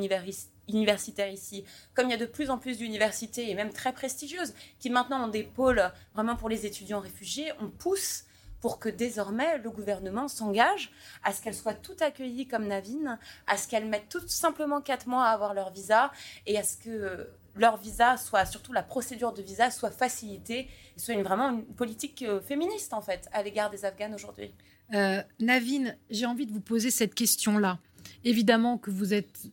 universitaire 0.67 1.29
ici, 1.29 1.63
comme 1.93 2.07
il 2.07 2.11
y 2.11 2.15
a 2.15 2.17
de 2.17 2.25
plus 2.25 2.49
en 2.49 2.57
plus 2.57 2.77
d'universités, 2.77 3.49
et 3.49 3.55
même 3.55 3.71
très 3.71 3.93
prestigieuses, 3.93 4.53
qui 4.79 4.89
maintenant 4.89 5.25
ont 5.25 5.29
des 5.29 5.43
pôles 5.43 5.91
vraiment 6.13 6.35
pour 6.35 6.49
les 6.49 6.65
étudiants 6.65 6.99
réfugiés, 6.99 7.51
on 7.61 7.69
pousse 7.69 8.25
pour 8.61 8.79
que 8.79 8.89
désormais 8.89 9.59
le 9.59 9.69
gouvernement 9.69 10.27
s'engage 10.27 10.91
à 11.23 11.31
ce 11.31 11.41
qu'elles 11.41 11.53
soient 11.53 11.75
toutes 11.75 12.01
accueillies 12.01 12.47
comme 12.47 12.65
Navine, 12.65 13.19
à 13.45 13.57
ce 13.57 13.67
qu'elles 13.67 13.85
mettent 13.85 14.09
tout 14.09 14.27
simplement 14.27 14.81
quatre 14.81 15.07
mois 15.07 15.25
à 15.25 15.33
avoir 15.33 15.53
leur 15.53 15.71
visa 15.71 16.11
et 16.47 16.57
à 16.57 16.63
ce 16.63 16.77
que 16.77 17.29
leur 17.55 17.77
visa 17.77 18.17
soit, 18.17 18.45
surtout 18.45 18.73
la 18.73 18.83
procédure 18.83 19.33
de 19.33 19.41
visa, 19.41 19.71
soit 19.71 19.91
facilitée 19.91 20.67
et 20.95 20.99
soit 20.99 21.21
vraiment 21.23 21.49
une 21.49 21.63
politique 21.63 22.23
euh, 22.23 22.41
féministe, 22.41 22.93
en 22.93 23.01
fait, 23.01 23.27
à 23.31 23.43
l'égard 23.43 23.69
des 23.69 23.85
Afghanes 23.85 24.13
aujourd'hui. 24.13 24.51
Euh, 24.93 25.21
Navine, 25.39 25.95
j'ai 26.09 26.25
envie 26.25 26.45
de 26.45 26.51
vous 26.51 26.61
poser 26.61 26.91
cette 26.91 27.15
question-là. 27.15 27.79
Évidemment 28.23 28.77
que 28.77 28.91
vous 28.91 29.13
êtes 29.13 29.47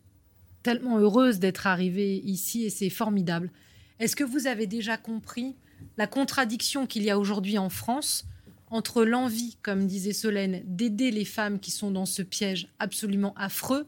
tellement 0.63 0.99
heureuse 0.99 1.39
d'être 1.39 1.67
arrivée 1.67 2.17
ici 2.17 2.65
et 2.65 2.71
c'est 2.71 2.91
formidable. 2.91 3.51
Est-ce 3.99 4.17
que 4.17 4.25
vous 4.25 4.47
avez 4.47 4.67
déjà 4.67 4.97
compris 4.97 5.57
la 5.97 6.07
contradiction 6.07 6.87
qu'il 6.87 7.03
y 7.03 7.11
a 7.11 7.19
aujourd'hui 7.19 7.59
en 7.59 7.71
France 7.71 8.25
entre 8.71 9.05
l'envie, 9.05 9.57
comme 9.63 9.87
disait 9.87 10.13
Solène, 10.13 10.63
d'aider 10.65 11.11
les 11.11 11.25
femmes 11.25 11.61
qui 11.61 11.71
sont 11.71 11.91
dans 11.91 12.07
ce 12.07 12.23
piège 12.23 12.69
absolument 12.79 13.35
affreux, 13.37 13.87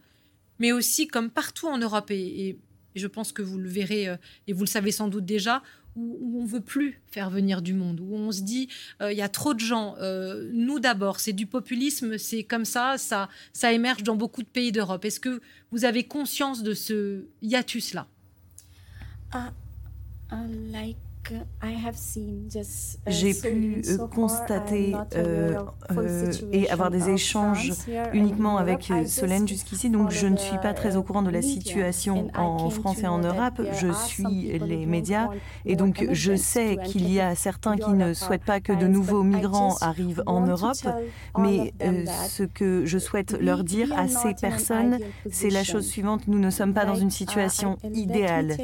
mais 0.59 0.73
aussi 0.73 1.07
comme 1.07 1.31
partout 1.31 1.69
en 1.69 1.79
Europe 1.79 2.11
et 2.11 2.59
je 2.95 3.07
pense 3.07 3.33
que 3.33 3.43
vous 3.43 3.59
le 3.59 3.69
verrez, 3.69 4.09
euh, 4.09 4.17
et 4.47 4.53
vous 4.53 4.63
le 4.63 4.69
savez 4.69 4.93
sans 4.93 5.09
doute 5.09 5.25
déjà, 5.25 5.63
où, 5.97 6.39
on 6.39 6.45
on 6.45 6.47
veut 6.47 6.61
plus 6.61 7.01
faire 7.07 7.31
venir 7.31 7.63
du 7.63 7.73
monde, 7.73 8.01
où 8.01 8.15
on 8.15 8.31
se 8.31 8.43
dit 8.43 8.69
euh, 9.01 9.11
il 9.11 9.17
y 9.17 9.23
a 9.23 9.31
trop 9.31 9.55
de 9.55 9.61
gens. 9.61 9.97
Euh, 9.99 10.51
nous 10.53 10.79
d'abord, 10.79 11.19
c'est 11.19 11.33
du 11.33 11.47
populisme, 11.47 12.19
c'est 12.19 12.45
comme 12.45 12.67
ça, 12.67 12.97
ça, 12.99 13.31
ça 13.55 13.73
émerge 13.73 14.03
dans 14.03 14.15
beaucoup 14.15 14.43
de 14.43 14.49
pays 14.49 14.73
d'Europe. 14.73 15.05
Est-ce 15.07 15.21
que 15.21 15.41
vous 15.71 15.87
avez 15.87 16.05
conscience 16.05 16.63
de 16.63 16.75
ce 16.75 17.25
hiatus 17.41 17.95
là 17.95 18.07
uh, 19.35 19.39
j'ai 23.07 23.35
pu 23.35 23.83
euh, 23.87 23.99
constater 24.09 24.95
euh, 25.15 25.59
euh, 25.97 26.33
et 26.53 26.69
avoir 26.71 26.91
des 26.91 27.11
échanges 27.11 27.73
uniquement 28.13 28.59
avec 28.59 28.93
Solène 29.07 29.49
jusqu'ici, 29.49 29.91
donc 29.91 30.11
je 30.11 30.27
ne 30.27 30.37
suis 30.37 30.59
pas 30.59 30.75
très 30.75 30.97
au 30.97 31.03
courant 31.03 31.23
de 31.23 31.31
la 31.31 31.43
situation 31.43 32.29
en 32.35 32.71
France 32.71 33.03
et 33.03 33.07
en 33.07 33.19
Europe. 33.19 33.61
Je 33.73 33.93
suis 33.93 34.59
les 34.59 34.87
médias 34.87 35.29
et 35.65 35.77
donc 35.77 36.07
je 36.11 36.35
sais 36.37 36.77
qu'il 36.85 37.11
y 37.13 37.21
a 37.21 37.35
certains 37.35 37.77
qui 37.77 37.91
ne 37.91 38.13
souhaitent 38.13 38.45
pas 38.45 38.61
que 38.61 38.73
de 38.73 38.87
nouveaux 38.87 39.23
migrants 39.23 39.77
arrivent 39.81 40.23
en 40.27 40.47
Europe, 40.47 40.87
mais 41.39 41.73
ce 42.29 42.43
que 42.43 42.85
je 42.85 42.99
souhaite 42.99 43.33
leur 43.41 43.65
dire 43.65 43.93
à 43.97 44.09
ces 44.09 44.35
personnes, 44.35 44.99
c'est 45.31 45.51
la 45.51 45.65
chose 45.65 45.87
suivante, 45.87 46.29
nous 46.29 46.39
ne 46.39 46.51
sommes 46.51 46.75
pas 46.75 46.85
dans 46.85 46.95
une 46.95 47.11
situation 47.11 47.79
idéale. 47.93 48.57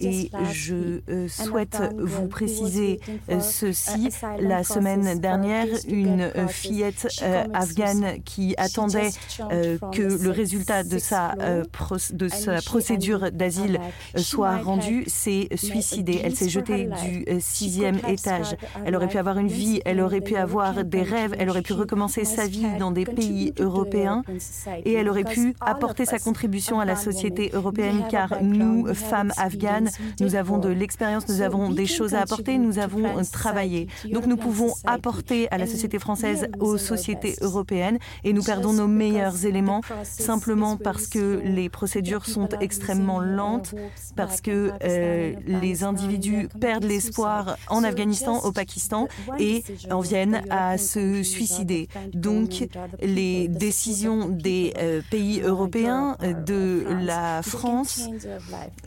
et 0.00 0.30
je 0.52 1.00
souhaite 1.28 1.65
vous 1.96 2.28
préciser 2.28 3.00
euh, 3.30 3.40
ceci. 3.40 4.08
La 4.38 4.64
semaine 4.64 5.18
dernière, 5.18 5.66
une 5.88 6.22
euh, 6.22 6.48
fillette 6.48 7.08
euh, 7.22 7.44
afghane 7.52 8.22
qui 8.24 8.54
attendait 8.56 9.10
que 9.92 10.22
le 10.22 10.30
résultat 10.30 10.82
de 10.82 10.98
sa, 10.98 11.34
de 12.12 12.28
sa 12.28 12.60
procédure 12.62 13.30
d'asile 13.32 13.80
soit 14.16 14.56
rendu 14.58 15.04
s'est 15.06 15.48
suicidée. 15.54 16.20
Elle 16.22 16.34
s'est 16.36 16.48
jetée 16.48 16.88
du 17.04 17.26
sixième 17.40 17.98
étage. 18.08 18.56
Elle 18.84 18.96
aurait 18.96 19.08
pu 19.08 19.18
avoir 19.18 19.38
une 19.38 19.48
vie, 19.48 19.80
elle 19.84 20.00
aurait 20.00 20.20
pu 20.20 20.36
avoir 20.36 20.84
des 20.84 21.02
rêves, 21.02 21.34
elle 21.38 21.50
aurait 21.50 21.62
pu 21.62 21.72
recommencer 21.72 22.24
sa 22.24 22.46
vie 22.46 22.66
dans 22.78 22.90
des 22.90 23.04
pays 23.04 23.52
européens 23.58 24.22
et 24.84 24.94
elle 24.94 25.08
aurait 25.08 25.24
pu 25.24 25.54
apporter 25.60 26.04
sa 26.04 26.18
contribution 26.18 26.80
à 26.80 26.84
la 26.84 26.96
société 26.96 27.50
européenne 27.52 28.04
car 28.10 28.42
nous, 28.42 28.94
femmes 28.94 29.32
afghanes, 29.36 29.90
nous 30.20 30.34
avons 30.34 30.58
de 30.58 30.68
l'expérience, 30.68 31.28
nous 31.28 31.42
avons 31.42 31.55
des 31.70 31.86
choses 31.86 32.14
à 32.14 32.20
apporter, 32.20 32.58
nous 32.58 32.78
avons 32.78 33.04
travaillé. 33.30 33.88
Donc 34.12 34.26
nous 34.26 34.36
pouvons 34.36 34.72
apporter 34.84 35.50
à 35.50 35.58
la 35.58 35.66
société 35.66 35.98
française, 35.98 36.48
aux 36.60 36.78
sociétés 36.78 37.36
européennes, 37.40 37.98
et 38.24 38.32
nous 38.32 38.42
perdons 38.42 38.72
nos 38.72 38.88
meilleurs 38.88 39.44
éléments 39.44 39.80
simplement 40.02 40.76
parce 40.76 41.06
que 41.06 41.40
les 41.44 41.68
procédures 41.68 42.26
sont 42.26 42.48
extrêmement 42.60 43.20
lentes, 43.20 43.74
parce 44.16 44.40
que 44.40 44.72
euh, 44.82 45.34
les 45.46 45.84
individus 45.84 46.48
perdent 46.60 46.84
l'espoir 46.84 47.56
en 47.68 47.84
Afghanistan, 47.84 48.40
au 48.44 48.52
Pakistan, 48.52 49.08
et 49.38 49.64
en 49.90 50.00
viennent 50.00 50.42
à 50.50 50.78
se 50.78 51.22
suicider. 51.22 51.88
Donc 52.12 52.68
les 53.02 53.48
décisions 53.48 54.28
des 54.28 54.74
euh, 54.78 55.00
pays 55.10 55.40
européens, 55.40 56.16
de 56.46 56.86
la 57.02 57.42
France, 57.42 58.08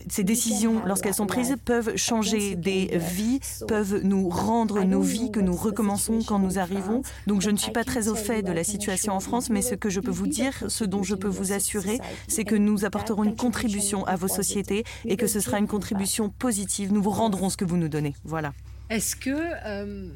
ces 0.10 0.23
décisions, 0.23 0.82
lorsqu'elles 0.86 1.13
sont 1.13 1.27
prises, 1.27 1.55
peuvent 1.63 1.95
changer 1.95 2.55
des 2.60 2.98
vies 2.98 3.39
peuvent 3.67 4.02
nous 4.04 4.30
rendre 4.30 4.84
nos 4.84 5.02
vies, 5.02 5.32
que 5.32 5.39
nous 5.39 5.56
recommençons 5.56 6.19
quand 6.26 6.39
nous 6.39 6.60
arrivons. 6.60 7.02
Donc 7.28 7.41
je 7.41 7.50
ne 7.50 7.58
suis 7.58 7.72
pas 7.72 7.84
très 7.84 8.08
au 8.08 8.15
fait 8.15 8.41
de 8.41 8.52
la 8.52 8.63
situation 8.63 9.13
en 9.13 9.19
France, 9.19 9.50
mais 9.50 9.62
ce 9.62 9.76
que 9.76 9.89
je 9.89 10.00
peux 10.00 10.12
vous 10.12 10.28
dire, 10.28 10.54
ce 10.67 10.84
dont 10.84 11.04
je 11.04 11.15
peux 11.15 11.28
vous 11.28 11.52
assurer, 11.54 12.00
c'est 12.28 12.43
que 12.43 12.56
nous 12.56 12.86
apporterons 12.86 13.24
une 13.24 13.36
contribution 13.36 14.06
à 14.06 14.15
vos 14.15 14.28
sociétés 14.28 14.84
et 15.06 15.17
que 15.17 15.28
ce 15.28 15.39
sera 15.39 15.60
une 15.60 15.67
contribution 15.67 16.30
positive. 16.30 16.91
Nous 16.91 17.02
vous 17.02 17.10
rendrons 17.10 17.50
ce 17.50 17.58
que 17.58 17.65
vous 17.65 17.78
nous 17.78 17.89
donnez. 17.89 18.15
Voilà. 18.24 18.54
Est-ce 18.89 19.15
que 19.15 19.30
euh, 19.65 20.10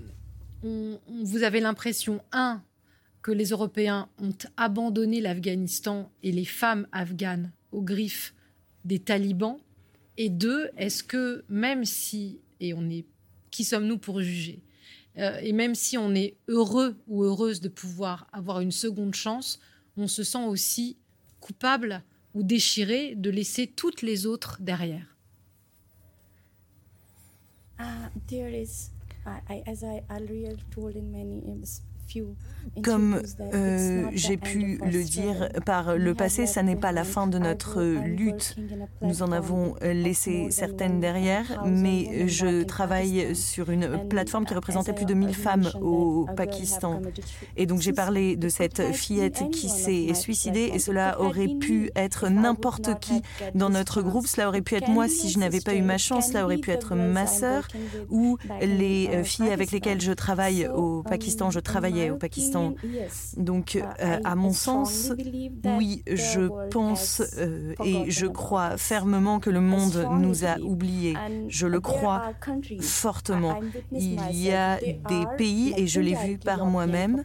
vous 0.63 1.43
avez 1.43 1.59
l'impression, 1.59 2.21
un, 2.31 2.61
que 3.21 3.31
les 3.31 3.49
Européens 3.49 4.09
ont 4.21 4.35
abandonné 4.57 5.21
l'Afghanistan 5.21 6.11
et 6.23 6.31
les 6.31 6.45
femmes 6.45 6.87
afghanes 6.91 7.51
aux 7.71 7.81
griffes 7.81 8.33
des 8.83 8.99
talibans? 8.99 9.57
Et 10.17 10.29
deux, 10.29 10.69
est-ce 10.77 11.03
que 11.03 11.43
même 11.49 11.85
si, 11.85 12.39
et 12.59 12.73
on 12.73 12.89
est, 12.89 13.05
qui 13.51 13.63
sommes-nous 13.63 13.97
pour 13.97 14.21
juger 14.21 14.61
euh, 15.17 15.37
Et 15.41 15.53
même 15.53 15.75
si 15.75 15.97
on 15.97 16.13
est 16.13 16.35
heureux 16.47 16.95
ou 17.07 17.23
heureuse 17.23 17.61
de 17.61 17.69
pouvoir 17.69 18.27
avoir 18.31 18.61
une 18.61 18.71
seconde 18.71 19.15
chance, 19.15 19.59
on 19.97 20.07
se 20.07 20.23
sent 20.23 20.45
aussi 20.45 20.97
coupable 21.39 22.03
ou 22.33 22.43
déchiré 22.43 23.15
de 23.15 23.29
laisser 23.29 23.67
toutes 23.67 24.01
les 24.01 24.25
autres 24.25 24.57
derrière? 24.59 25.15
I, 29.25 29.63
as 29.65 29.83
I 29.83 30.03
already 30.09 30.57
told 30.71 30.95
in 30.95 31.11
many 31.11 31.41
Comme 32.83 33.21
euh, 33.53 34.07
j'ai 34.13 34.37
pu 34.37 34.79
le 34.83 35.03
dire 35.03 35.49
par 35.65 35.95
le 35.95 36.13
passé, 36.15 36.45
ça 36.45 36.63
n'est 36.63 36.75
pas 36.75 36.91
la 36.91 37.03
fin 37.03 37.27
de 37.27 37.37
notre 37.37 37.83
lutte. 37.83 38.55
Nous 39.01 39.21
en 39.21 39.31
avons 39.31 39.75
laissé 39.81 40.47
certaines 40.49 40.99
derrière, 40.99 41.63
mais 41.65 42.27
je 42.27 42.63
travaille 42.63 43.35
sur 43.35 43.69
une 43.69 44.07
plateforme 44.07 44.45
qui 44.45 44.53
représentait 44.53 44.93
plus 44.93 45.05
de 45.05 45.13
1000 45.13 45.35
femmes 45.35 45.69
au 45.81 46.27
Pakistan. 46.35 47.01
Et 47.57 47.65
donc 47.65 47.81
j'ai 47.81 47.93
parlé 47.93 48.35
de 48.35 48.49
cette 48.49 48.93
fillette 48.93 49.49
qui 49.51 49.69
s'est 49.69 50.13
suicidée 50.13 50.71
et 50.73 50.79
cela 50.79 51.19
aurait 51.21 51.47
pu 51.47 51.91
être 51.95 52.29
n'importe 52.29 52.99
qui 52.99 53.21
dans 53.55 53.69
notre 53.69 54.01
groupe. 54.01 54.25
Cela 54.25 54.47
aurait 54.47 54.61
pu 54.61 54.75
être 54.75 54.89
moi 54.89 55.07
si 55.07 55.29
je 55.29 55.37
n'avais 55.37 55.61
pas 55.61 55.75
eu 55.75 55.81
ma 55.81 55.97
chance. 55.97 56.29
Cela 56.29 56.45
aurait 56.45 56.57
pu 56.57 56.71
être 56.71 56.95
ma 56.95 57.27
sœur 57.27 57.67
ou 58.09 58.37
les 58.61 59.23
filles 59.23 59.51
avec 59.51 59.71
lesquelles 59.71 60.01
je 60.01 60.11
travaille 60.13 60.67
au 60.67 61.03
Pakistan. 61.03 61.51
Je 61.51 61.59
au 62.11 62.17
Pakistan. 62.17 62.73
Donc, 63.37 63.75
euh, 63.75 64.19
à 64.23 64.35
mon 64.35 64.53
sens, 64.53 65.11
oui, 65.77 66.03
je 66.07 66.69
pense 66.69 67.21
euh, 67.37 67.73
et 67.83 68.09
je 68.09 68.25
crois 68.25 68.77
fermement 68.77 69.39
que 69.39 69.49
le 69.49 69.61
monde 69.61 70.07
nous 70.19 70.45
a 70.45 70.59
oubliés. 70.59 71.15
Je 71.47 71.67
le 71.67 71.79
crois 71.79 72.33
fortement. 72.79 73.59
Il 73.91 74.35
y 74.35 74.51
a 74.51 74.77
des 74.77 75.25
pays, 75.37 75.73
et 75.77 75.87
je 75.87 75.99
l'ai 75.99 76.15
vu 76.15 76.37
par 76.37 76.65
moi-même, 76.65 77.23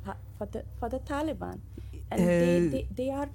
euh, 2.19 2.71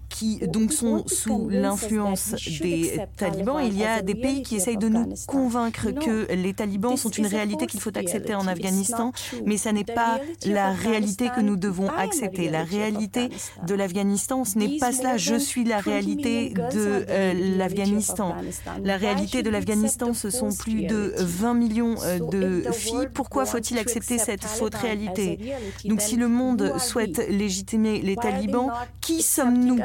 qui 0.09 0.39
donc 0.47 0.73
sont 0.73 1.03
sous 1.07 1.49
l'influence 1.49 2.33
des 2.61 2.99
talibans. 3.17 3.59
Il 3.63 3.77
y 3.77 3.85
a 3.85 4.01
des 4.01 4.15
pays 4.15 4.41
qui 4.41 4.55
essayent 4.55 4.77
de 4.77 4.89
nous 4.89 5.13
convaincre 5.27 5.91
que 5.91 6.31
les 6.33 6.53
talibans 6.53 6.97
sont 6.97 7.09
une 7.09 7.27
réalité 7.27 7.67
qu'il 7.67 7.79
faut 7.79 7.95
accepter 7.95 8.35
en 8.35 8.47
Afghanistan, 8.47 9.11
mais 9.45 9.57
ça 9.57 9.71
n'est 9.71 9.83
pas 9.83 10.19
la 10.45 10.71
réalité 10.71 11.29
que 11.35 11.41
nous 11.41 11.55
devons 11.55 11.89
accepter. 11.89 12.49
La 12.49 12.63
réalité 12.63 13.29
de 13.67 13.75
l'Afghanistan, 13.75 14.43
ce 14.43 14.57
n'est 14.57 14.77
pas 14.77 14.91
cela. 14.91 15.17
Je 15.17 15.35
suis 15.35 15.63
la 15.63 15.79
réalité 15.79 16.49
de 16.49 17.05
euh, 17.09 17.57
l'Afghanistan. 17.57 18.35
La 18.83 18.97
réalité 18.97 19.43
de 19.43 19.49
l'Afghanistan, 19.49 20.13
ce 20.13 20.29
sont 20.29 20.49
plus 20.51 20.83
de 20.85 21.13
20 21.17 21.53
millions 21.53 21.95
euh, 22.03 22.19
de 22.19 22.71
filles. 22.71 23.07
Pourquoi 23.13 23.45
faut-il 23.45 23.77
accepter 23.77 24.17
cette 24.17 24.43
faute 24.43 24.75
réalité? 24.75 25.39
Donc 25.85 26.01
si 26.01 26.15
le 26.15 26.27
monde 26.27 26.73
souhaite 26.79 27.21
légitimer 27.29 28.01
les 28.01 28.15
talibans, 28.15 28.62
qui 29.01 29.21
sommes-nous 29.21 29.79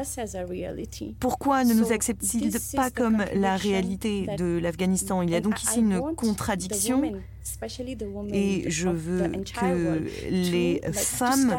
Pourquoi 1.21 1.65
ne 1.65 1.75
nous 1.75 1.93
acceptent-ils 1.93 2.57
pas 2.75 2.91
comme 2.91 3.25
la 3.35 3.57
réalité 3.57 4.27
de 4.39 4.59
l'Afghanistan? 4.59 5.23
Il 5.23 5.31
y 5.31 5.35
a 5.35 5.41
donc 5.41 5.63
ici 5.63 5.81
une 5.81 6.01
contradiction 6.17 7.03
et 8.33 8.71
je 8.71 8.89
veux 8.89 9.29
que 9.29 10.09
les 10.31 10.81
femmes 10.93 11.55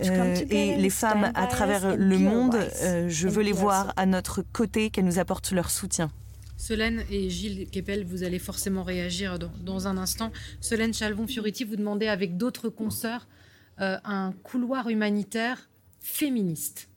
euh, 0.00 0.36
et 0.50 0.76
les 0.76 0.90
femmes 0.90 1.32
à 1.34 1.46
travers 1.46 1.96
le 1.96 2.18
monde, 2.18 2.56
euh, 2.82 3.08
je 3.08 3.28
veux 3.28 3.42
les 3.42 3.52
voir 3.52 3.92
à 3.96 4.06
notre 4.06 4.42
côté, 4.42 4.90
qu'elles 4.90 5.04
nous 5.04 5.18
apportent 5.18 5.50
leur 5.50 5.70
soutien. 5.70 6.10
Solène 6.56 7.04
et 7.10 7.30
Gilles 7.30 7.68
Kepel, 7.70 8.04
vous 8.04 8.24
allez 8.24 8.38
forcément 8.38 8.82
réagir 8.82 9.38
dans, 9.38 9.86
un 9.86 9.96
instant. 9.96 10.32
Solène 10.60 10.92
Chalvon-Fioriti, 10.92 11.64
vous 11.64 11.76
demandez 11.76 12.08
avec 12.08 12.36
d'autres 12.36 12.68
consoeurs 12.68 13.28
euh, 13.80 13.96
un 14.04 14.32
couloir 14.42 14.88
humanitaire 14.88 15.68
féministe 16.08 16.88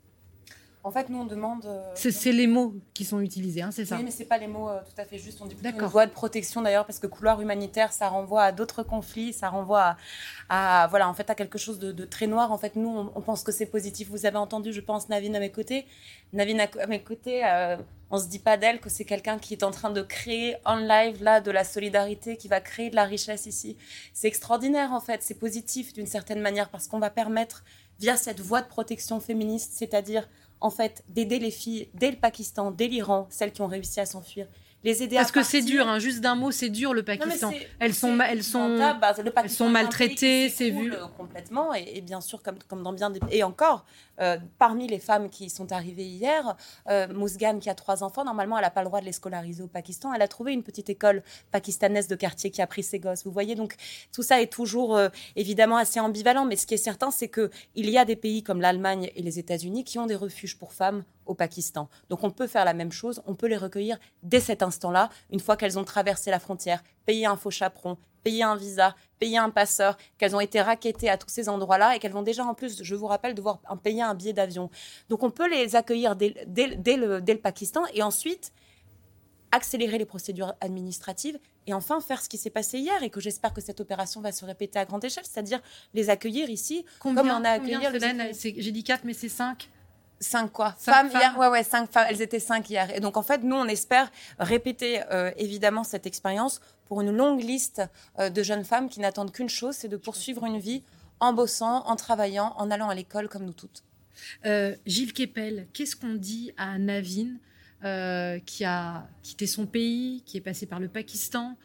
en 0.83 0.89
fait, 0.89 1.09
nous, 1.09 1.19
on 1.19 1.25
demande. 1.25 1.65
Euh, 1.65 1.91
c'est 1.93 2.31
les 2.31 2.47
mots 2.47 2.73
qui 2.95 3.05
sont 3.05 3.19
utilisés, 3.19 3.61
hein, 3.61 3.69
c'est 3.71 3.85
ça 3.85 3.97
Oui, 3.97 4.03
mais 4.03 4.09
ce 4.09 4.19
n'est 4.19 4.25
pas 4.25 4.39
les 4.39 4.47
mots 4.47 4.67
euh, 4.67 4.79
tout 4.79 4.99
à 4.99 5.05
fait 5.05 5.19
justes. 5.19 5.39
On 5.39 5.45
dit 5.45 5.53
plutôt 5.53 5.79
une 5.79 5.85
voie 5.85 6.07
de 6.07 6.11
protection, 6.11 6.61
d'ailleurs, 6.61 6.85
parce 6.87 6.97
que 6.97 7.05
couloir 7.05 7.39
humanitaire, 7.39 7.93
ça 7.93 8.07
renvoie 8.07 8.43
à 8.43 8.51
d'autres 8.51 8.81
conflits, 8.81 9.31
ça 9.31 9.49
renvoie 9.49 9.95
à, 10.49 10.87
voilà, 10.89 11.07
en 11.07 11.13
fait, 11.13 11.29
à 11.29 11.35
quelque 11.35 11.59
chose 11.59 11.77
de, 11.77 12.05
très 12.05 12.25
noir. 12.25 12.51
En 12.51 12.57
fait, 12.57 12.75
nous, 12.75 13.11
on, 13.13 13.21
pense 13.21 13.43
que 13.43 13.51
c'est 13.51 13.67
positif. 13.67 14.09
Vous 14.09 14.25
avez 14.25 14.37
entendu, 14.37 14.73
je 14.73 14.81
pense, 14.81 15.07
Navine 15.07 15.35
à 15.35 15.39
mes 15.39 15.51
côtés. 15.51 15.85
Navine 16.33 16.61
à, 16.61 16.87
mes 16.87 17.03
côtés, 17.03 17.45
euh, 17.45 17.77
on 18.09 18.17
se 18.17 18.27
dit 18.27 18.39
pas 18.39 18.57
d'elle 18.57 18.79
que 18.79 18.89
c'est 18.89 19.05
quelqu'un 19.05 19.37
qui 19.37 19.53
est 19.53 19.63
en 19.63 19.71
train 19.71 19.91
de 19.91 20.01
créer 20.01 20.55
en 20.65 20.77
live, 20.77 21.21
là, 21.21 21.41
de 21.41 21.51
la 21.51 21.63
solidarité, 21.63 22.37
qui 22.37 22.47
va 22.47 22.59
créer 22.59 22.89
de 22.89 22.95
la 22.95 23.05
richesse 23.05 23.45
ici. 23.45 23.77
C'est 24.13 24.27
extraordinaire, 24.27 24.93
en 24.93 24.99
fait. 24.99 25.21
C'est 25.21 25.37
positif, 25.37 25.93
d'une 25.93 26.07
certaine 26.07 26.41
manière, 26.41 26.69
parce 26.69 26.87
qu'on 26.87 26.99
va 26.99 27.11
permettre 27.11 27.63
via 28.01 28.17
cette 28.17 28.39
voie 28.39 28.63
de 28.63 28.67
protection 28.67 29.19
féministe, 29.19 29.73
c'est-à-dire 29.75 30.27
en 30.59 30.71
fait 30.71 31.03
d'aider 31.07 31.37
les 31.37 31.51
filles 31.51 31.87
dès 31.93 32.09
le 32.09 32.17
Pakistan, 32.17 32.71
dès 32.71 32.87
l'Iran, 32.87 33.27
celles 33.29 33.53
qui 33.53 33.61
ont 33.61 33.67
réussi 33.67 33.99
à 33.99 34.07
s'enfuir, 34.07 34.47
les 34.83 35.03
aider 35.03 35.15
Parce 35.15 35.31
que 35.31 35.43
c'est 35.43 35.61
dur, 35.61 35.87
hein, 35.87 35.99
juste 35.99 36.21
d'un 36.21 36.35
mot, 36.35 36.51
c'est 36.51 36.69
dur 36.69 36.93
le 36.93 37.03
Pakistan. 37.03 37.51
elles 37.79 37.93
sont, 37.93 38.19
elles 38.19 38.43
sont, 38.43 38.77
bah, 38.77 39.13
elles 39.43 39.49
sont 39.49 39.69
maltraitées, 39.69 40.49
c'est 40.49 40.69
vu 40.69 40.93
complètement. 41.17 41.73
Et, 41.73 42.01
bien 42.01 42.21
sûr, 42.21 42.41
comme, 42.41 42.57
comme 42.67 42.81
dans 42.81 42.93
bien 42.93 43.09
des 43.09 43.19
et 43.29 43.43
encore, 43.43 43.85
euh, 44.19 44.37
parmi 44.57 44.87
les 44.87 44.99
femmes 44.99 45.29
qui 45.29 45.49
sont 45.49 45.71
arrivées 45.71 46.05
hier, 46.05 46.55
euh, 46.89 47.07
Mousgan 47.13 47.59
qui 47.59 47.69
a 47.69 47.75
trois 47.75 48.03
enfants, 48.03 48.23
normalement, 48.23 48.57
elle 48.57 48.63
n'a 48.63 48.71
pas 48.71 48.81
le 48.81 48.87
droit 48.87 49.01
de 49.01 49.05
les 49.05 49.11
scolariser 49.11 49.63
au 49.63 49.67
Pakistan. 49.67 50.13
Elle 50.13 50.21
a 50.21 50.27
trouvé 50.27 50.53
une 50.53 50.63
petite 50.63 50.89
école 50.89 51.23
pakistanaise 51.51 52.07
de 52.07 52.15
quartier 52.15 52.51
qui 52.51 52.61
a 52.61 52.67
pris 52.67 52.83
ses 52.83 52.99
gosses. 52.99 53.23
Vous 53.23 53.31
voyez, 53.31 53.55
donc 53.55 53.75
tout 54.11 54.23
ça 54.23 54.41
est 54.41 54.51
toujours 54.51 54.95
euh, 54.95 55.09
évidemment 55.35 55.77
assez 55.77 55.99
ambivalent. 55.99 56.45
Mais 56.45 56.55
ce 56.55 56.65
qui 56.65 56.73
est 56.73 56.77
certain, 56.77 57.11
c'est 57.11 57.27
que 57.27 57.49
il 57.75 57.89
y 57.89 57.97
a 57.97 58.05
des 58.05 58.15
pays 58.15 58.43
comme 58.43 58.61
l'Allemagne 58.61 59.11
et 59.15 59.21
les 59.21 59.39
États-Unis 59.39 59.83
qui 59.83 59.99
ont 59.99 60.07
des 60.07 60.15
refuges 60.15 60.57
pour 60.57 60.73
femmes 60.73 61.03
au 61.31 61.33
Pakistan. 61.33 61.89
Donc 62.09 62.23
on 62.23 62.29
peut 62.29 62.47
faire 62.47 62.65
la 62.65 62.73
même 62.73 62.91
chose, 62.91 63.21
on 63.25 63.35
peut 63.35 63.47
les 63.47 63.57
recueillir 63.57 63.97
dès 64.21 64.39
cet 64.39 64.61
instant-là, 64.61 65.09
une 65.31 65.39
fois 65.39 65.55
qu'elles 65.57 65.79
ont 65.79 65.83
traversé 65.83 66.29
la 66.29 66.39
frontière, 66.39 66.83
payer 67.05 67.25
un 67.25 67.37
faux 67.37 67.49
chaperon, 67.49 67.97
payer 68.23 68.43
un 68.43 68.55
visa, 68.55 68.95
payer 69.17 69.37
un 69.37 69.49
passeur, 69.49 69.97
qu'elles 70.17 70.35
ont 70.35 70.39
été 70.39 70.61
raquettées 70.61 71.09
à 71.09 71.17
tous 71.17 71.29
ces 71.29 71.49
endroits-là 71.49 71.95
et 71.95 71.99
qu'elles 71.99 72.11
vont 72.11 72.21
déjà 72.21 72.43
en 72.43 72.53
plus, 72.53 72.83
je 72.83 72.95
vous 72.95 73.07
rappelle, 73.07 73.33
devoir 73.33 73.59
payer 73.81 74.03
un 74.03 74.13
billet 74.13 74.33
d'avion. 74.33 74.69
Donc 75.09 75.23
on 75.23 75.31
peut 75.31 75.49
les 75.49 75.75
accueillir 75.75 76.15
dès, 76.15 76.35
le, 76.97 77.35
Pakistan 77.41 77.83
et 77.93 78.03
ensuite 78.03 78.51
accélérer 79.51 79.97
les 79.97 80.05
procédures 80.05 80.53
administratives 80.61 81.39
et 81.67 81.73
enfin 81.73 81.99
faire 82.01 82.21
ce 82.21 82.29
qui 82.29 82.37
s'est 82.37 82.49
passé 82.49 82.77
hier 82.77 83.03
et 83.03 83.09
que 83.09 83.19
j'espère 83.19 83.53
que 83.53 83.61
cette 83.61 83.79
opération 83.79 84.21
va 84.21 84.31
se 84.31 84.45
répéter 84.45 84.79
à 84.79 84.85
grande 84.85 85.03
échelle, 85.03 85.25
c'est-à-dire 85.25 85.61
les 85.93 86.09
accueillir 86.09 86.49
ici 86.49 86.85
combien, 86.99 87.23
comme 87.23 87.31
on 87.31 87.45
a 87.45 87.51
accueilli 87.51 87.77
J'ai 88.57 88.71
dit 88.71 88.83
4 88.83 89.03
mais 89.05 89.13
c'est 89.13 89.29
5 89.29 89.69
Cinq 90.21 90.51
quoi 90.51 90.75
femmes, 90.77 91.09
hier 91.09 91.35
Ouais, 91.37 91.47
ouais, 91.47 91.63
cinq 91.63 91.91
femmes. 91.91 92.05
Elles 92.07 92.21
étaient 92.21 92.39
cinq 92.39 92.69
hier. 92.69 92.95
Et 92.95 92.99
donc, 92.99 93.17
en 93.17 93.23
fait, 93.23 93.41
nous, 93.43 93.55
on 93.55 93.65
espère 93.65 94.11
répéter 94.37 95.01
euh, 95.11 95.31
évidemment 95.35 95.83
cette 95.83 96.05
expérience 96.05 96.61
pour 96.85 97.01
une 97.01 97.11
longue 97.11 97.41
liste 97.41 97.81
euh, 98.19 98.29
de 98.29 98.43
jeunes 98.43 98.63
femmes 98.63 98.87
qui 98.87 98.99
n'attendent 98.99 99.31
qu'une 99.31 99.49
chose, 99.49 99.75
c'est 99.75 99.87
de 99.87 99.97
poursuivre 99.97 100.45
une 100.45 100.59
vie 100.59 100.83
en 101.19 101.33
bossant, 101.33 101.87
en 101.87 101.95
travaillant, 101.95 102.53
en 102.57 102.69
allant 102.69 102.89
à 102.89 102.95
l'école 102.95 103.29
comme 103.29 103.45
nous 103.45 103.53
toutes. 103.53 103.83
Euh, 104.45 104.75
Gilles 104.85 105.13
Kepel, 105.13 105.67
qu'est-ce 105.73 105.95
qu'on 105.95 106.13
dit 106.13 106.53
à 106.55 106.77
Navine 106.77 107.39
qui 108.45 108.63
a 108.63 109.07
quitté 109.23 109.47
son 109.47 109.65
pays, 109.65 110.21
qui 110.27 110.37
est 110.37 110.41
passé 110.41 110.67
par 110.67 110.79
le 110.79 110.87
Pakistan, 110.87 111.57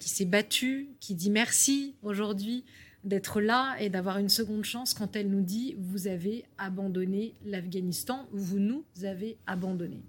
qui 0.00 0.08
s'est 0.08 0.24
battue, 0.24 0.88
qui 0.98 1.14
dit 1.14 1.28
merci 1.28 1.94
aujourd'hui? 2.02 2.64
D'être 3.04 3.40
là 3.40 3.76
et 3.78 3.88
d'avoir 3.88 4.18
une 4.18 4.28
seconde 4.28 4.64
chance 4.64 4.94
quand 4.94 5.16
elle 5.16 5.30
nous 5.30 5.42
dit 5.42 5.76
vous 5.78 6.08
avez 6.08 6.44
abandonné 6.58 7.34
l'Afghanistan, 7.44 8.26
vous 8.32 8.58
nous 8.58 8.84
avez 9.04 9.38
abandonnés. 9.46 10.02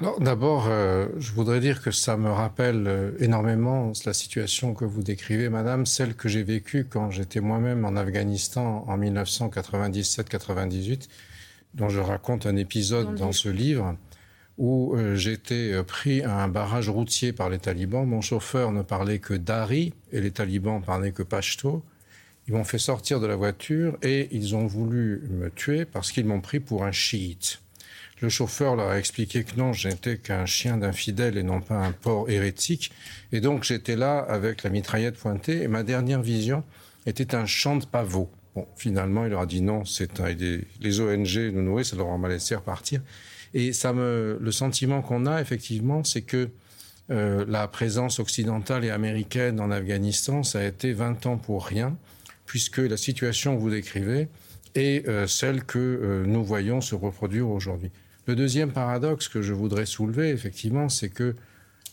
Alors 0.00 0.20
d'abord, 0.20 0.68
euh, 0.68 1.08
je 1.18 1.32
voudrais 1.32 1.58
dire 1.58 1.82
que 1.82 1.90
ça 1.90 2.16
me 2.16 2.30
rappelle 2.30 2.86
euh, 2.86 3.10
énormément 3.18 3.90
la 4.06 4.12
situation 4.12 4.72
que 4.72 4.84
vous 4.84 5.02
décrivez, 5.02 5.48
Madame, 5.48 5.86
celle 5.86 6.14
que 6.14 6.28
j'ai 6.28 6.44
vécue 6.44 6.84
quand 6.84 7.10
j'étais 7.10 7.40
moi-même 7.40 7.84
en 7.84 7.96
Afghanistan 7.96 8.84
en 8.86 8.96
1997-98, 8.96 11.08
dont 11.74 11.88
je 11.88 11.98
raconte 11.98 12.46
un 12.46 12.54
épisode 12.54 13.16
dans, 13.16 13.32
ce 13.32 13.48
livre 13.48 13.96
où 14.58 14.94
euh, 14.96 15.14
j'étais 15.14 15.72
euh, 15.72 15.84
pris 15.84 16.22
à 16.22 16.42
un 16.42 16.48
barrage 16.48 16.88
routier 16.88 17.32
par 17.32 17.48
les 17.48 17.58
talibans. 17.58 18.04
Mon 18.04 18.20
chauffeur 18.20 18.72
ne 18.72 18.82
parlait 18.82 19.20
que 19.20 19.34
dari 19.34 19.94
et 20.12 20.20
les 20.20 20.32
talibans 20.32 20.82
parlaient 20.82 21.12
que 21.12 21.22
pashto. 21.22 21.82
Ils 22.48 22.54
m'ont 22.54 22.64
fait 22.64 22.78
sortir 22.78 23.20
de 23.20 23.26
la 23.26 23.36
voiture 23.36 23.96
et 24.02 24.28
ils 24.32 24.56
ont 24.56 24.66
voulu 24.66 25.22
me 25.30 25.50
tuer 25.50 25.84
parce 25.84 26.10
qu'ils 26.10 26.26
m'ont 26.26 26.40
pris 26.40 26.60
pour 26.60 26.84
un 26.84 26.92
chiite. 26.92 27.60
Le 28.20 28.28
chauffeur 28.28 28.74
leur 28.74 28.88
a 28.88 28.98
expliqué 28.98 29.44
que 29.44 29.54
non, 29.56 29.72
j'étais 29.72 30.16
qu'un 30.16 30.44
chien 30.44 30.76
d'infidèle 30.76 31.38
et 31.38 31.44
non 31.44 31.60
pas 31.60 31.76
un 31.76 31.92
porc 31.92 32.28
hérétique. 32.28 32.90
Et 33.30 33.40
donc 33.40 33.62
j'étais 33.62 33.94
là 33.94 34.18
avec 34.18 34.64
la 34.64 34.70
mitraillette 34.70 35.16
pointée 35.16 35.62
et 35.62 35.68
ma 35.68 35.84
dernière 35.84 36.22
vision 36.22 36.64
était 37.06 37.36
un 37.36 37.46
champ 37.46 37.76
de 37.76 37.84
pavots. 37.84 38.30
Bon, 38.56 38.66
finalement, 38.76 39.24
il 39.24 39.30
leur 39.30 39.42
a 39.42 39.46
dit 39.46 39.60
non, 39.60 39.84
c'est 39.84 40.20
les 40.80 41.00
ONG 41.00 41.52
nous 41.54 41.62
nourrissent, 41.62 41.90
ça 41.90 41.96
leur 41.96 42.08
a 42.08 42.28
laissé 42.28 42.56
repartir. 42.56 43.02
Et 43.54 43.72
ça 43.72 43.92
me, 43.92 44.38
le 44.40 44.52
sentiment 44.52 45.02
qu'on 45.02 45.26
a 45.26 45.40
effectivement, 45.40 46.04
c'est 46.04 46.22
que 46.22 46.50
euh, 47.10 47.44
la 47.48 47.66
présence 47.68 48.18
occidentale 48.18 48.84
et 48.84 48.90
américaine 48.90 49.60
en 49.60 49.70
Afghanistan, 49.70 50.42
ça 50.42 50.60
a 50.60 50.64
été 50.64 50.92
20 50.92 51.26
ans 51.26 51.38
pour 51.38 51.64
rien, 51.64 51.96
puisque 52.44 52.78
la 52.78 52.98
situation 52.98 53.56
que 53.56 53.60
vous 53.60 53.70
décrivez 53.70 54.28
est 54.74 55.08
euh, 55.08 55.26
celle 55.26 55.64
que 55.64 55.78
euh, 55.78 56.24
nous 56.26 56.44
voyons 56.44 56.80
se 56.82 56.94
reproduire 56.94 57.48
aujourd'hui. 57.48 57.90
Le 58.26 58.36
deuxième 58.36 58.72
paradoxe 58.72 59.28
que 59.28 59.40
je 59.40 59.54
voudrais 59.54 59.86
soulever, 59.86 60.28
effectivement, 60.28 60.90
c'est 60.90 61.08
que 61.08 61.34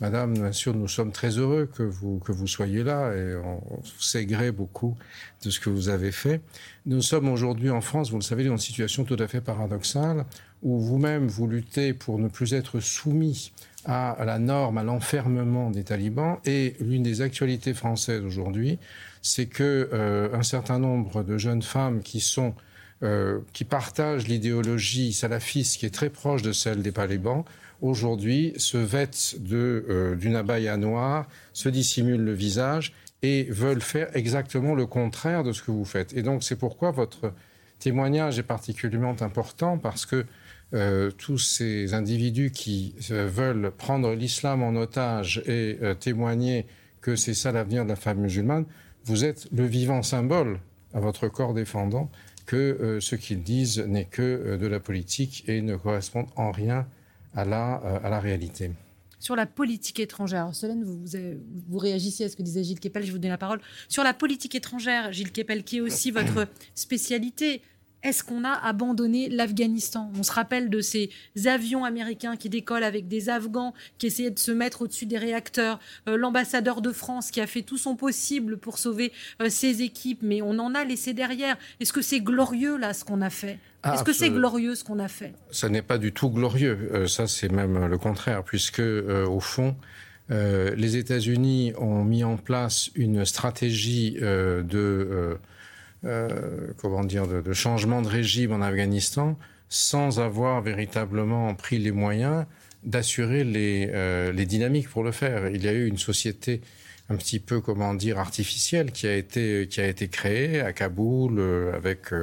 Madame, 0.01 0.33
bien 0.33 0.51
sûr, 0.51 0.73
nous 0.73 0.89
sommes 0.89 1.13
très 1.13 1.37
heureux 1.37 1.69
que 1.73 1.83
vous, 1.83 2.19
que 2.19 2.33
vous 2.33 2.47
soyez 2.47 2.83
là 2.83 3.13
et 3.13 3.35
on, 3.35 3.81
sait 3.97 4.25
gré 4.25 4.51
beaucoup 4.51 4.97
de 5.43 5.49
ce 5.49 5.59
que 5.61 5.69
vous 5.69 5.87
avez 5.87 6.11
fait. 6.11 6.41
Nous 6.85 7.01
sommes 7.01 7.29
aujourd'hui 7.29 7.69
en 7.69 7.79
France, 7.79 8.11
vous 8.11 8.17
le 8.17 8.23
savez, 8.23 8.43
dans 8.43 8.51
une 8.51 8.57
situation 8.57 9.05
tout 9.05 9.15
à 9.19 9.27
fait 9.27 9.39
paradoxale 9.39 10.25
où 10.63 10.79
vous-même 10.79 11.27
vous 11.27 11.47
luttez 11.47 11.93
pour 11.93 12.19
ne 12.19 12.27
plus 12.27 12.53
être 12.53 12.79
soumis 12.79 13.51
à 13.85 14.17
la 14.25 14.39
norme, 14.39 14.77
à 14.77 14.83
l'enfermement 14.83 15.69
des 15.69 15.83
talibans. 15.83 16.37
Et 16.45 16.75
l'une 16.79 17.03
des 17.03 17.21
actualités 17.21 17.73
françaises 17.73 18.23
aujourd'hui, 18.23 18.79
c'est 19.21 19.45
que 19.45 19.89
euh, 19.93 20.29
un 20.33 20.43
certain 20.43 20.79
nombre 20.79 21.23
de 21.23 21.37
jeunes 21.37 21.61
femmes 21.61 22.01
qui 22.01 22.19
sont 22.19 22.55
euh, 23.03 23.39
qui 23.53 23.65
partagent 23.65 24.27
l'idéologie 24.27 25.11
salafiste 25.11 25.77
qui 25.77 25.85
est 25.85 25.93
très 25.93 26.09
proche 26.09 26.41
de 26.41 26.53
celle 26.53 26.81
des 26.81 26.93
talibans 26.93 27.43
aujourd'hui 27.81 28.53
se 28.57 28.77
vêtent 28.77 29.35
euh, 29.51 30.15
d'une 30.15 30.35
abaya 30.35 30.77
noire, 30.77 31.27
se 31.53 31.69
dissimulent 31.69 32.23
le 32.23 32.33
visage 32.33 32.93
et 33.21 33.43
veulent 33.43 33.81
faire 33.81 34.15
exactement 34.15 34.75
le 34.75 34.85
contraire 34.85 35.43
de 35.43 35.51
ce 35.51 35.61
que 35.61 35.71
vous 35.71 35.85
faites. 35.85 36.15
Et 36.15 36.21
donc 36.21 36.43
c'est 36.43 36.55
pourquoi 36.55 36.91
votre 36.91 37.33
témoignage 37.79 38.39
est 38.39 38.43
particulièrement 38.43 39.15
important 39.21 39.77
parce 39.77 40.05
que 40.05 40.25
euh, 40.73 41.11
tous 41.11 41.37
ces 41.37 41.93
individus 41.93 42.51
qui 42.51 42.95
euh, 43.11 43.27
veulent 43.27 43.71
prendre 43.77 44.13
l'islam 44.13 44.63
en 44.63 44.75
otage 44.75 45.43
et 45.45 45.77
témoigner 45.99 46.65
que 47.01 47.15
c'est 47.15 47.33
ça 47.33 47.51
l'avenir 47.51 47.83
de 47.83 47.89
la 47.89 47.95
femme 47.95 48.19
musulmane, 48.19 48.65
vous 49.05 49.23
êtes 49.23 49.47
le 49.51 49.65
vivant 49.65 50.01
symbole 50.01 50.59
à 50.93 50.99
votre 50.99 51.27
corps 51.27 51.53
défendant 51.53 52.09
que 52.45 52.99
ce 53.01 53.15
qu'ils 53.15 53.43
disent 53.43 53.79
n'est 53.79 54.05
que 54.05 54.57
de 54.57 54.67
la 54.67 54.79
politique 54.79 55.43
et 55.47 55.61
ne 55.61 55.75
correspond 55.75 56.25
en 56.35 56.51
rien 56.51 56.87
à 57.35 57.45
la, 57.45 57.81
euh, 57.83 58.19
réalité. 58.19 58.71
Sur 59.19 59.35
la 59.35 59.45
politique 59.45 59.99
étrangère, 59.99 60.53
Solène, 60.53 60.83
vous, 60.83 60.99
vous, 60.99 61.17
vous, 61.67 61.77
réagissez 61.77 62.25
à 62.25 62.29
ce 62.29 62.35
que 62.35 62.43
disait 62.43 62.63
Gilles 62.63 62.79
Kepel, 62.79 63.03
je 63.03 63.11
vous 63.11 63.17
donne 63.17 63.31
la 63.31 63.37
parole. 63.37 63.59
Sur 63.87 64.03
la 64.03 64.13
politique 64.13 64.55
étrangère, 64.55 65.11
Gilles 65.11 65.31
Kepel, 65.31 65.63
qui 65.63 65.77
est 65.77 65.81
aussi 65.81 66.11
votre 66.11 66.47
spécialité, 66.75 67.61
est-ce 68.05 68.23
qu'on 68.23 68.43
a 68.43 68.51
abandonné 68.51 69.29
l'Afghanistan? 69.29 70.11
On 70.17 70.21
se 70.21 70.31
rappelle 70.31 70.69
de 70.69 70.79
ces 70.79 71.09
avions 71.45 71.83
américains 71.83 72.35
qui 72.35 72.49
décollent 72.49 72.83
avec 72.83 73.07
des 73.07 73.29
Afghans 73.29 73.73
qui 73.97 74.05
essayaient 74.07 74.29
de 74.29 74.37
se 74.37 74.51
mettre 74.51 74.83
au-dessus 74.83 75.07
des 75.07 75.17
réacteurs, 75.17 75.79
euh, 76.07 76.15
l'ambassadeur 76.15 76.81
de 76.81 76.91
France 76.91 77.31
qui 77.31 77.41
a 77.41 77.47
fait 77.47 77.63
tout 77.63 77.79
son 77.79 77.95
possible 77.95 78.57
pour 78.57 78.77
sauver 78.77 79.11
euh, 79.41 79.49
ses 79.49 79.81
équipes, 79.81 80.19
mais 80.21 80.43
on 80.43 80.59
en 80.59 80.75
a 80.75 80.83
laissé 80.83 81.13
derrière. 81.13 81.57
Est-ce 81.79 81.91
que 81.91 82.03
c'est 82.03 82.19
glorieux 82.19 82.77
là 82.77 82.93
ce 82.93 83.03
qu'on 83.03 83.21
a 83.21 83.31
fait? 83.31 83.57
Ah, 83.81 83.95
Est-ce 83.95 84.03
que 84.03 84.13
c'est 84.13 84.29
glorieux 84.29 84.75
ce 84.75 84.83
qu'on 84.83 84.99
a 84.99 85.07
fait? 85.07 85.33
Ça 85.49 85.67
n'est 85.69 85.81
pas 85.81 85.97
du 85.97 86.11
tout 86.11 86.29
glorieux. 86.29 86.89
Euh, 86.93 87.07
ça, 87.07 87.25
c'est 87.25 87.51
même 87.51 87.87
le 87.87 87.97
contraire, 87.97 88.43
puisque 88.43 88.81
au 88.81 89.39
fond, 89.39 89.75
les 90.29 90.97
États-Unis 90.97 91.73
ont 91.77 92.03
mis 92.03 92.23
en 92.23 92.37
place 92.37 92.89
une 92.95 93.25
stratégie 93.25 94.13
de 94.13 95.37
euh, 96.05 96.67
comment 96.77 97.03
dire, 97.03 97.27
de, 97.27 97.53
changement 97.53 98.01
de 98.01 98.07
régime 98.07 98.51
en 98.51 98.61
Afghanistan 98.61 99.37
sans 99.69 100.19
avoir 100.19 100.61
véritablement 100.61 101.55
pris 101.55 101.79
les 101.79 101.91
moyens 101.91 102.45
d'assurer 102.83 103.43
les, 103.43 103.89
euh, 103.91 104.31
les, 104.31 104.45
dynamiques 104.45 104.87
pour 104.87 105.03
le 105.03 105.11
faire. 105.11 105.49
Il 105.49 105.63
y 105.63 105.67
a 105.67 105.73
eu 105.73 105.87
une 105.87 105.97
société 105.97 106.61
un 107.09 107.15
petit 107.15 107.39
peu, 107.39 107.59
comment 107.59 107.95
dire, 107.95 108.19
artificielle 108.19 108.91
qui 108.91 109.07
a 109.07 109.15
été, 109.15 109.67
qui 109.67 109.81
a 109.81 109.87
été 109.87 110.07
créée 110.07 110.59
à 110.61 110.73
Kaboul 110.73 111.39
euh, 111.39 111.73
avec 111.73 112.13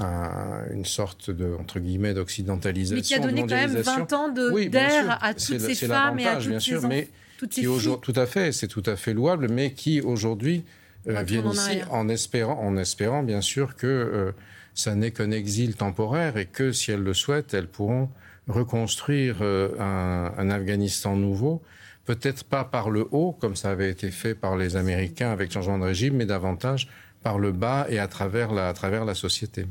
une 0.00 0.84
sorte 0.86 1.30
de, 1.30 1.54
entre 1.58 1.80
guillemets, 1.80 2.14
d'occidentalisation. 2.14 2.96
Mais 2.96 3.02
qui 3.02 3.14
a 3.14 3.18
donné 3.18 3.42
quand 3.42 3.48
même 3.48 3.76
20 3.76 4.12
ans 4.14 4.28
d'air 4.30 5.18
à 5.22 5.34
toutes 5.34 5.60
ces 5.60 5.74
femmes 5.86 6.18
et 6.18 6.26
à 6.26 6.36
toutes 6.36 6.48
bien 6.48 6.60
sûr, 6.60 6.88
mais 6.88 7.08
toutes 7.36 7.52
ces 7.52 7.62
filles. 7.62 7.98
Tout 8.00 8.12
à 8.16 8.24
fait, 8.24 8.52
c'est 8.52 8.68
tout 8.68 8.84
à 8.86 8.96
fait 8.96 9.12
louable, 9.12 9.48
mais 9.50 9.72
qui 9.72 10.00
aujourd'hui 10.00 10.64
euh, 11.08 11.22
viennent 11.22 11.50
ici 11.50 11.80
en 11.90 12.08
espérant, 12.08 12.58
en 12.60 12.76
espérant 12.76 13.22
bien 13.22 13.40
sûr 13.40 13.76
que 13.76 13.86
euh, 13.86 14.32
ça 14.74 14.94
n'est 14.94 15.10
qu'un 15.10 15.30
exil 15.30 15.74
temporaire 15.74 16.36
et 16.36 16.46
que 16.46 16.72
si 16.72 16.92
elles 16.92 17.02
le 17.02 17.14
souhaitent, 17.14 17.54
elles 17.54 17.68
pourront 17.68 18.10
reconstruire 18.46 19.38
euh, 19.40 19.70
un, 19.78 20.50
Afghanistan 20.50 21.16
nouveau, 21.16 21.62
peut-être 22.04 22.44
pas 22.44 22.64
par 22.64 22.90
le 22.90 23.06
haut 23.10 23.32
comme 23.32 23.56
ça 23.56 23.70
avait 23.70 23.90
été 23.90 24.10
fait 24.10 24.34
par 24.34 24.56
les 24.56 24.76
Américains 24.76 25.30
avec 25.30 25.50
changement 25.50 25.78
de 25.78 25.84
régime, 25.84 26.16
mais 26.16 26.26
davantage 26.26 26.88
par 27.22 27.38
le 27.38 27.52
bas 27.52 27.86
et 27.88 27.98
à 27.98 28.06
travers 28.06 28.52
la, 28.52 28.68
à 28.68 28.72
travers 28.72 29.04
la 29.04 29.14
société. 29.14 29.66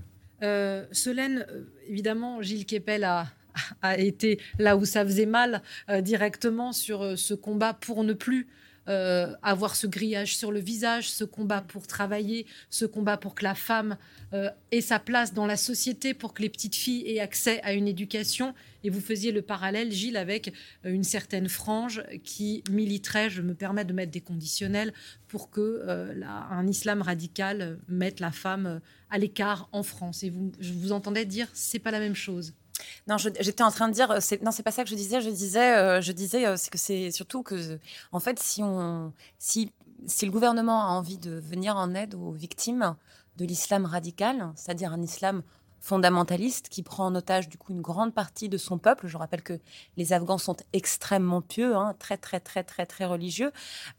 Solène, 0.92 1.46
évidemment, 1.88 2.42
Gilles 2.44 2.66
Kepel 2.66 3.04
a, 3.04 3.28
a 3.82 3.98
été 3.98 4.40
là 4.60 4.78
où 4.78 4.86
ça 4.86 5.04
faisait 5.04 5.26
mal 5.26 5.64
directement 6.02 6.74
sur 6.74 7.18
ce 7.18 7.34
combat 7.34 7.74
pour 7.74 8.04
ne 8.04 8.14
plus 8.14 8.48
euh, 8.88 9.34
avoir 9.44 9.76
ce 9.76 9.86
grillage 9.86 10.38
sur 10.38 10.52
le 10.52 10.60
visage, 10.60 11.10
ce 11.10 11.24
combat 11.24 11.62
pour 11.62 11.88
travailler, 11.88 12.46
ce 12.70 12.86
combat 12.86 13.18
pour 13.18 13.36
que 13.36 13.44
la 13.44 13.56
femme 13.56 13.98
euh, 14.34 14.50
ait 14.72 14.82
sa 14.82 15.00
place 15.00 15.34
dans 15.34 15.46
la 15.46 15.58
société, 15.58 16.14
pour 16.14 16.34
que 16.34 16.42
les 16.42 16.50
petites 16.50 16.76
filles 16.76 17.04
aient 17.06 17.20
accès 17.20 17.62
à 17.64 17.74
une 17.74 17.88
éducation. 17.88 18.54
Et 18.84 18.90
vous 18.90 19.02
faisiez 19.02 19.32
le 19.32 19.42
parallèle, 19.42 19.92
Gilles, 19.92 20.16
avec 20.16 20.54
euh, 20.86 20.92
une 20.92 21.04
certaine 21.04 21.50
frange 21.50 22.02
qui 22.24 22.64
militerait, 22.70 23.30
je 23.30 23.42
me 23.42 23.54
permets 23.54 23.86
de 23.86 23.94
mettre 23.94 24.12
des 24.12 24.22
conditionnels, 24.22 24.94
pour 25.28 25.50
que 25.50 25.84
un 26.24 26.68
islam 26.68 27.02
radical 27.02 27.80
mette 27.90 28.22
la 28.22 28.32
femme 28.32 28.80
à 29.10 29.18
l'écart 29.18 29.68
en 29.74 29.84
France. 29.84 30.24
Et 30.24 30.30
vous, 30.30 30.54
je 30.62 30.72
vous 30.72 30.94
entendais 30.94 31.26
dire, 31.26 31.50
c'est 31.54 31.80
pas 31.80 31.92
la 31.92 32.00
même 32.00 32.16
chose. 32.16 32.54
Non, 33.08 33.18
j'étais 33.18 33.64
en 33.64 33.72
train 33.72 33.88
de 33.88 33.94
dire, 33.94 34.10
non, 34.42 34.52
c'est 34.52 34.64
pas 34.64 34.72
ça 34.72 34.84
que 34.84 34.90
je 34.90 34.96
disais. 34.96 35.22
Je 35.22 35.30
disais, 35.30 35.78
euh, 35.78 36.02
je 36.02 36.12
disais, 36.12 36.46
euh, 36.46 36.56
c'est 36.58 36.70
que 36.70 36.78
c'est 36.78 37.12
surtout 37.12 37.44
que, 37.44 37.80
en 38.12 38.20
fait, 38.20 38.40
si 38.40 38.64
on, 38.64 39.14
si, 39.40 39.72
si 40.06 40.26
le 40.26 40.32
gouvernement 40.32 40.82
a 40.84 40.88
envie 40.88 41.18
de 41.18 41.32
venir 41.32 41.76
en 41.76 41.94
aide 41.96 42.16
aux 42.16 42.32
victimes 42.32 42.96
de 43.38 43.46
l'islam 43.46 43.86
radical, 43.86 44.52
c'est-à-dire 44.56 44.92
un 44.92 45.02
islam 45.02 45.44
fondamentaliste 45.80 46.70
qui 46.70 46.84
prend 46.84 47.06
en 47.06 47.16
otage 47.16 47.50
du 47.50 47.58
coup 47.58 47.72
une 47.72 47.82
grande 47.82 48.14
partie 48.14 48.50
de 48.50 48.58
son 48.58 48.78
peuple. 48.78 49.08
Je 49.08 49.18
rappelle 49.18 49.44
que 49.44 49.60
les 49.96 50.14
Afghans 50.14 50.38
sont 50.38 50.58
extrêmement 50.74 51.42
pieux, 51.42 51.76
hein, 51.76 51.96
très 52.00 52.18
très 52.18 52.40
très 52.40 52.64
très 52.64 52.86
très 52.86 53.06
religieux. 53.06 53.52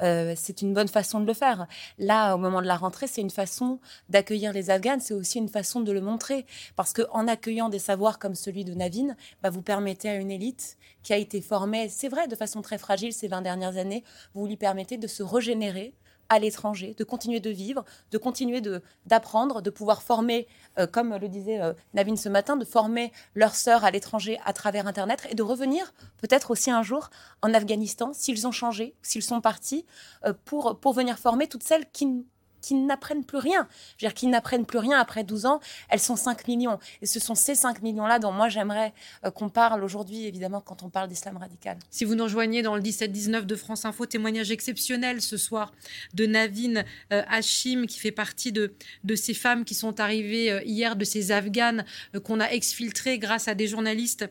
Euh, 0.03 0.35
c'est 0.37 0.63
une 0.63 0.75
bonne 0.75 0.89
façon 0.89 1.21
de 1.21 1.27
le 1.27 1.35
faire. 1.35 1.67
Là, 1.99 2.35
au 2.35 2.39
moment 2.39 2.63
de 2.63 2.67
la 2.67 2.77
rentrée, 2.77 3.07
c'est 3.07 3.21
une 3.21 3.31
façon 3.31 3.81
d'accueillir 4.09 4.53
les 4.53 4.71
Afghans, 4.71 4.99
c'est 5.01 5.15
aussi 5.15 5.39
une 5.39 5.49
façon 5.49 5.81
de 5.81 5.93
le 5.93 6.01
montrer, 6.01 6.47
parce 6.77 6.93
que 6.93 7.03
en 7.13 7.29
accueillant 7.29 7.69
des 7.69 7.79
savoirs 7.79 8.19
comme 8.19 8.35
celui 8.35 8.65
de 8.65 8.75
Navin, 8.75 9.15
bah, 9.43 9.51
vous 9.51 9.63
permettez 9.63 10.09
à 10.09 10.17
une 10.17 10.31
élite 10.31 10.77
qui 11.03 11.13
a 11.13 11.17
été 11.17 11.41
formée, 11.41 11.89
c'est 11.89 12.09
vrai, 12.09 12.29
de 12.29 12.37
façon 12.37 12.63
très 12.63 12.79
fragile 12.79 13.13
ces 13.13 13.29
20 13.29 13.43
dernières 13.43 13.77
années, 13.77 14.05
vous 14.35 14.47
lui 14.47 14.57
permettez 14.57 14.99
de 14.99 15.07
se 15.07 15.23
régénérer 15.23 15.95
à 16.29 16.39
l'étranger, 16.39 16.95
de 16.97 17.05
continuer 17.05 17.41
de 17.41 17.51
vivre, 17.51 17.85
de 18.11 18.19
continuer 18.19 18.63
d'apprendre, 19.07 19.63
de, 19.63 19.71
pouvoir 19.71 20.03
former, 20.03 20.47
euh, 20.79 20.87
comme 20.87 21.15
le 21.17 21.29
disait 21.29 21.61
euh, 21.61 21.73
ce 22.17 22.29
matin, 22.29 22.57
de 22.57 22.65
former 22.65 23.13
leurs 23.35 23.55
sœurs 23.55 23.85
à 23.85 23.91
l'étranger 23.91 24.39
à 24.45 24.53
travers 24.53 24.87
Internet 24.87 25.27
et 25.31 25.35
de 25.35 25.43
revenir 25.43 25.93
peut-être 26.19 26.51
aussi 26.51 26.71
un 26.71 26.83
jour 26.83 27.11
en 27.43 27.55
Afghanistan 27.55 28.13
s'ils 28.13 28.47
ont 28.47 28.53
changé, 28.53 28.95
s'ils 29.03 29.23
sont 29.23 29.41
partis, 29.41 29.87
euh, 30.25 30.33
pour, 30.45 30.79
pour 30.79 30.93
venir 30.93 31.19
former 31.19 31.47
toutes 31.47 31.63
celles 31.63 31.89
qui 31.91 32.25
qui 32.61 32.75
n'apprennent 32.75 33.25
plus 33.25 33.39
rien. 33.39 33.69
Je 33.97 34.07
veux 34.07 34.09
dire, 34.09 34.15
qui 34.15 34.27
n'apprennent 34.27 34.67
plus 34.67 34.79
rien 34.79 34.99
après 34.99 35.25
12 35.25 35.47
ans, 35.47 35.61
elles 35.89 36.01
sont 36.01 36.17
5 36.17 36.47
millions. 36.49 36.79
Et 37.03 37.07
ce 37.07 37.21
sont 37.21 37.35
ces 37.35 37.55
5 37.55 37.83
millions-là 37.83 38.19
dont 38.19 38.33
moi 38.33 38.49
j'aimerais 38.49 38.93
euh, 39.25 39.31
qu'on 39.31 39.49
parle 39.49 39.85
aujourd'hui, 39.85 40.27
évidemment, 40.27 40.61
quand 40.61 40.83
on 40.83 40.89
parle 40.89 41.09
d'islam 41.09 41.37
radical. 41.37 41.79
Si 41.91 42.05
vous 42.05 42.15
nous 42.15 42.25
rejoignez 42.25 42.63
dans 42.63 42.77
le 42.77 42.83
17-19 42.83 43.43
de 43.43 43.55
France 43.55 43.85
Info, 43.85 44.07
témoignage 44.07 44.51
exceptionnel 44.51 45.21
ce 45.21 45.37
soir 45.37 45.73
de 46.15 46.27
Navin 46.27 46.85
euh, 47.13 47.23
Hachim, 47.29 47.87
qui 47.87 47.99
fait 47.99 48.13
partie 48.13 48.53
de, 48.53 48.73
ces 49.15 49.35
femmes 49.35 49.65
qui 49.65 49.75
sont 49.75 50.01
arrivées 50.01 50.53
euh, 50.53 50.61
hier, 50.65 50.97
de 50.97 51.05
ces 51.05 51.33
Afghanes 51.33 51.85
qu'on 52.25 52.41
a 52.41 52.47
exfiltrées 52.49 53.19
grâce 53.19 53.49
à 53.49 53.55
des 53.55 53.67
journalistes 53.67 54.29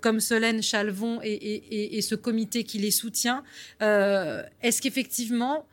comme 0.00 0.20
Solène 0.20 0.62
Chalvon 0.62 1.20
et, 1.22 2.00
ce 2.02 2.14
comité 2.14 2.64
qui 2.64 2.78
les 2.78 2.90
soutient. 2.90 3.42
Est-ce 3.80 4.80
qu'effectivement, 4.80 5.66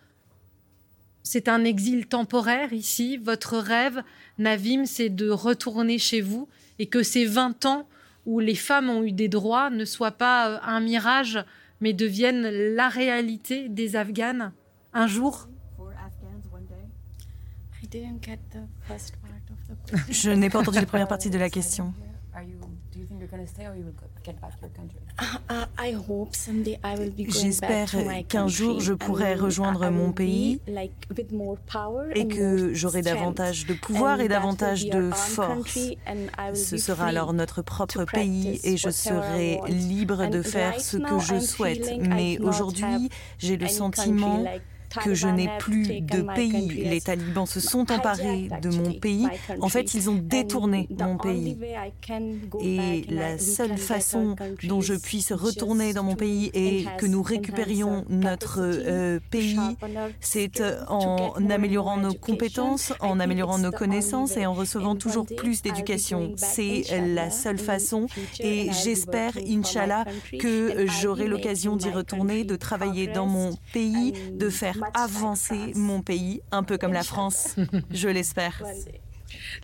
c'est 1.30 1.48
un 1.48 1.64
exil 1.64 2.08
temporaire 2.08 2.74
ici. 2.74 3.18
Votre 3.18 3.60
rêve, 3.60 4.02
Navim, 4.40 4.88
c'est 4.88 5.10
de 5.10 5.30
retourner 5.30 6.00
chez 6.00 6.22
vous 6.22 6.50
et 6.80 6.88
que 6.88 7.04
ces 7.04 7.26
20 7.26 7.68
ans 7.68 7.88
où 8.26 8.40
les 8.40 8.56
femmes 8.56 8.90
ont 8.90 9.04
eu 9.04 9.12
des 9.12 9.28
droits 9.28 9.70
ne 9.70 9.86
soient 9.86 10.18
pas 10.18 10.50
euh, 10.50 10.58
un 10.64 10.80
mirage, 10.80 11.46
mais 11.82 11.94
deviennent 11.94 12.50
la 12.50 12.90
réalité 12.90 13.70
des 13.70 13.96
Afghanes 13.96 14.54
un 14.92 15.06
jour 15.06 15.48
Je 20.10 20.32
n'ai 20.32 20.50
pas 20.50 20.60
entendu 20.60 20.80
la 20.80 20.88
première 20.88 21.08
partie 21.08 21.30
de 21.30 21.38
la 21.38 21.52
question. 21.52 21.94
J'espère 27.28 27.90
qu'un 28.28 28.48
jour 28.48 28.80
je 28.80 28.94
pourrai 28.94 29.36
rejoindre 29.36 29.90
mon 29.90 30.12
pays 30.12 30.60
et 32.16 32.28
que 32.28 32.74
j'aurai 32.74 33.02
davantage 33.02 33.66
de 33.66 33.74
pouvoir 33.74 34.22
et 34.22 34.28
davantage 34.28 34.86
de 34.86 35.12
force. 35.12 35.80
Ce 36.54 36.78
sera 36.78 37.08
alors 37.08 37.34
notre 37.34 37.62
propre 37.62 38.06
pays 38.06 38.60
et 38.64 38.78
je 38.78 38.90
serai 38.90 39.60
libre 39.68 40.28
de 40.28 40.42
faire 40.42 40.80
ce 40.80 40.98
que 40.98 41.20
je 41.20 41.40
souhaite. 41.40 41.92
Mais 42.00 42.40
aujourd'hui, 42.40 43.10
j'ai 43.38 43.58
le 43.58 43.68
sentiment 43.68 44.44
que 45.04 45.14
je 45.14 45.28
n'ai 45.28 45.50
plus 45.60 46.02
de 46.02 46.22
pays. 46.34 46.86
Les 46.86 47.02
talibans 47.02 47.46
se 47.46 47.60
sont 47.60 47.92
emparés 47.92 48.50
de 48.62 48.70
mon 48.70 48.94
pays. 48.94 49.28
En 49.62 49.70
fait, 49.70 49.94
ils 49.94 50.10
ont 50.10 50.20
détourné 50.22 50.88
mon 51.00 51.18
pays. 51.18 51.58
Et 52.62 53.06
la 53.10 53.38
seule 53.38 53.78
façon 53.78 54.36
dont 54.64 54.82
je 54.82 54.94
puisse 54.94 55.32
retourner 55.32 55.94
dans 55.94 56.04
mon 56.04 56.16
pays 56.16 56.52
et 56.54 56.86
que 56.98 57.06
nous 57.06 57.24
récupérions 57.24 58.06
notre 58.10 58.60
euh, 58.60 59.20
pays, 59.30 59.60
c'est 60.20 60.62
euh, 60.62 60.84
en 60.88 61.34
améliorant 61.50 61.98
nos 61.98 62.14
compétences, 62.14 62.94
en 63.00 63.20
améliorant 63.20 63.58
nos 63.58 63.72
connaissances 63.72 64.38
et 64.38 64.46
en 64.46 64.54
recevant 64.54 64.96
toujours 64.96 65.26
plus 65.26 65.62
d'éducation. 65.62 66.34
C'est 66.36 66.84
la 67.16 67.30
seule 67.30 67.60
façon 67.60 68.08
et 68.40 68.70
j'espère, 68.84 69.34
Inch'Allah, 69.38 70.06
que 70.40 70.86
j'aurai 71.02 71.28
l'occasion 71.28 71.76
d'y 71.76 71.90
retourner, 71.90 72.44
de 72.44 72.56
travailler 72.56 73.08
dans 73.08 73.26
mon 73.26 73.56
pays, 73.74 74.14
de 74.34 74.50
faire 74.50 74.79
avancer 74.94 75.74
mon 75.76 76.02
pays, 76.02 76.42
un 76.52 76.64
peu 76.64 76.78
comme 76.78 76.94
la 76.94 77.04
France, 77.04 77.56
je 77.92 78.08
l'espère. 78.08 78.62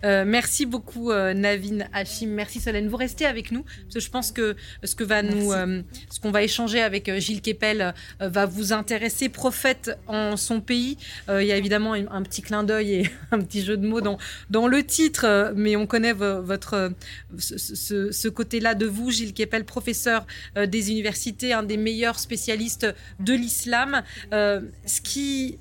Euh, 0.04 0.24
merci 0.26 0.66
beaucoup 0.66 1.10
euh, 1.10 1.34
Navin 1.34 1.86
Hachim, 1.92 2.28
merci 2.28 2.60
Solène. 2.60 2.88
Vous 2.88 2.96
restez 2.96 3.26
avec 3.26 3.50
nous 3.50 3.62
parce 3.62 3.94
que 3.94 4.00
je 4.00 4.10
pense 4.10 4.32
que 4.32 4.56
ce 4.84 4.94
que 4.94 5.04
va 5.04 5.22
nous, 5.22 5.52
euh, 5.52 5.82
ce 6.10 6.20
qu'on 6.20 6.30
va 6.30 6.42
échanger 6.42 6.80
avec 6.80 7.10
Gilles 7.18 7.40
Kepel 7.40 7.94
va 8.20 8.46
vous 8.46 8.72
intéresser. 8.72 9.28
Prophète 9.28 9.98
en 10.06 10.36
son 10.36 10.60
pays, 10.60 10.96
il 11.28 11.44
y 11.44 11.52
a 11.52 11.56
évidemment 11.56 11.94
un, 11.94 12.22
petit 12.22 12.42
clin 12.42 12.64
d'œil 12.64 12.92
et 12.92 13.10
un 13.32 13.40
petit 13.40 13.62
jeu 13.62 13.76
de 13.76 13.86
mots 13.86 14.00
dans, 14.00 14.18
dans 14.50 14.66
le 14.66 14.82
titre, 14.82 15.52
mais 15.54 15.76
on 15.76 15.86
connaît 15.86 16.12
votre 16.12 16.92
ce, 17.38 18.12
ce 18.12 18.28
côté-là 18.28 18.74
de 18.74 18.86
vous, 18.86 19.10
Gilles 19.10 19.34
Kepel, 19.34 19.64
professeur 19.64 20.26
des 20.56 20.90
universités, 20.90 21.52
un 21.52 21.62
des 21.62 21.76
meilleurs 21.76 22.18
spécialistes 22.18 22.86
de 23.20 23.34
l'islam. 23.34 24.02
ce 24.32 25.00
qui 25.02 25.58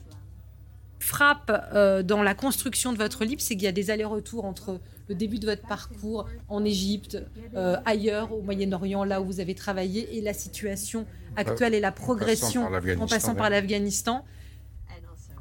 frappe 1.06 1.52
euh, 1.74 2.04
dans 2.04 2.24
la 2.24 2.34
construction 2.34 2.92
de 2.92 2.98
votre 2.98 3.24
livre, 3.26 3.42
c'est 3.42 3.56
qu'il 3.56 3.64
y 3.64 3.68
a 3.68 3.72
des 3.72 3.92
allers-retours 3.92 4.46
entre 4.46 4.80
le 5.08 5.16
début 5.16 5.38
de 5.38 5.46
votre 5.46 5.62
parcours 5.62 6.28
en 6.50 6.66
Égypte, 6.66 7.24
euh, 7.56 7.78
ailleurs, 7.86 8.34
au 8.34 8.42
Moyen-Orient, 8.42 9.04
là 9.04 9.22
où 9.22 9.26
vous 9.26 9.40
avez 9.40 9.54
travaillé, 9.54 10.18
et 10.18 10.22
la 10.22 10.34
situation 10.34 11.06
actuelle 11.36 11.76
et 11.76 11.80
la 11.80 11.92
progression 11.92 12.68
en 13.00 13.08
passant 13.08 13.36
par 13.36 13.50
l'Afghanistan. 13.50 14.26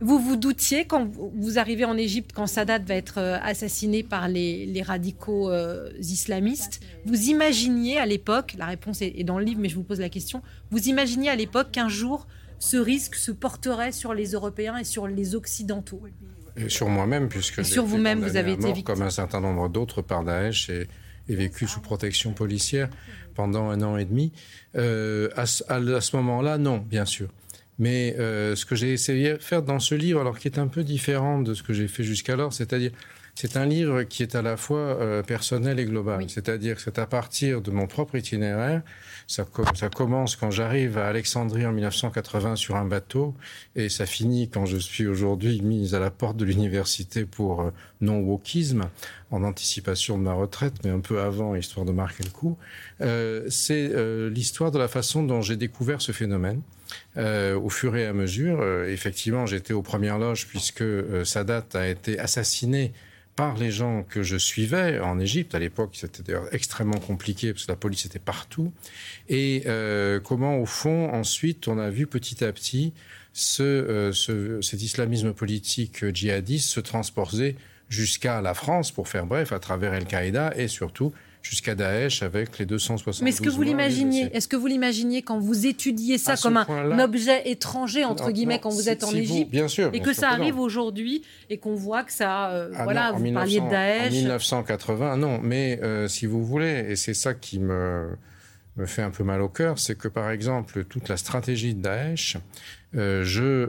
Vous 0.00 0.18
vous 0.18 0.36
doutiez 0.36 0.84
quand 0.84 1.08
vous 1.08 1.58
arrivez 1.58 1.84
en 1.84 1.96
Égypte, 1.96 2.32
quand 2.34 2.46
Sadat 2.46 2.80
va 2.80 2.94
être 2.94 3.18
euh, 3.18 3.38
assassiné 3.40 4.02
par 4.02 4.28
les, 4.28 4.82
radicaux 4.84 5.50
islamistes, 5.98 6.80
vous 7.06 7.30
imaginiez 7.30 7.98
à 7.98 8.04
l'époque, 8.04 8.54
la 8.58 8.66
réponse 8.66 9.00
est 9.00 9.24
dans 9.24 9.38
le 9.38 9.44
livre, 9.44 9.60
mais 9.60 9.70
je 9.70 9.76
vous 9.76 9.82
pose 9.82 10.00
la 10.00 10.10
question, 10.10 10.42
vous 10.70 10.88
imaginiez 10.88 11.30
à 11.30 11.36
l'époque 11.36 11.70
qu'un 11.70 11.88
jour 11.88 12.26
ce 12.64 12.76
risque 12.78 13.16
se 13.16 13.30
porterait 13.30 13.92
sur 13.92 14.14
les 14.14 14.32
Européens 14.32 14.78
et 14.78 14.84
sur 14.84 15.06
les 15.06 15.34
Occidentaux 15.34 16.02
et 16.56 16.68
sur 16.68 16.88
moi-même, 16.88 17.28
puisque 17.28 17.58
et 17.58 17.64
sur 17.64 17.84
vous-même, 17.84 18.20
vous 18.20 18.36
avez 18.36 18.52
été 18.52 18.68
victime. 18.68 18.84
comme 18.84 19.02
un 19.02 19.10
certain 19.10 19.40
nombre 19.40 19.68
d'autres 19.68 20.02
par 20.02 20.24
Daesh 20.24 20.70
et, 20.70 20.88
vécu 21.28 21.66
sous 21.66 21.80
protection 21.80 22.32
policière 22.32 22.88
pendant 23.34 23.70
un 23.70 23.82
an 23.82 23.96
et 23.96 24.04
demi. 24.04 24.32
Euh, 24.76 25.28
à, 25.36 25.46
ce 25.46 26.16
moment-là, 26.16 26.58
non, 26.58 26.78
bien 26.78 27.04
sûr. 27.04 27.28
Mais 27.78 28.14
euh, 28.18 28.54
ce 28.54 28.64
que 28.64 28.76
j'ai 28.76 28.92
essayé 28.92 29.32
de 29.32 29.38
faire 29.38 29.62
dans 29.62 29.80
ce 29.80 29.94
livre, 29.94 30.20
alors 30.20 30.38
qui 30.38 30.46
est 30.48 30.58
un 30.58 30.68
peu 30.68 30.84
différent 30.84 31.40
de 31.40 31.54
ce 31.54 31.62
que 31.62 31.72
j'ai 31.72 31.88
fait 31.88 32.04
jusqu'alors, 32.04 32.52
c'est-à-dire 32.52 32.92
c'est 33.34 33.56
un 33.56 33.66
livre 33.66 34.02
qui 34.02 34.22
est 34.22 34.34
à 34.34 34.42
la 34.42 34.56
fois 34.56 34.78
euh, 34.78 35.22
personnel 35.22 35.78
et 35.78 35.84
global. 35.84 36.24
C'est-à-dire 36.28 36.76
que 36.76 36.82
c'est 36.82 36.98
à 36.98 37.06
partir 37.06 37.60
de 37.60 37.70
mon 37.70 37.86
propre 37.86 38.16
itinéraire 38.16 38.82
ça, 39.26 39.46
ça 39.74 39.88
commence 39.88 40.36
quand 40.36 40.50
j'arrive 40.50 40.98
à 40.98 41.06
Alexandrie 41.06 41.66
en 41.66 41.72
1980 41.72 42.56
sur 42.56 42.76
un 42.76 42.84
bateau 42.84 43.34
et 43.74 43.88
ça 43.88 44.06
finit 44.06 44.50
quand 44.50 44.66
je 44.66 44.76
suis 44.76 45.06
aujourd'hui 45.06 45.60
mise 45.62 45.94
à 45.94 46.00
la 46.00 46.10
porte 46.10 46.36
de 46.36 46.44
l'université 46.44 47.24
pour 47.24 47.62
euh, 47.62 47.70
non-wokisme 48.00 48.88
en 49.30 49.42
anticipation 49.42 50.18
de 50.18 50.22
ma 50.22 50.34
retraite, 50.34 50.74
mais 50.84 50.90
un 50.90 51.00
peu 51.00 51.20
avant, 51.20 51.54
histoire 51.54 51.86
de 51.86 51.92
marquer 51.92 52.22
le 52.24 52.30
coup. 52.30 52.56
Euh, 53.00 53.44
c'est 53.48 53.90
euh, 53.92 54.30
l'histoire 54.30 54.70
de 54.70 54.78
la 54.78 54.88
façon 54.88 55.22
dont 55.22 55.40
j'ai 55.40 55.56
découvert 55.56 56.00
ce 56.00 56.12
phénomène. 56.12 56.60
Euh, 57.16 57.58
au 57.58 57.70
fur 57.70 57.96
et 57.96 58.06
à 58.06 58.12
mesure, 58.12 58.60
euh, 58.60 58.86
effectivement, 58.88 59.46
j'étais 59.46 59.72
aux 59.72 59.82
premières 59.82 60.18
loges 60.18 60.46
puisque 60.46 60.82
euh, 60.82 61.24
Sadat 61.24 61.64
a 61.74 61.86
été 61.88 62.18
assassiné 62.18 62.92
par 63.36 63.56
les 63.56 63.70
gens 63.70 64.04
que 64.04 64.22
je 64.22 64.36
suivais 64.36 65.00
en 65.00 65.18
Égypte. 65.18 65.54
À 65.54 65.58
l'époque, 65.58 65.90
c'était 65.94 66.34
extrêmement 66.52 66.98
compliqué 66.98 67.52
parce 67.52 67.66
que 67.66 67.72
la 67.72 67.76
police 67.76 68.06
était 68.06 68.18
partout. 68.18 68.72
Et 69.28 69.64
euh, 69.66 70.20
comment, 70.20 70.58
au 70.58 70.66
fond, 70.66 71.12
ensuite, 71.12 71.68
on 71.68 71.78
a 71.78 71.90
vu 71.90 72.06
petit 72.06 72.44
à 72.44 72.52
petit 72.52 72.92
ce, 73.32 73.62
euh, 73.62 74.12
ce, 74.12 74.60
cet 74.62 74.82
islamisme 74.82 75.32
politique 75.32 76.04
djihadiste 76.14 76.68
se 76.68 76.80
transporter 76.80 77.56
jusqu'à 77.88 78.40
la 78.40 78.54
France, 78.54 78.92
pour 78.92 79.08
faire 79.08 79.26
bref, 79.26 79.52
à 79.52 79.58
travers 79.58 79.92
Al-Qaïda 79.92 80.54
et 80.56 80.68
surtout 80.68 81.12
jusqu'à 81.44 81.74
Daesh 81.74 82.22
avec 82.22 82.58
les 82.58 82.66
260. 82.66 83.22
Mais 83.22 83.30
est-ce 83.30 83.42
que 83.42 83.50
vous 83.50 83.62
l'imaginiez 83.62 84.30
Est-ce 84.32 84.48
que 84.48 84.56
vous 84.56 84.66
l'imaginiez 84.66 85.22
quand 85.22 85.38
vous 85.38 85.66
étudiez 85.66 86.18
ça 86.18 86.36
comme 86.36 86.56
un 86.56 86.98
objet 86.98 87.48
étranger 87.48 88.04
entre 88.04 88.32
guillemets 88.32 88.58
quand 88.58 88.70
vous 88.70 88.88
êtes 88.88 89.04
en 89.04 89.12
Égypte 89.14 89.50
bien 89.50 89.68
sûr, 89.68 89.90
et 89.92 90.00
que 90.00 90.12
ça 90.12 90.30
arrive 90.30 90.58
aujourd'hui 90.58 91.22
et 91.50 91.58
qu'on 91.58 91.74
voit 91.74 92.02
que 92.02 92.12
ça, 92.12 92.50
euh, 92.50 92.70
ah 92.74 92.84
voilà, 92.84 93.12
vous 93.12 93.32
parliez 93.32 93.60
de 93.60 93.68
Daesh. 93.68 94.08
En 94.08 94.10
1980, 94.10 95.16
non, 95.18 95.38
mais 95.42 95.78
euh, 95.82 96.08
si 96.08 96.26
vous 96.26 96.44
voulez, 96.44 96.86
et 96.88 96.96
c'est 96.96 97.14
ça 97.14 97.34
qui 97.34 97.60
me 97.60 98.16
me 98.76 98.86
fait 98.86 99.02
un 99.02 99.10
peu 99.10 99.22
mal 99.22 99.40
au 99.40 99.48
cœur, 99.48 99.78
c'est 99.78 99.96
que 99.96 100.08
par 100.08 100.30
exemple 100.30 100.84
toute 100.84 101.08
la 101.08 101.16
stratégie 101.16 101.74
de 101.74 101.82
Daesh, 101.82 102.38
euh, 102.96 103.22
je 103.22 103.68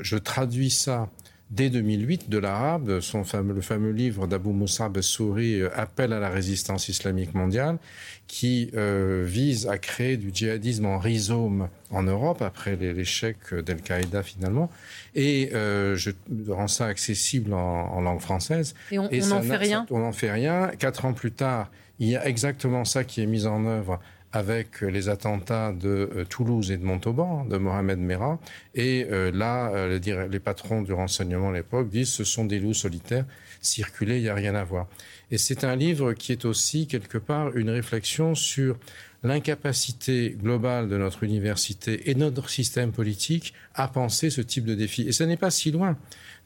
je 0.00 0.16
traduis 0.16 0.70
ça 0.70 1.10
dès 1.50 1.70
2008 1.70 2.28
de 2.28 2.38
l'arabe, 2.38 3.00
son 3.00 3.24
fameux, 3.24 3.54
le 3.54 3.60
fameux 3.60 3.90
livre 3.90 4.26
d'Abu 4.26 4.50
Moussa 4.50 4.88
Bessouri, 4.88 5.60
euh, 5.60 5.70
Appel 5.74 6.12
à 6.12 6.20
la 6.20 6.28
résistance 6.28 6.88
islamique 6.88 7.34
mondiale, 7.34 7.78
qui 8.26 8.70
euh, 8.74 9.24
vise 9.26 9.66
à 9.66 9.78
créer 9.78 10.16
du 10.16 10.30
djihadisme 10.32 10.86
en 10.86 10.98
rhizome 10.98 11.68
en 11.90 12.02
Europe, 12.02 12.42
après 12.42 12.76
l'échec 12.76 13.36
d'Al-Qaïda 13.54 14.22
finalement, 14.22 14.70
et 15.14 15.50
euh, 15.54 15.96
je 15.96 16.10
rends 16.48 16.68
ça 16.68 16.86
accessible 16.86 17.54
en, 17.54 17.94
en 17.94 18.00
langue 18.02 18.20
française. 18.20 18.74
Et 18.90 18.98
on 18.98 19.08
n'en 19.08 19.42
fait 19.42 19.56
rien? 19.56 19.86
On 19.90 20.00
n'en 20.00 20.12
fait 20.12 20.30
rien. 20.30 20.70
Quatre 20.78 21.06
ans 21.06 21.14
plus 21.14 21.32
tard, 21.32 21.70
il 21.98 22.08
y 22.08 22.16
a 22.16 22.26
exactement 22.26 22.84
ça 22.84 23.04
qui 23.04 23.22
est 23.22 23.26
mis 23.26 23.46
en 23.46 23.64
œuvre 23.64 23.98
avec 24.32 24.82
les 24.82 25.08
attentats 25.08 25.72
de 25.72 26.10
euh, 26.14 26.24
Toulouse 26.24 26.70
et 26.70 26.76
de 26.76 26.84
Montauban, 26.84 27.44
de 27.44 27.56
Mohamed 27.56 27.98
Merah. 27.98 28.38
Et 28.74 29.06
euh, 29.10 29.30
là, 29.32 29.70
euh, 29.70 30.28
les 30.28 30.40
patrons 30.40 30.82
du 30.82 30.92
renseignement 30.92 31.50
à 31.50 31.52
l'époque 31.52 31.88
disent 31.88 32.10
ce 32.10 32.24
sont 32.24 32.44
des 32.44 32.58
loups 32.58 32.74
solitaires, 32.74 33.24
circuler, 33.62 34.18
il 34.18 34.22
n'y 34.22 34.28
a 34.28 34.34
rien 34.34 34.54
à 34.54 34.64
voir. 34.64 34.86
Et 35.30 35.38
c'est 35.38 35.64
un 35.64 35.76
livre 35.76 36.12
qui 36.12 36.32
est 36.32 36.44
aussi, 36.44 36.86
quelque 36.86 37.18
part, 37.18 37.56
une 37.56 37.70
réflexion 37.70 38.34
sur 38.34 38.76
l'incapacité 39.22 40.36
globale 40.38 40.88
de 40.88 40.96
notre 40.96 41.24
université 41.24 42.08
et 42.10 42.14
de 42.14 42.20
notre 42.20 42.50
système 42.50 42.92
politique 42.92 43.54
à 43.74 43.88
penser 43.88 44.30
ce 44.30 44.40
type 44.40 44.64
de 44.64 44.74
défi. 44.74 45.02
Et 45.08 45.12
ce 45.12 45.24
n'est 45.24 45.36
pas 45.36 45.50
si 45.50 45.70
loin 45.70 45.96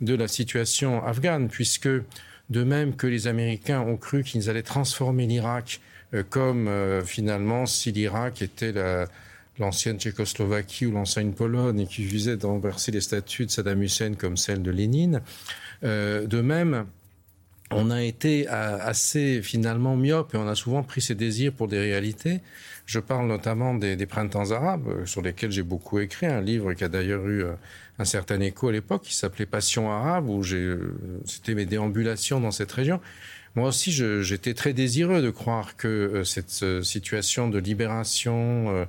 de 0.01 0.15
la 0.15 0.29
situation 0.29 1.05
afghane, 1.05 1.49
puisque 1.49 1.89
de 1.89 2.65
même 2.65 2.97
que 2.97 3.07
les 3.07 3.27
Américains 3.27 3.81
ont 3.81 3.97
cru 3.97 4.23
qu'ils 4.23 4.49
allaient 4.49 4.63
transformer 4.63 5.27
l'Irak 5.27 5.81
comme 6.29 6.69
euh, 6.69 7.03
finalement 7.03 7.67
si 7.67 7.93
l'Irak 7.93 8.43
était 8.43 8.73
l'ancienne 9.59 9.99
Tchécoslovaquie 9.99 10.87
ou 10.87 10.93
l'ancienne 10.93 11.35
Pologne 11.35 11.81
et 11.81 11.87
qui 11.87 12.05
visait 12.05 12.37
d'enverser 12.37 12.93
les 12.93 13.01
statuts 13.01 13.47
de 13.47 13.51
Saddam 13.51 13.83
Hussein 13.83 14.15
comme 14.15 14.37
celle 14.37 14.63
de 14.63 14.71
Lénine. 14.71 15.23
Euh, 15.85 16.27
de 16.27 16.41
même, 16.41 16.87
on 17.71 17.91
a 17.91 18.03
été 18.03 18.47
assez 18.49 19.41
finalement 19.43 19.97
myope 19.97 20.35
et 20.35 20.37
on 20.37 20.47
a 20.47 20.55
souvent 20.55 20.83
pris 20.83 21.01
ses 21.01 21.15
désirs 21.15 21.53
pour 21.53 21.69
des 21.69 21.79
réalités. 21.79 22.41
Je 22.85 22.99
parle 22.99 23.27
notamment 23.27 23.75
des, 23.75 23.97
des 23.97 24.07
printemps 24.07 24.51
arabes, 24.51 25.07
sur 25.07 25.23
lesquels 25.23 25.53
j'ai 25.53 25.63
beaucoup 25.63 25.99
écrit, 26.01 26.27
un 26.27 26.43
livre 26.43 26.75
qui 26.75 26.85
a 26.85 26.89
d'ailleurs 26.89 27.27
eu 27.27 27.45
un 27.99 28.05
certain 28.05 28.41
écho 28.41 28.69
à 28.69 28.73
l'époque, 28.73 29.03
qui 29.03 29.15
s'appelait 29.15 29.47
Passion 29.47 29.91
arabe, 29.91 30.29
où 30.29 30.43
c'était 31.25 31.55
mes 31.55 31.65
déambulations 31.65 32.41
dans 32.41 32.51
cette 32.51 32.73
région. 32.73 33.01
Moi 33.55 33.69
aussi, 33.69 33.93
j'étais 33.93 34.55
très 34.55 34.73
désireux 34.73 35.21
de 35.21 35.31
croire 35.31 35.77
que 35.77 35.89
euh, 35.89 36.25
cette 36.25 36.63
euh, 36.63 36.83
situation 36.83 37.49
de 37.49 37.59
libération, 37.59 38.87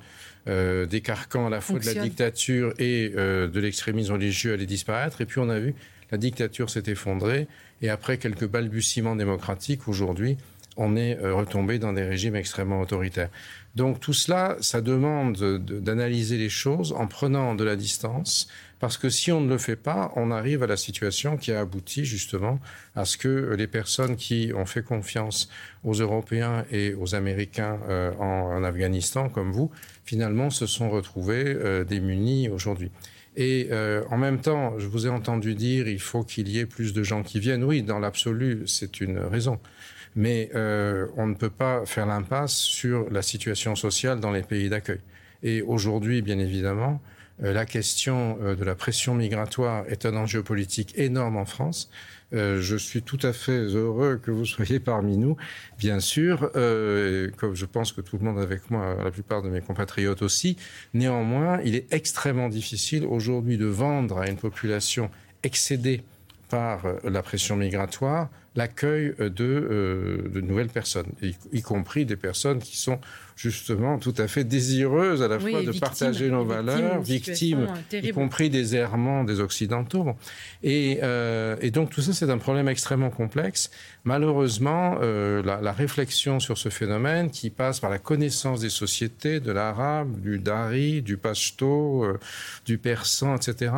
euh, 0.48 0.86
décarquant 0.86 1.48
à 1.48 1.50
la 1.50 1.60
fois 1.60 1.80
de 1.80 1.86
la 1.86 2.02
dictature 2.02 2.74
et 2.80 3.10
de 3.10 3.60
l'extrémisme 3.60 4.14
religieux 4.14 4.54
allait 4.54 4.66
disparaître. 4.66 5.22
Et 5.22 5.26
puis 5.26 5.40
on 5.40 5.50
a 5.50 5.60
vu 5.60 5.74
la 6.12 6.18
dictature 6.18 6.70
s'est 6.70 6.84
effondrée. 6.88 7.48
Et 7.82 7.90
après 7.90 8.18
quelques 8.18 8.48
balbutiements 8.48 9.16
démocratiques, 9.16 9.88
aujourd'hui, 9.88 10.38
on 10.76 10.98
est 10.98 11.18
retombé 11.18 11.80
dans 11.80 11.94
des 11.94 12.04
régimes 12.04 12.36
extrêmement 12.36 12.82
autoritaires. 12.82 13.30
Donc 13.76 14.00
tout 14.00 14.14
cela, 14.14 14.58
ça 14.60 14.82
demande 14.82 15.38
d'analyser 15.38 16.38
les 16.38 16.50
choses 16.50 16.92
en 16.92 17.08
prenant 17.08 17.56
de 17.56 17.64
la 17.64 17.76
distance, 17.76 18.50
parce 18.84 18.98
que 18.98 19.10
si 19.10 19.32
on 19.32 19.40
ne 19.40 19.48
le 19.48 19.58
fait 19.58 19.78
pas, 19.78 20.12
on 20.18 20.30
arrive 20.30 20.62
à 20.62 20.68
la 20.68 20.76
situation 20.76 21.38
qui 21.38 21.54
a 21.54 21.62
abouti 21.62 22.04
justement 22.04 22.60
à 22.98 23.06
ce 23.06 23.16
que 23.16 23.56
les 23.58 23.66
personnes 23.66 24.18
qui 24.18 24.52
ont 24.54 24.66
fait 24.66 24.84
confiance 24.84 25.48
aux 25.86 25.94
Européens 25.94 26.66
et 26.70 26.94
aux 26.94 27.16
Américains 27.16 27.80
euh, 27.88 28.12
en, 28.16 28.62
Afghanistan, 28.62 29.30
comme 29.30 29.54
vous, 29.54 29.72
finalement 30.04 30.50
se 30.50 30.66
sont 30.66 30.90
retrouvées 30.90 31.46
euh, 31.46 31.86
démunies 31.86 32.50
aujourd'hui. 32.50 32.92
Et 33.38 33.70
euh, 33.72 34.04
en 34.12 34.18
même 34.18 34.42
temps, 34.42 34.78
je 34.78 34.88
vous 34.88 35.08
ai 35.08 35.10
entendu 35.10 35.56
dire 35.56 35.88
il 35.88 36.02
faut 36.02 36.26
qu'il 36.26 36.50
y 36.50 36.60
ait 36.60 36.66
plus 36.66 36.92
de 36.92 37.04
gens 37.04 37.24
qui 37.24 37.40
viennent. 37.40 37.64
Oui, 37.64 37.84
dans 37.84 38.00
l'absolu, 38.00 38.64
c'est 38.66 39.00
une 39.00 39.18
raison. 39.18 39.62
Mais 40.18 40.52
on 40.54 41.26
ne 41.26 41.36
peut 41.36 41.50
pas 41.50 41.86
faire 41.86 42.06
l'impasse 42.06 42.58
sur 42.58 43.10
la 43.12 43.22
situation 43.22 43.78
sociale 43.78 44.20
dans 44.20 44.32
les 44.32 44.44
pays 44.44 44.68
d'accueil. 44.68 45.00
Et 45.42 45.62
aujourd'hui, 45.62 46.22
bien 46.22 46.38
évidemment, 46.38 47.02
euh, 47.02 47.10
la 47.40 47.66
question 47.66 48.38
euh, 48.42 48.56
de 48.56 48.64
la 48.64 48.76
pression 48.76 49.16
migratoire 49.16 49.86
est 49.88 50.06
un 50.06 50.16
enjeu 50.16 50.44
politique 50.44 50.94
énorme 50.98 51.38
en 51.38 51.46
France. 51.46 51.90
Euh, 52.34 52.62
je 52.62 52.76
suis 52.76 53.02
tout 53.02 53.20
à 53.22 53.34
fait 53.34 53.60
heureux 53.60 54.20
que 54.22 54.32
vous 54.32 54.46
soyez 54.46 54.80
parmi 54.92 55.18
nous, 55.18 55.36
bien 55.78 56.00
sûr, 56.00 56.52
comme 56.52 57.56
je 57.56 57.66
pense 57.66 57.92
que 57.92 58.02
tout 58.02 58.18
le 58.18 58.26
monde 58.26 58.40
avec 58.40 58.70
moi, 58.72 58.98
la 59.04 59.12
plupart 59.12 59.42
de 59.42 59.50
mes 59.50 59.62
compatriotes 59.62 60.22
aussi. 60.22 60.58
Néanmoins, 60.94 61.60
il 61.64 61.76
est 61.76 61.92
extrêmement 61.94 62.50
difficile 62.50 63.06
aujourd'hui 63.06 63.58
de 63.58 63.66
vendre 63.66 64.20
à 64.20 64.30
une 64.30 64.38
population 64.38 65.10
excédée 65.44 66.04
par 66.50 66.84
la 67.04 67.22
pression 67.24 67.56
migratoire 67.56 68.30
l'accueil 68.56 69.14
de, 69.20 70.30
de, 70.32 70.42
nouvelles 70.42 70.70
personnes, 70.70 71.08
y, 71.22 71.62
compris 71.62 72.06
des 72.06 72.16
personnes 72.16 72.60
qui 72.60 72.78
sont 72.78 73.00
justement 73.36 73.98
tout 73.98 74.14
à 74.18 74.28
fait 74.28 74.44
désireuses 74.44 75.22
à 75.22 75.28
la 75.28 75.40
fois 75.40 75.64
de 75.64 75.78
partager 75.80 76.30
nos 76.30 76.46
valeurs, 76.46 77.02
victimes, 77.02 77.68
y 77.92 78.12
compris 78.12 78.50
des 78.50 78.76
errements 78.76 79.24
des 79.24 79.40
Occidentaux. 79.40 80.16
Et, 80.62 81.00
euh, 81.04 81.56
et 81.62 81.72
donc 81.72 81.90
tout 81.90 82.02
ça, 82.02 82.14
c'est 82.14 82.30
un 82.30 82.38
problème 82.38 82.68
extrêmement 82.68 83.10
complexe. 83.10 83.72
Malheureusement, 84.04 84.98
euh, 85.02 85.42
la, 85.44 85.62
la, 85.62 85.72
réflexion 85.72 86.40
sur 86.40 86.58
ce 86.58 86.70
phénomène, 86.70 87.32
qui 87.32 87.50
passe 87.50 87.80
par 87.80 87.90
la 87.90 88.00
connaissance 88.00 88.60
des 88.60 88.70
sociétés, 88.70 89.40
de 89.40 89.52
l'arabe, 89.52 90.20
du 90.22 90.38
dari, 90.40 91.02
du 91.02 91.18
pashto, 91.18 92.04
euh, 92.04 92.20
du 92.66 92.78
persan, 92.78 93.36
etc., 93.36 93.72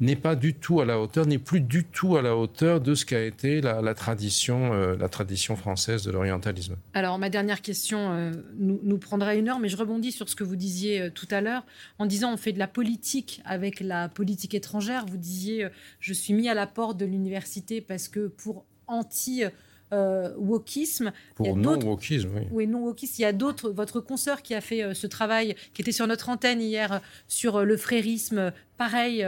n'est 0.00 0.16
pas 0.16 0.34
du 0.34 0.54
tout 0.54 0.80
à 0.80 0.84
la 0.84 0.98
hauteur, 0.98 1.26
n'est 1.26 1.38
plus 1.38 1.60
du 1.60 1.84
tout 1.84 2.16
à 2.16 2.22
la 2.22 2.34
hauteur 2.36 2.80
de 2.80 2.94
ce 2.94 3.04
qu'a 3.04 3.22
été 3.22 3.60
la, 3.60 3.94
tradition, 3.94 4.72
euh, 4.72 4.96
tradition 5.08 5.56
française 5.56 6.04
de 6.04 6.10
l'orientalisme. 6.10 6.76
Alors 6.94 7.18
ma 7.18 7.28
dernière 7.28 7.60
question 7.60 8.12
euh, 8.12 8.32
nous, 8.56 8.80
nous, 8.82 8.98
prendra 8.98 9.34
une 9.34 9.48
heure, 9.48 9.58
mais 9.58 9.68
je 9.68 9.76
rebondis 9.76 10.12
sur 10.12 10.28
ce 10.28 10.34
que 10.34 10.44
vous 10.44 10.56
disiez 10.56 11.02
euh, 11.02 11.10
tout 11.10 11.28
à 11.30 11.40
l'heure 11.40 11.64
en 11.98 12.06
disant 12.06 12.32
on 12.32 12.36
fait 12.36 12.52
de 12.52 12.58
la 12.58 12.68
politique 12.68 13.42
avec 13.44 13.80
la 13.80 14.08
politique 14.08 14.54
étrangère. 14.54 15.04
Vous 15.06 15.18
disiez 15.18 15.68
je 16.00 16.12
suis 16.12 16.32
mis 16.32 16.48
à 16.48 16.54
la 16.54 16.66
porte 16.66 16.96
de 16.96 17.04
l'université 17.04 17.80
parce 17.80 18.08
que 18.08 18.28
pour 18.28 18.64
anti 18.86 19.44
euh, 19.92 20.32
wokisme. 20.36 21.12
Pour 21.34 21.56
non-wokisme, 21.56 22.30
oui. 22.34 22.42
Oui, 22.52 22.66
non-wokisme. 22.68 23.14
Il 23.18 23.22
y 23.22 23.24
a 23.24 23.32
d'autres, 23.32 23.70
votre 23.70 24.00
consoeur 24.00 24.40
qui 24.42 24.54
a 24.54 24.60
fait 24.60 24.84
euh, 24.84 24.94
ce 24.94 25.08
travail, 25.08 25.56
qui 25.74 25.82
était 25.82 25.90
sur 25.90 26.06
notre 26.06 26.28
antenne 26.28 26.60
hier, 26.60 26.92
euh, 26.92 26.98
sur 27.26 27.64
le 27.64 27.76
frérisme, 27.76 28.52
pareil. 28.76 29.26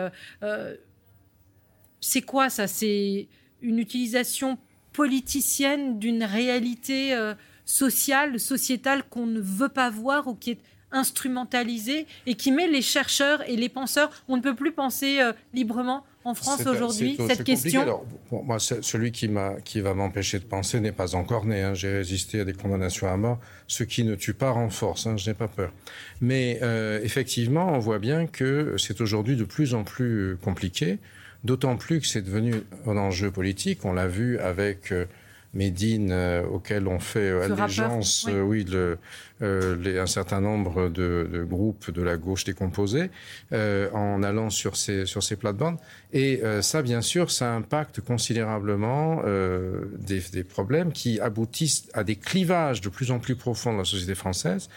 c'est 2.00 2.22
quoi 2.22 2.48
ça? 2.48 2.66
C'est 2.66 3.28
une 3.60 3.78
utilisation 3.78 4.58
politicienne 4.92 5.98
d'une 5.98 6.24
réalité 6.24 7.16
sociale, 7.64 8.38
sociétale 8.38 9.02
qu'on 9.04 9.26
ne 9.26 9.40
veut 9.40 9.68
pas 9.68 9.90
voir 9.90 10.28
ou 10.28 10.34
qui 10.34 10.52
est 10.52 10.60
instrumentalisée 10.90 12.06
et 12.26 12.34
qui 12.34 12.52
met 12.52 12.68
les 12.68 12.82
chercheurs 12.82 13.48
et 13.48 13.56
les 13.56 13.68
penseurs, 13.68 14.10
on 14.28 14.36
ne 14.36 14.42
peut 14.42 14.54
plus 14.54 14.72
penser 14.72 15.20
librement 15.54 16.04
en 16.24 16.34
France 16.34 16.64
aujourd'hui, 16.66 17.16
cette 17.28 17.44
question 17.44 17.82
Alors, 17.82 18.06
moi, 18.30 18.58
celui 18.58 19.12
qui, 19.12 19.28
qui 19.64 19.80
va 19.80 19.94
m'empêcher 19.94 20.38
de 20.38 20.44
penser 20.44 20.80
n'est 20.80 20.92
pas 20.92 21.14
encore 21.14 21.44
né. 21.44 21.62
Hein. 21.62 21.74
J'ai 21.74 21.92
résisté 21.92 22.40
à 22.40 22.44
des 22.44 22.52
condamnations 22.52 23.08
à 23.08 23.16
mort. 23.16 23.38
Ce 23.66 23.84
qui 23.84 24.04
ne 24.04 24.14
tue 24.14 24.34
pas 24.34 24.50
renforce, 24.50 25.06
hein, 25.06 25.16
je 25.16 25.30
n'ai 25.30 25.34
pas 25.34 25.48
peur. 25.48 25.72
Mais 26.20 26.58
euh, 26.62 27.00
effectivement, 27.02 27.72
on 27.72 27.78
voit 27.78 27.98
bien 27.98 28.26
que 28.26 28.76
c'est 28.78 29.00
aujourd'hui 29.00 29.36
de 29.36 29.44
plus 29.44 29.74
en 29.74 29.84
plus 29.84 30.36
compliqué, 30.42 30.98
d'autant 31.44 31.76
plus 31.76 32.00
que 32.00 32.06
c'est 32.06 32.22
devenu 32.22 32.54
un 32.86 32.96
enjeu 32.96 33.30
politique. 33.30 33.84
On 33.84 33.92
l'a 33.92 34.08
vu 34.08 34.38
avec... 34.38 34.92
Euh, 34.92 35.06
Médine, 35.54 36.10
euh, 36.12 36.42
auquel 36.44 36.88
on 36.88 36.98
fait 36.98 37.30
allégeance, 37.42 38.28
oui, 38.30 38.64
le, 38.64 38.98
euh, 39.42 39.76
les, 39.76 39.98
un 39.98 40.06
certain 40.06 40.40
nombre 40.40 40.88
de, 40.88 41.28
de, 41.30 41.42
groupes 41.42 41.90
de 41.90 42.02
la 42.02 42.16
gauche 42.16 42.44
décomposés 42.44 43.10
euh, 43.52 43.90
en 43.90 44.22
allant 44.22 44.50
sur 44.50 44.76
ces, 44.76 45.04
sur 45.04 45.22
ces 45.22 45.36
plates-bandes. 45.36 45.78
Et 46.12 46.40
euh, 46.44 46.62
ça, 46.62 46.80
bien 46.82 47.00
sûr, 47.00 47.30
ça 47.30 47.52
impacte 47.52 48.00
considérablement 48.00 49.22
euh, 49.24 49.84
des, 49.98 50.20
des, 50.32 50.44
problèmes 50.44 50.92
qui 50.92 51.18
aboutissent 51.18 51.88
à 51.92 52.04
des 52.04 52.16
clivages 52.16 52.80
de 52.80 52.88
plus 52.88 53.10
en 53.10 53.18
plus 53.18 53.34
profonds 53.34 53.72
dans 53.72 53.78
la 53.78 53.84
société 53.84 54.14
française. 54.14 54.68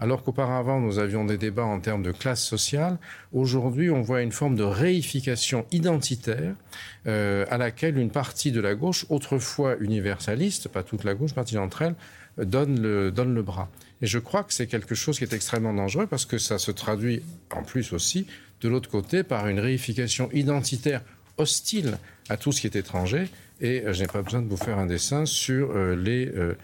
Alors 0.00 0.22
qu'auparavant, 0.22 0.80
nous 0.80 0.98
avions 0.98 1.24
des 1.24 1.38
débats 1.38 1.64
en 1.64 1.80
termes 1.80 2.02
de 2.02 2.10
classe 2.10 2.42
sociale, 2.42 2.98
aujourd'hui, 3.32 3.90
on 3.90 4.02
voit 4.02 4.22
une 4.22 4.32
forme 4.32 4.56
de 4.56 4.64
réification 4.64 5.66
identitaire 5.70 6.54
euh, 7.06 7.46
à 7.48 7.58
laquelle 7.58 7.96
une 7.96 8.10
partie 8.10 8.50
de 8.50 8.60
la 8.60 8.74
gauche, 8.74 9.06
autrefois 9.08 9.76
universaliste, 9.78 10.68
pas 10.68 10.82
toute 10.82 11.04
la 11.04 11.14
gauche, 11.14 11.32
partie 11.32 11.54
d'entre 11.54 11.82
elles, 11.82 11.94
donne 12.38 12.80
le, 12.80 13.12
donne 13.12 13.34
le 13.34 13.42
bras. 13.42 13.70
Et 14.02 14.06
je 14.06 14.18
crois 14.18 14.42
que 14.42 14.52
c'est 14.52 14.66
quelque 14.66 14.94
chose 14.94 15.18
qui 15.18 15.24
est 15.24 15.32
extrêmement 15.32 15.72
dangereux 15.72 16.06
parce 16.06 16.26
que 16.26 16.38
ça 16.38 16.58
se 16.58 16.70
traduit 16.72 17.22
en 17.54 17.62
plus 17.62 17.92
aussi 17.92 18.26
de 18.60 18.68
l'autre 18.68 18.90
côté 18.90 19.22
par 19.22 19.46
une 19.48 19.60
réification 19.60 20.28
identitaire 20.32 21.02
hostile 21.36 21.98
à 22.28 22.36
tout 22.36 22.52
ce 22.52 22.60
qui 22.60 22.66
est 22.66 22.76
étranger. 22.76 23.28
Et 23.60 23.82
euh, 23.82 23.92
je 23.92 24.02
n'ai 24.02 24.06
pas 24.06 24.22
besoin 24.22 24.42
de 24.42 24.48
vous 24.48 24.56
faire 24.56 24.78
un 24.78 24.86
dessin 24.86 25.26
sur 25.26 25.70
euh, 25.70 25.94
les 25.94 26.26
euh, 26.26 26.54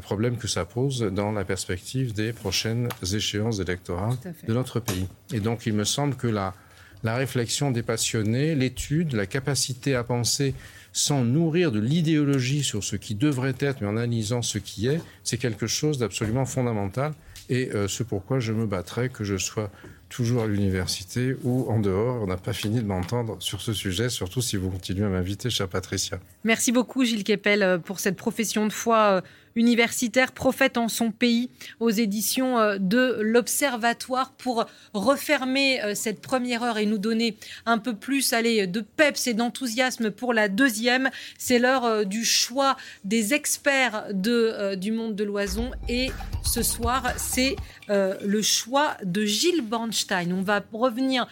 problèmes 0.00 0.36
que 0.36 0.48
ça 0.48 0.64
pose 0.64 1.00
dans 1.02 1.32
la 1.32 1.44
perspective 1.44 2.12
des 2.12 2.32
prochaines 2.32 2.88
échéances 3.02 3.60
électorales 3.60 4.16
de 4.46 4.54
notre 4.54 4.80
pays. 4.80 5.06
Et 5.32 5.40
donc 5.40 5.66
il 5.66 5.74
me 5.74 5.84
semble 5.84 6.16
que 6.16 6.26
la, 6.26 6.54
la 7.02 7.16
réflexion 7.16 7.70
des 7.70 7.82
passionnés, 7.82 8.54
l'étude, 8.54 9.12
la 9.12 9.26
capacité 9.26 9.94
à 9.94 10.04
penser 10.04 10.54
sans 10.92 11.24
nourrir 11.24 11.72
de 11.72 11.80
l'idéologie 11.80 12.62
sur 12.62 12.84
ce 12.84 12.96
qui 12.96 13.14
devrait 13.14 13.54
être, 13.58 13.80
mais 13.80 13.86
en 13.86 13.96
analysant 13.96 14.42
ce 14.42 14.58
qui 14.58 14.88
est, 14.88 15.00
c'est 15.24 15.38
quelque 15.38 15.66
chose 15.66 15.98
d'absolument 15.98 16.44
fondamental. 16.44 17.12
Et 17.48 17.70
euh, 17.74 17.88
c'est 17.88 18.06
pourquoi 18.06 18.40
je 18.40 18.52
me 18.52 18.66
battrai 18.66 19.08
que 19.08 19.24
je 19.24 19.36
sois 19.36 19.70
toujours 20.12 20.42
à 20.42 20.46
l'université 20.46 21.34
ou 21.42 21.66
en 21.70 21.80
dehors. 21.80 22.22
On 22.22 22.26
n'a 22.26 22.36
pas 22.36 22.52
fini 22.52 22.80
de 22.80 22.86
m'entendre 22.86 23.36
sur 23.40 23.60
ce 23.62 23.72
sujet, 23.72 24.10
surtout 24.10 24.42
si 24.42 24.56
vous 24.56 24.70
continuez 24.70 25.06
à 25.06 25.08
m'inviter, 25.08 25.48
chère 25.48 25.68
Patricia. 25.68 26.20
Merci 26.44 26.70
beaucoup, 26.70 27.04
Gilles 27.04 27.24
Kepel, 27.24 27.62
euh, 27.62 27.78
pour 27.78 27.98
cette 27.98 28.16
profession 28.16 28.66
de 28.66 28.72
foi 28.72 28.96
euh, 28.96 29.20
universitaire, 29.56 30.32
prophète 30.32 30.76
en 30.76 30.88
son 30.88 31.10
pays, 31.10 31.50
aux 31.80 31.90
éditions 31.90 32.58
euh, 32.58 32.78
de 32.78 33.18
l'Observatoire, 33.20 34.32
pour 34.32 34.66
refermer 34.92 35.80
cette 35.94 36.20
première 36.20 36.62
heure 36.62 36.78
et 36.78 36.86
nous 36.86 36.98
donner 36.98 37.36
un 37.66 37.78
peu 37.78 37.94
plus 37.94 38.32
allez, 38.32 38.66
de 38.66 38.80
peps 38.80 39.26
et 39.26 39.34
d'enthousiasme 39.34 40.10
pour 40.10 40.32
la 40.32 40.48
deuxième. 40.48 41.10
C'est 41.38 41.58
l'heure 41.58 42.06
du 42.06 42.24
choix 42.24 42.76
des 43.04 43.34
experts 43.34 44.06
de, 44.12 44.74
du 44.74 44.92
monde 44.92 45.14
de 45.14 45.24
l'oison 45.24 45.70
et 45.88 46.10
ce 46.42 46.62
soir, 46.62 47.12
c'est 47.16 47.56
le 47.88 48.42
choix 48.42 48.96
de 49.04 49.24
Gilles 49.24 49.62
Bornstein 49.62 50.32
on 50.32 50.42
va 50.42 50.62
revenir 50.72 51.26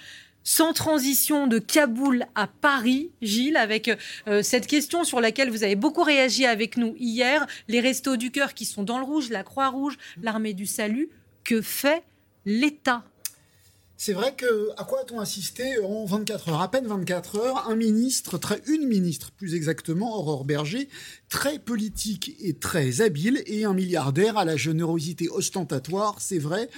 sans 0.45 0.72
transition 0.72 1.47
de 1.47 1.59
Kaboul 1.59 2.26
à 2.34 2.47
Paris, 2.47 3.11
Gilles, 3.22 3.57
avec 3.57 3.91
euh, 4.26 4.43
cette 4.43 4.66
question 4.66 5.05
sur 5.05 5.20
laquelle 5.20 5.51
vous 5.51 5.64
avez 5.64 5.76
beaucoup 5.76 6.03
réagi 6.03 6.47
avec 6.47 6.76
nous 6.76 6.95
hier, 6.99 7.47
les 7.68 7.80
restos 7.80 8.16
du 8.16 8.30
cœur 8.30 8.55
qui 8.55 8.64
sont 8.64 8.82
dans 8.82 8.99
le 8.99 9.05
rouge, 9.05 9.30
la 9.30 9.43
Croix-Rouge, 9.43 9.97
l'armée 10.22 10.55
du 10.55 10.66
salut. 10.66 11.11
Que 11.45 11.62
fait 11.62 12.03
l'État? 12.45 13.05
C'est 14.03 14.14
vrai 14.14 14.34
que 14.34 14.70
à 14.78 14.84
quoi 14.84 15.01
a-t-on 15.01 15.20
assisté 15.20 15.78
en 15.84 16.07
24 16.07 16.49
heures? 16.49 16.62
À 16.62 16.70
peine 16.70 16.86
24 16.86 17.36
heures, 17.36 17.68
un 17.68 17.76
ministre, 17.76 18.41
une 18.66 18.86
ministre 18.86 19.30
plus 19.30 19.55
exactement, 19.55 20.16
Aurore 20.16 20.47
Berger, 20.47 20.88
très 21.28 21.59
politique 21.59 22.34
et 22.41 22.55
très 22.55 23.03
habile, 23.03 23.43
et 23.45 23.64
un 23.64 23.74
milliardaire 23.74 24.38
à 24.38 24.47
la 24.47 24.57
générosité 24.57 25.28
ostentatoire, 25.28 26.16
c'est 26.18 26.38
vrai, 26.38 26.70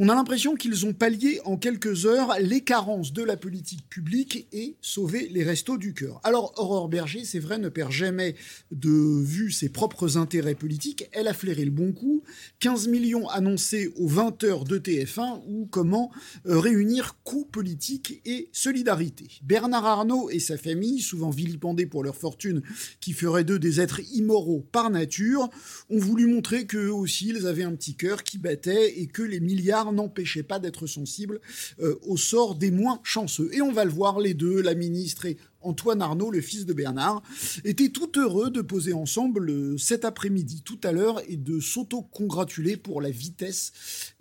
On 0.00 0.08
a 0.08 0.14
l'impression 0.16 0.56
qu'ils 0.56 0.86
ont 0.86 0.92
pallié 0.92 1.40
en 1.44 1.56
quelques 1.56 2.04
heures 2.04 2.34
les 2.40 2.62
carences 2.62 3.12
de 3.12 3.22
la 3.22 3.36
politique 3.36 3.88
publique 3.88 4.48
et 4.52 4.74
sauvé 4.80 5.28
les 5.28 5.44
restos 5.44 5.78
du 5.78 5.94
cœur. 5.94 6.20
Alors 6.24 6.52
Aurore 6.56 6.88
Berger, 6.88 7.24
c'est 7.24 7.38
vrai, 7.38 7.58
ne 7.58 7.68
perd 7.68 7.92
jamais 7.92 8.34
de 8.72 8.90
vue 8.90 9.52
ses 9.52 9.68
propres 9.68 10.16
intérêts 10.16 10.56
politiques. 10.56 11.08
Elle 11.12 11.28
a 11.28 11.32
flairé 11.32 11.64
le 11.64 11.70
bon 11.70 11.92
coup. 11.92 12.24
15 12.58 12.88
millions 12.88 13.28
annoncés 13.28 13.92
aux 13.94 14.08
20 14.08 14.42
heures 14.42 14.64
de 14.64 14.78
TF1 14.78 15.42
ou 15.46 15.68
comment 15.70 16.10
euh, 16.46 16.58
réunir 16.58 17.16
coûts 17.22 17.44
politiques 17.44 18.20
et 18.24 18.48
solidarité. 18.50 19.28
Bernard 19.44 19.86
Arnault 19.86 20.28
et 20.28 20.40
sa 20.40 20.58
famille, 20.58 21.02
souvent 21.02 21.30
vilipendés 21.30 21.86
pour 21.86 22.02
leur 22.02 22.16
fortune 22.16 22.62
qui 22.98 23.12
ferait 23.12 23.44
d'eux 23.44 23.60
des 23.60 23.80
êtres 23.80 24.00
immoraux 24.12 24.66
par 24.72 24.90
nature, 24.90 25.50
ont 25.88 26.00
voulu 26.00 26.26
montrer 26.26 26.66
qu'eux 26.66 26.90
aussi 26.90 27.28
ils 27.28 27.46
avaient 27.46 27.62
un 27.62 27.76
petit 27.76 27.94
cœur 27.94 28.24
qui 28.24 28.38
battait 28.38 28.98
et 28.98 29.06
que 29.06 29.22
les 29.22 29.38
milliards 29.38 29.83
n'empêchait 29.92 30.42
pas 30.42 30.58
d'être 30.58 30.86
sensible 30.86 31.40
euh, 31.80 31.96
au 32.02 32.16
sort 32.16 32.54
des 32.54 32.70
moins 32.70 33.00
chanceux. 33.02 33.50
Et 33.52 33.62
on 33.62 33.72
va 33.72 33.84
le 33.84 33.90
voir, 33.90 34.20
les 34.20 34.34
deux, 34.34 34.60
la 34.60 34.74
ministre 34.74 35.26
et 35.26 35.36
Antoine 35.60 36.02
Arnaud, 36.02 36.30
le 36.30 36.40
fils 36.40 36.66
de 36.66 36.72
Bernard, 36.72 37.22
étaient 37.64 37.88
tout 37.88 38.10
heureux 38.18 38.50
de 38.50 38.60
poser 38.60 38.92
ensemble 38.92 39.48
euh, 39.50 39.78
cet 39.78 40.04
après-midi, 40.04 40.62
tout 40.64 40.80
à 40.82 40.92
l'heure, 40.92 41.20
et 41.28 41.36
de 41.36 41.60
s'auto-congratuler 41.60 42.76
pour 42.76 43.00
la 43.00 43.10
vitesse 43.10 43.72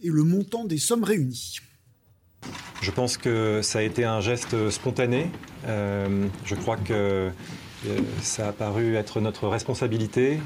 et 0.01 0.09
le 0.09 0.23
montant 0.23 0.65
des 0.65 0.77
sommes 0.77 1.03
réunies. 1.03 1.57
Je 2.81 2.91
pense 2.91 3.17
que 3.17 3.61
ça 3.61 3.79
a 3.79 3.81
été 3.81 4.03
un 4.03 4.19
geste 4.19 4.69
spontané. 4.69 5.27
Euh, 5.65 6.27
je 6.43 6.55
crois 6.55 6.75
que 6.75 7.31
ça 8.21 8.49
a 8.49 8.51
paru 8.53 8.95
être 8.95 9.19
notre 9.19 9.47
responsabilité 9.47 10.39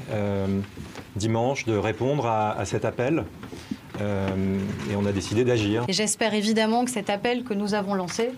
dimanche 1.14 1.66
de 1.66 1.76
répondre 1.76 2.26
à 2.26 2.64
cet 2.64 2.84
appel. 2.84 3.24
Euh, 4.00 4.58
et 4.90 4.96
on 4.96 5.06
a 5.06 5.12
décidé 5.12 5.44
d'agir. 5.44 5.84
Et 5.88 5.92
j'espère 5.92 6.34
évidemment 6.34 6.84
que 6.84 6.90
cet 6.90 7.10
appel 7.10 7.44
que 7.44 7.54
nous 7.54 7.74
avons 7.74 7.94
lancé, 7.94 8.30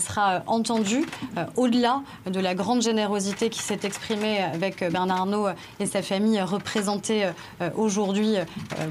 sera 0.00 0.42
entendu 0.46 1.04
euh, 1.36 1.44
au-delà 1.56 2.02
de 2.26 2.40
la 2.40 2.54
grande 2.54 2.82
générosité 2.82 3.50
qui 3.50 3.60
s'est 3.60 3.80
exprimée 3.82 4.38
avec 4.40 4.80
Bernard 4.80 5.20
Arnault 5.20 5.48
et 5.78 5.86
sa 5.86 6.02
famille 6.02 6.40
représentée 6.40 7.26
euh, 7.60 7.70
aujourd'hui 7.76 8.36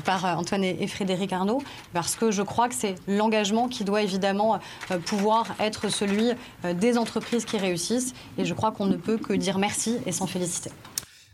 par 0.05 0.25
Antoine 0.37 0.63
et 0.63 0.87
Frédéric 0.87 1.33
Arnault, 1.33 1.61
parce 1.93 2.15
que 2.15 2.31
je 2.31 2.41
crois 2.41 2.69
que 2.69 2.75
c'est 2.75 2.95
l'engagement 3.07 3.67
qui 3.67 3.83
doit 3.83 4.01
évidemment 4.01 4.59
pouvoir 5.05 5.47
être 5.59 5.89
celui 5.89 6.31
des 6.75 6.97
entreprises 6.97 7.45
qui 7.45 7.57
réussissent. 7.57 8.13
Et 8.37 8.45
je 8.45 8.53
crois 8.53 8.71
qu'on 8.71 8.85
ne 8.85 8.97
peut 8.97 9.17
que 9.17 9.33
dire 9.33 9.57
merci 9.57 9.97
et 10.05 10.11
s'en 10.11 10.27
féliciter. 10.27 10.71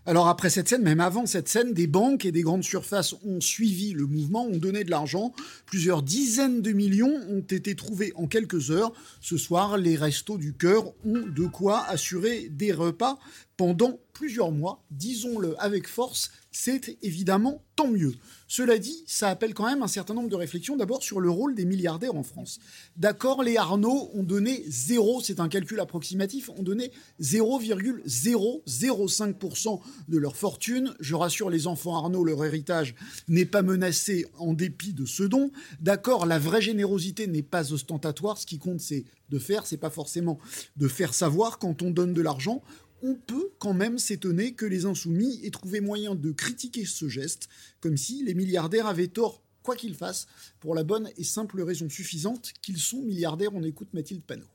Alors 0.10 0.28
après 0.28 0.50
cette 0.50 0.68
scène, 0.68 0.82
même 0.82 1.02
avant 1.02 1.28
cette 1.28 1.48
scène, 1.48 1.72
des 1.72 1.86
banques 1.86 2.26
et 2.26 2.32
des 2.32 2.42
grandes 2.42 2.64
surfaces 2.64 3.14
ont 3.24 3.40
suivi 3.40 3.94
le 3.94 4.08
mouvement, 4.08 4.48
ont 4.48 4.58
donné 4.58 4.84
de 4.84 4.90
l'argent. 4.90 5.34
Plusieurs 5.68 6.02
dizaines 6.02 6.64
de 6.64 6.72
millions 6.72 7.14
ont 7.30 7.42
été 7.42 7.76
trouvés 7.76 8.12
en 8.16 8.26
quelques 8.26 8.72
heures. 8.72 8.92
Ce 9.22 9.38
soir, 9.38 9.78
les 9.78 9.96
restos 9.96 10.40
du 10.40 10.54
cœur 10.54 10.88
ont 11.06 11.28
de 11.28 11.46
quoi 11.46 11.86
assurer 11.86 12.50
des 12.50 12.74
repas 12.74 13.20
pendant 13.60 14.00
plusieurs 14.14 14.52
mois. 14.54 14.86
Disons-le 14.90 15.62
avec 15.62 15.90
force, 15.90 16.32
c'est 16.50 16.98
évidemment 17.02 17.62
tant 17.76 17.90
mieux. 17.90 18.14
Cela 18.48 18.78
dit, 18.78 19.04
ça 19.06 19.28
appelle 19.28 19.54
quand 19.54 19.66
même 19.66 19.84
un 19.84 19.90
certain 19.90 20.14
nombre 20.14 20.30
de 20.30 20.38
réflexions, 20.38 20.78
d'abord 20.78 21.04
sur 21.04 21.20
le 21.20 21.30
rôle 21.30 21.56
des 21.56 21.66
milliardaires 21.66 22.16
en 22.16 22.24
France. 22.24 22.60
D'accord, 22.96 23.44
les 23.44 23.58
Arnaud 23.58 24.12
ont 24.14 24.24
donné 24.24 24.64
zéro, 24.68 25.20
c'est 25.22 25.42
un 25.42 25.50
calcul 25.50 25.82
approximatif, 25.82 26.50
ont 26.50 26.64
donné 26.64 26.94
0,005% 27.20 29.82
de 30.08 30.18
leur 30.18 30.38
fortune. 30.38 30.94
Je 31.02 31.16
rassure 31.16 31.50
les 31.50 31.68
enfants 31.68 31.98
Arnaud, 31.98 32.24
leur 32.24 32.46
héritage 32.46 32.96
n'est 33.28 33.44
pas 33.44 33.62
menacé 33.62 34.26
en 34.38 34.54
dépit 34.54 34.94
de 34.94 35.06
ce 35.06 35.24
don. 35.24 35.52
D'accord, 35.82 36.26
la 36.26 36.40
vraie 36.40 36.62
générosité 36.62 37.28
n'est 37.28 37.44
pas 37.44 37.74
ostentatoire, 37.74 38.38
ce 38.38 38.46
qui 38.46 38.58
compte 38.58 38.80
c'est 38.80 39.04
de 39.30 39.38
faire, 39.38 39.66
c'est 39.66 39.78
pas 39.78 39.90
forcément 39.90 40.40
de 40.78 40.88
faire 40.88 41.14
savoir 41.14 41.60
quand 41.60 41.82
on 41.82 41.92
donne 41.92 42.14
de 42.14 42.22
l'argent 42.22 42.62
on 43.02 43.16
peut 43.16 43.52
quand 43.60 43.74
même 43.74 43.98
s'étonner 43.98 44.54
que 44.54 44.66
les 44.66 44.86
insoumis 44.86 45.40
aient 45.44 45.52
trouvé 45.52 45.82
moyen 45.82 46.16
de 46.16 46.32
critiquer 46.32 46.86
ce 46.86 47.08
geste, 47.08 47.50
comme 47.80 47.98
si 47.98 48.24
les 48.24 48.34
milliardaires 48.34 48.88
avaient 48.88 49.08
tort, 49.08 49.42
quoi 49.64 49.76
qu'ils 49.76 49.96
fassent, 49.96 50.28
pour 50.60 50.76
la 50.76 50.84
bonne 50.84 51.10
et 51.18 51.24
simple 51.24 51.62
raison 51.62 51.90
suffisante 51.90 52.54
qu'ils 52.62 52.78
sont 52.78 53.02
milliardaires. 53.02 53.52
On 53.54 53.64
écoute 53.64 53.90
Mathilde 53.94 54.24
Panot. 54.24 54.46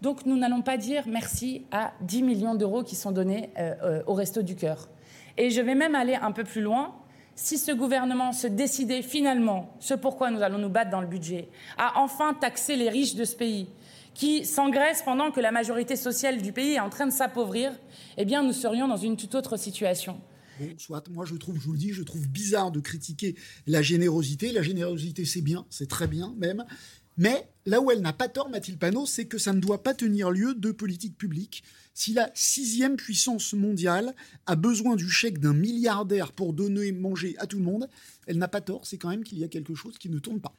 Donc 0.00 0.26
nous 0.26 0.36
n'allons 0.36 0.62
pas 0.62 0.76
dire 0.76 1.04
merci 1.06 1.66
à 1.70 1.92
10 2.02 2.22
millions 2.22 2.54
d'euros 2.54 2.82
qui 2.82 2.96
sont 2.96 3.12
donnés 3.12 3.50
euh, 3.58 3.74
euh, 3.82 4.02
au 4.06 4.14
Resto 4.14 4.42
du 4.42 4.56
Cœur. 4.56 4.88
Et 5.36 5.50
je 5.50 5.60
vais 5.60 5.74
même 5.74 5.94
aller 5.94 6.14
un 6.14 6.32
peu 6.32 6.44
plus 6.44 6.62
loin. 6.62 6.94
Si 7.34 7.58
ce 7.58 7.72
gouvernement 7.72 8.32
se 8.32 8.46
décidait 8.46 9.02
finalement, 9.02 9.76
ce 9.78 9.92
pourquoi 9.92 10.30
nous 10.30 10.40
allons 10.40 10.58
nous 10.58 10.70
battre 10.70 10.90
dans 10.90 11.02
le 11.02 11.06
budget, 11.06 11.50
à 11.76 12.00
enfin 12.00 12.32
taxer 12.32 12.76
les 12.76 12.88
riches 12.88 13.14
de 13.14 13.24
ce 13.24 13.36
pays, 13.36 13.68
qui 14.16 14.46
s'engraisse 14.46 15.02
pendant 15.02 15.30
que 15.30 15.40
la 15.40 15.52
majorité 15.52 15.94
sociale 15.94 16.40
du 16.40 16.50
pays 16.50 16.72
est 16.72 16.80
en 16.80 16.88
train 16.88 17.06
de 17.06 17.12
s'appauvrir, 17.12 17.78
eh 18.16 18.24
bien, 18.24 18.42
nous 18.42 18.54
serions 18.54 18.88
dans 18.88 18.96
une 18.96 19.18
toute 19.18 19.34
autre 19.34 19.58
situation. 19.58 20.18
Bon, 20.58 20.70
soit, 20.78 21.06
moi 21.10 21.26
je 21.26 21.34
trouve, 21.34 21.56
je 21.60 21.66
vous 21.66 21.72
le 21.72 21.78
dis, 21.78 21.92
je 21.92 22.02
trouve 22.02 22.26
bizarre 22.26 22.70
de 22.70 22.80
critiquer 22.80 23.36
la 23.66 23.82
générosité. 23.82 24.52
La 24.52 24.62
générosité, 24.62 25.26
c'est 25.26 25.42
bien, 25.42 25.66
c'est 25.68 25.88
très 25.88 26.06
bien 26.06 26.34
même. 26.38 26.64
Mais 27.18 27.46
là 27.66 27.82
où 27.82 27.90
elle 27.90 28.00
n'a 28.00 28.14
pas 28.14 28.28
tort, 28.28 28.48
Mathilde 28.48 28.78
Panot, 28.78 29.04
c'est 29.04 29.26
que 29.26 29.36
ça 29.36 29.52
ne 29.52 29.60
doit 29.60 29.82
pas 29.82 29.92
tenir 29.92 30.30
lieu 30.30 30.54
de 30.54 30.70
politique 30.70 31.18
publique. 31.18 31.62
Si 31.92 32.14
la 32.14 32.30
sixième 32.32 32.96
puissance 32.96 33.52
mondiale 33.52 34.14
a 34.46 34.56
besoin 34.56 34.96
du 34.96 35.10
chèque 35.10 35.40
d'un 35.40 35.52
milliardaire 35.52 36.32
pour 36.32 36.54
donner 36.54 36.90
manger 36.90 37.34
à 37.38 37.46
tout 37.46 37.58
le 37.58 37.64
monde, 37.64 37.86
elle 38.26 38.38
n'a 38.38 38.48
pas 38.48 38.62
tort, 38.62 38.86
c'est 38.86 38.96
quand 38.96 39.10
même 39.10 39.24
qu'il 39.24 39.38
y 39.38 39.44
a 39.44 39.48
quelque 39.48 39.74
chose 39.74 39.98
qui 39.98 40.08
ne 40.08 40.18
tourne 40.18 40.40
pas. 40.40 40.54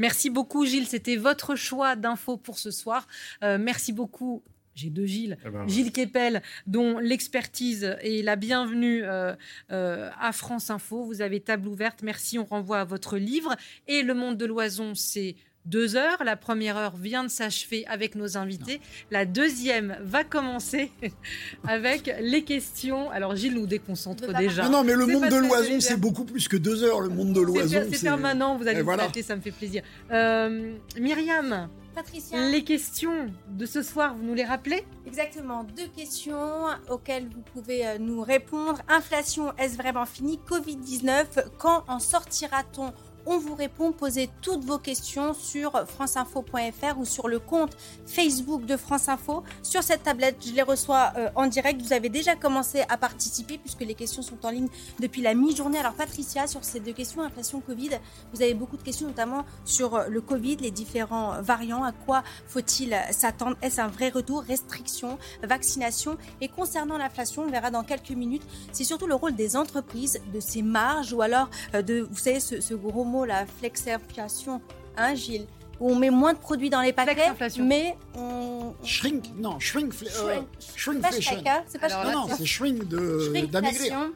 Merci 0.00 0.30
beaucoup, 0.30 0.64
Gilles. 0.64 0.86
C'était 0.86 1.16
votre 1.16 1.56
choix 1.56 1.94
d'infos 1.94 2.38
pour 2.38 2.58
ce 2.58 2.70
soir. 2.70 3.06
Euh, 3.44 3.58
merci 3.60 3.92
beaucoup 3.92 4.42
j'ai 4.74 4.88
deux 4.88 5.04
Gilles, 5.04 5.36
eh 5.44 5.50
ben, 5.50 5.68
Gilles 5.68 5.92
Kepel, 5.92 6.42
dont 6.66 6.98
l'expertise 6.98 7.96
est 8.00 8.24
la 8.24 8.36
bienvenue 8.36 9.02
euh, 9.04 9.34
euh, 9.72 10.08
à 10.18 10.32
France 10.32 10.70
Info. 10.70 11.04
Vous 11.04 11.20
avez 11.20 11.40
table 11.40 11.68
ouverte. 11.68 12.02
Merci, 12.02 12.38
on 12.38 12.44
renvoie 12.44 12.80
à 12.80 12.84
votre 12.84 13.18
livre. 13.18 13.56
Et 13.88 14.02
Le 14.02 14.14
Monde 14.14 14.38
de 14.38 14.46
l'Oison, 14.46 14.94
c'est 14.94 15.36
deux 15.66 15.96
heures. 15.96 16.22
La 16.24 16.36
première 16.36 16.76
heure 16.76 16.96
vient 16.96 17.24
de 17.24 17.28
s'achever 17.28 17.86
avec 17.86 18.14
nos 18.14 18.36
invités. 18.36 18.80
La 19.10 19.24
deuxième 19.24 19.96
va 20.02 20.24
commencer 20.24 20.90
avec 21.66 22.10
les 22.20 22.44
questions. 22.44 23.10
Alors 23.10 23.36
Gilles 23.36 23.54
nous 23.54 23.66
déconcentre 23.66 24.32
déjà. 24.34 24.64
Non, 24.64 24.70
non, 24.70 24.84
mais 24.84 24.94
le 24.94 25.06
monde 25.06 25.28
de 25.28 25.36
l'oison, 25.36 25.80
c'est 25.80 26.00
beaucoup 26.00 26.24
plus 26.24 26.48
que 26.48 26.56
deux 26.56 26.82
heures. 26.82 27.00
Le 27.00 27.08
monde 27.08 27.32
de 27.32 27.40
l'oison, 27.40 27.86
c'est 27.90 28.02
permanent. 28.02 28.56
Vous 28.56 28.66
allez 28.66 28.82
vous 28.82 28.90
ça 29.22 29.36
me 29.36 29.40
fait 29.40 29.50
plaisir. 29.50 29.82
Euh, 30.10 30.74
Myriam. 30.98 31.68
Patricia. 31.94 32.50
Les 32.50 32.62
questions 32.62 33.30
de 33.48 33.66
ce 33.66 33.82
soir, 33.82 34.14
vous 34.16 34.22
nous 34.22 34.34
les 34.34 34.44
rappelez? 34.44 34.84
Exactement, 35.06 35.64
deux 35.64 35.88
questions 35.88 36.66
auxquelles 36.88 37.28
vous 37.28 37.42
pouvez 37.52 37.86
euh, 37.86 37.98
nous 37.98 38.22
répondre. 38.22 38.80
Inflation, 38.88 39.52
est-ce 39.56 39.76
vraiment 39.76 40.06
fini? 40.06 40.38
Covid-19, 40.48 41.24
quand 41.58 41.84
en 41.88 41.98
sortira-t-on? 41.98 42.92
On 43.30 43.38
vous 43.38 43.54
répond. 43.54 43.92
Posez 43.92 44.28
toutes 44.42 44.64
vos 44.64 44.78
questions 44.78 45.34
sur 45.34 45.86
franceinfo.fr 45.86 46.98
ou 46.98 47.04
sur 47.04 47.28
le 47.28 47.38
compte 47.38 47.76
Facebook 48.04 48.66
de 48.66 48.76
France 48.76 49.08
Info. 49.08 49.44
Sur 49.62 49.84
cette 49.84 50.02
tablette, 50.02 50.44
je 50.44 50.52
les 50.52 50.62
reçois 50.62 51.12
euh, 51.16 51.30
en 51.36 51.46
direct. 51.46 51.80
Vous 51.80 51.92
avez 51.92 52.08
déjà 52.08 52.34
commencé 52.34 52.82
à 52.88 52.96
participer 52.96 53.56
puisque 53.56 53.82
les 53.82 53.94
questions 53.94 54.22
sont 54.22 54.44
en 54.44 54.50
ligne 54.50 54.68
depuis 54.98 55.22
la 55.22 55.34
mi-journée. 55.34 55.78
Alors 55.78 55.94
Patricia, 55.94 56.48
sur 56.48 56.64
ces 56.64 56.80
deux 56.80 56.92
questions, 56.92 57.22
inflation 57.22 57.60
Covid, 57.60 57.90
vous 58.34 58.42
avez 58.42 58.54
beaucoup 58.54 58.76
de 58.76 58.82
questions 58.82 59.06
notamment 59.06 59.44
sur 59.64 59.94
euh, 59.94 60.08
le 60.08 60.20
Covid, 60.20 60.56
les 60.56 60.72
différents 60.72 61.40
variants. 61.40 61.84
À 61.84 61.92
quoi 61.92 62.24
faut-il 62.48 62.96
s'attendre? 63.12 63.56
Est-ce 63.62 63.80
un 63.80 63.88
vrai 63.88 64.08
retour? 64.08 64.42
Restriction, 64.42 65.18
vaccination? 65.44 66.18
Et 66.40 66.48
concernant 66.48 66.98
l'inflation, 66.98 67.42
on 67.42 67.50
verra 67.50 67.70
dans 67.70 67.84
quelques 67.84 68.10
minutes, 68.10 68.42
c'est 68.72 68.84
surtout 68.84 69.06
le 69.06 69.14
rôle 69.14 69.36
des 69.36 69.56
entreprises, 69.56 70.20
de 70.34 70.40
ces 70.40 70.62
marges 70.62 71.12
ou 71.12 71.22
alors 71.22 71.48
euh, 71.74 71.82
de, 71.82 72.08
vous 72.10 72.18
savez, 72.18 72.40
ce 72.40 72.74
gros 72.74 73.04
mot, 73.04 73.19
la 73.24 73.46
flexinflation, 73.46 74.60
hein, 74.96 75.14
Gilles 75.14 75.46
où 75.80 75.90
on 75.90 75.96
met 75.96 76.10
moins 76.10 76.34
de 76.34 76.38
produits 76.38 76.70
dans 76.70 76.82
les 76.82 76.92
paquets, 76.92 77.32
mais 77.58 77.96
on... 78.14 78.74
Shrink, 78.84 79.24
non, 79.36 79.58
shrink, 79.58 79.94
euh, 80.02 80.42
shrinkflation. 80.76 81.42
C'est 81.66 81.78
pas, 81.78 81.88
pas 81.88 82.04
non, 82.04 82.28
non, 82.28 82.34
c'est 82.36 82.44
shrink 82.44 82.84
d'amaigrir 82.84 84.10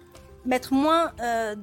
mettre 0.46 0.72
moins 0.72 1.12
euh, 1.20 1.54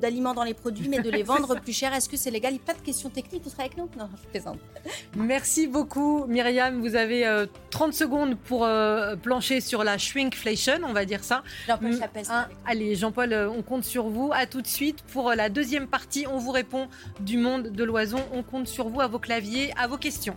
d'aliments 0.00 0.34
dans 0.34 0.44
les 0.44 0.54
produits, 0.54 0.88
mais 0.88 1.00
de 1.00 1.10
les 1.10 1.22
vendre 1.34 1.60
plus 1.60 1.72
cher. 1.72 1.92
Est-ce 1.94 2.08
que 2.08 2.16
c'est 2.16 2.30
légal? 2.30 2.52
Il 2.52 2.56
n'y 2.56 2.62
a 2.62 2.66
pas 2.72 2.78
de 2.78 2.84
questions 2.84 3.10
techniques. 3.10 3.44
Vous 3.44 3.50
serez 3.50 3.64
avec 3.64 3.76
nous? 3.76 3.88
Non, 3.98 4.08
je 4.22 4.28
plaisante. 4.28 4.58
Merci 5.16 5.66
beaucoup, 5.66 6.26
Myriam. 6.26 6.80
Vous 6.80 6.96
avez 6.96 7.46
30 7.70 7.88
euh, 7.88 7.92
secondes 7.92 8.36
pour 8.36 8.64
euh, 8.64 9.16
plancher 9.16 9.60
sur 9.60 9.84
la 9.84 9.98
shrinkflation, 9.98 10.78
on 10.84 10.92
va 10.92 11.04
dire 11.04 11.24
ça. 11.24 11.42
Jean-Paul 11.66 11.90
mm, 11.90 11.98
Chapelle. 11.98 12.26
allez, 12.66 12.94
Jean-Paul, 12.94 13.34
on 13.34 13.62
compte 13.62 13.84
sur 13.84 14.08
vous. 14.08 14.30
À 14.34 14.46
tout 14.46 14.62
de 14.62 14.66
suite 14.66 15.02
pour 15.12 15.30
la 15.30 15.48
deuxième 15.48 15.86
partie. 15.86 16.26
On 16.26 16.38
vous 16.38 16.52
répond 16.52 16.88
du 17.20 17.38
monde 17.38 17.68
de 17.68 17.84
l'oison. 17.84 18.20
On 18.32 18.42
compte 18.42 18.68
sur 18.68 18.88
vous, 18.88 19.00
à 19.00 19.06
vos 19.06 19.18
claviers, 19.18 19.72
à 19.76 19.86
vos 19.86 19.98
questions. 19.98 20.36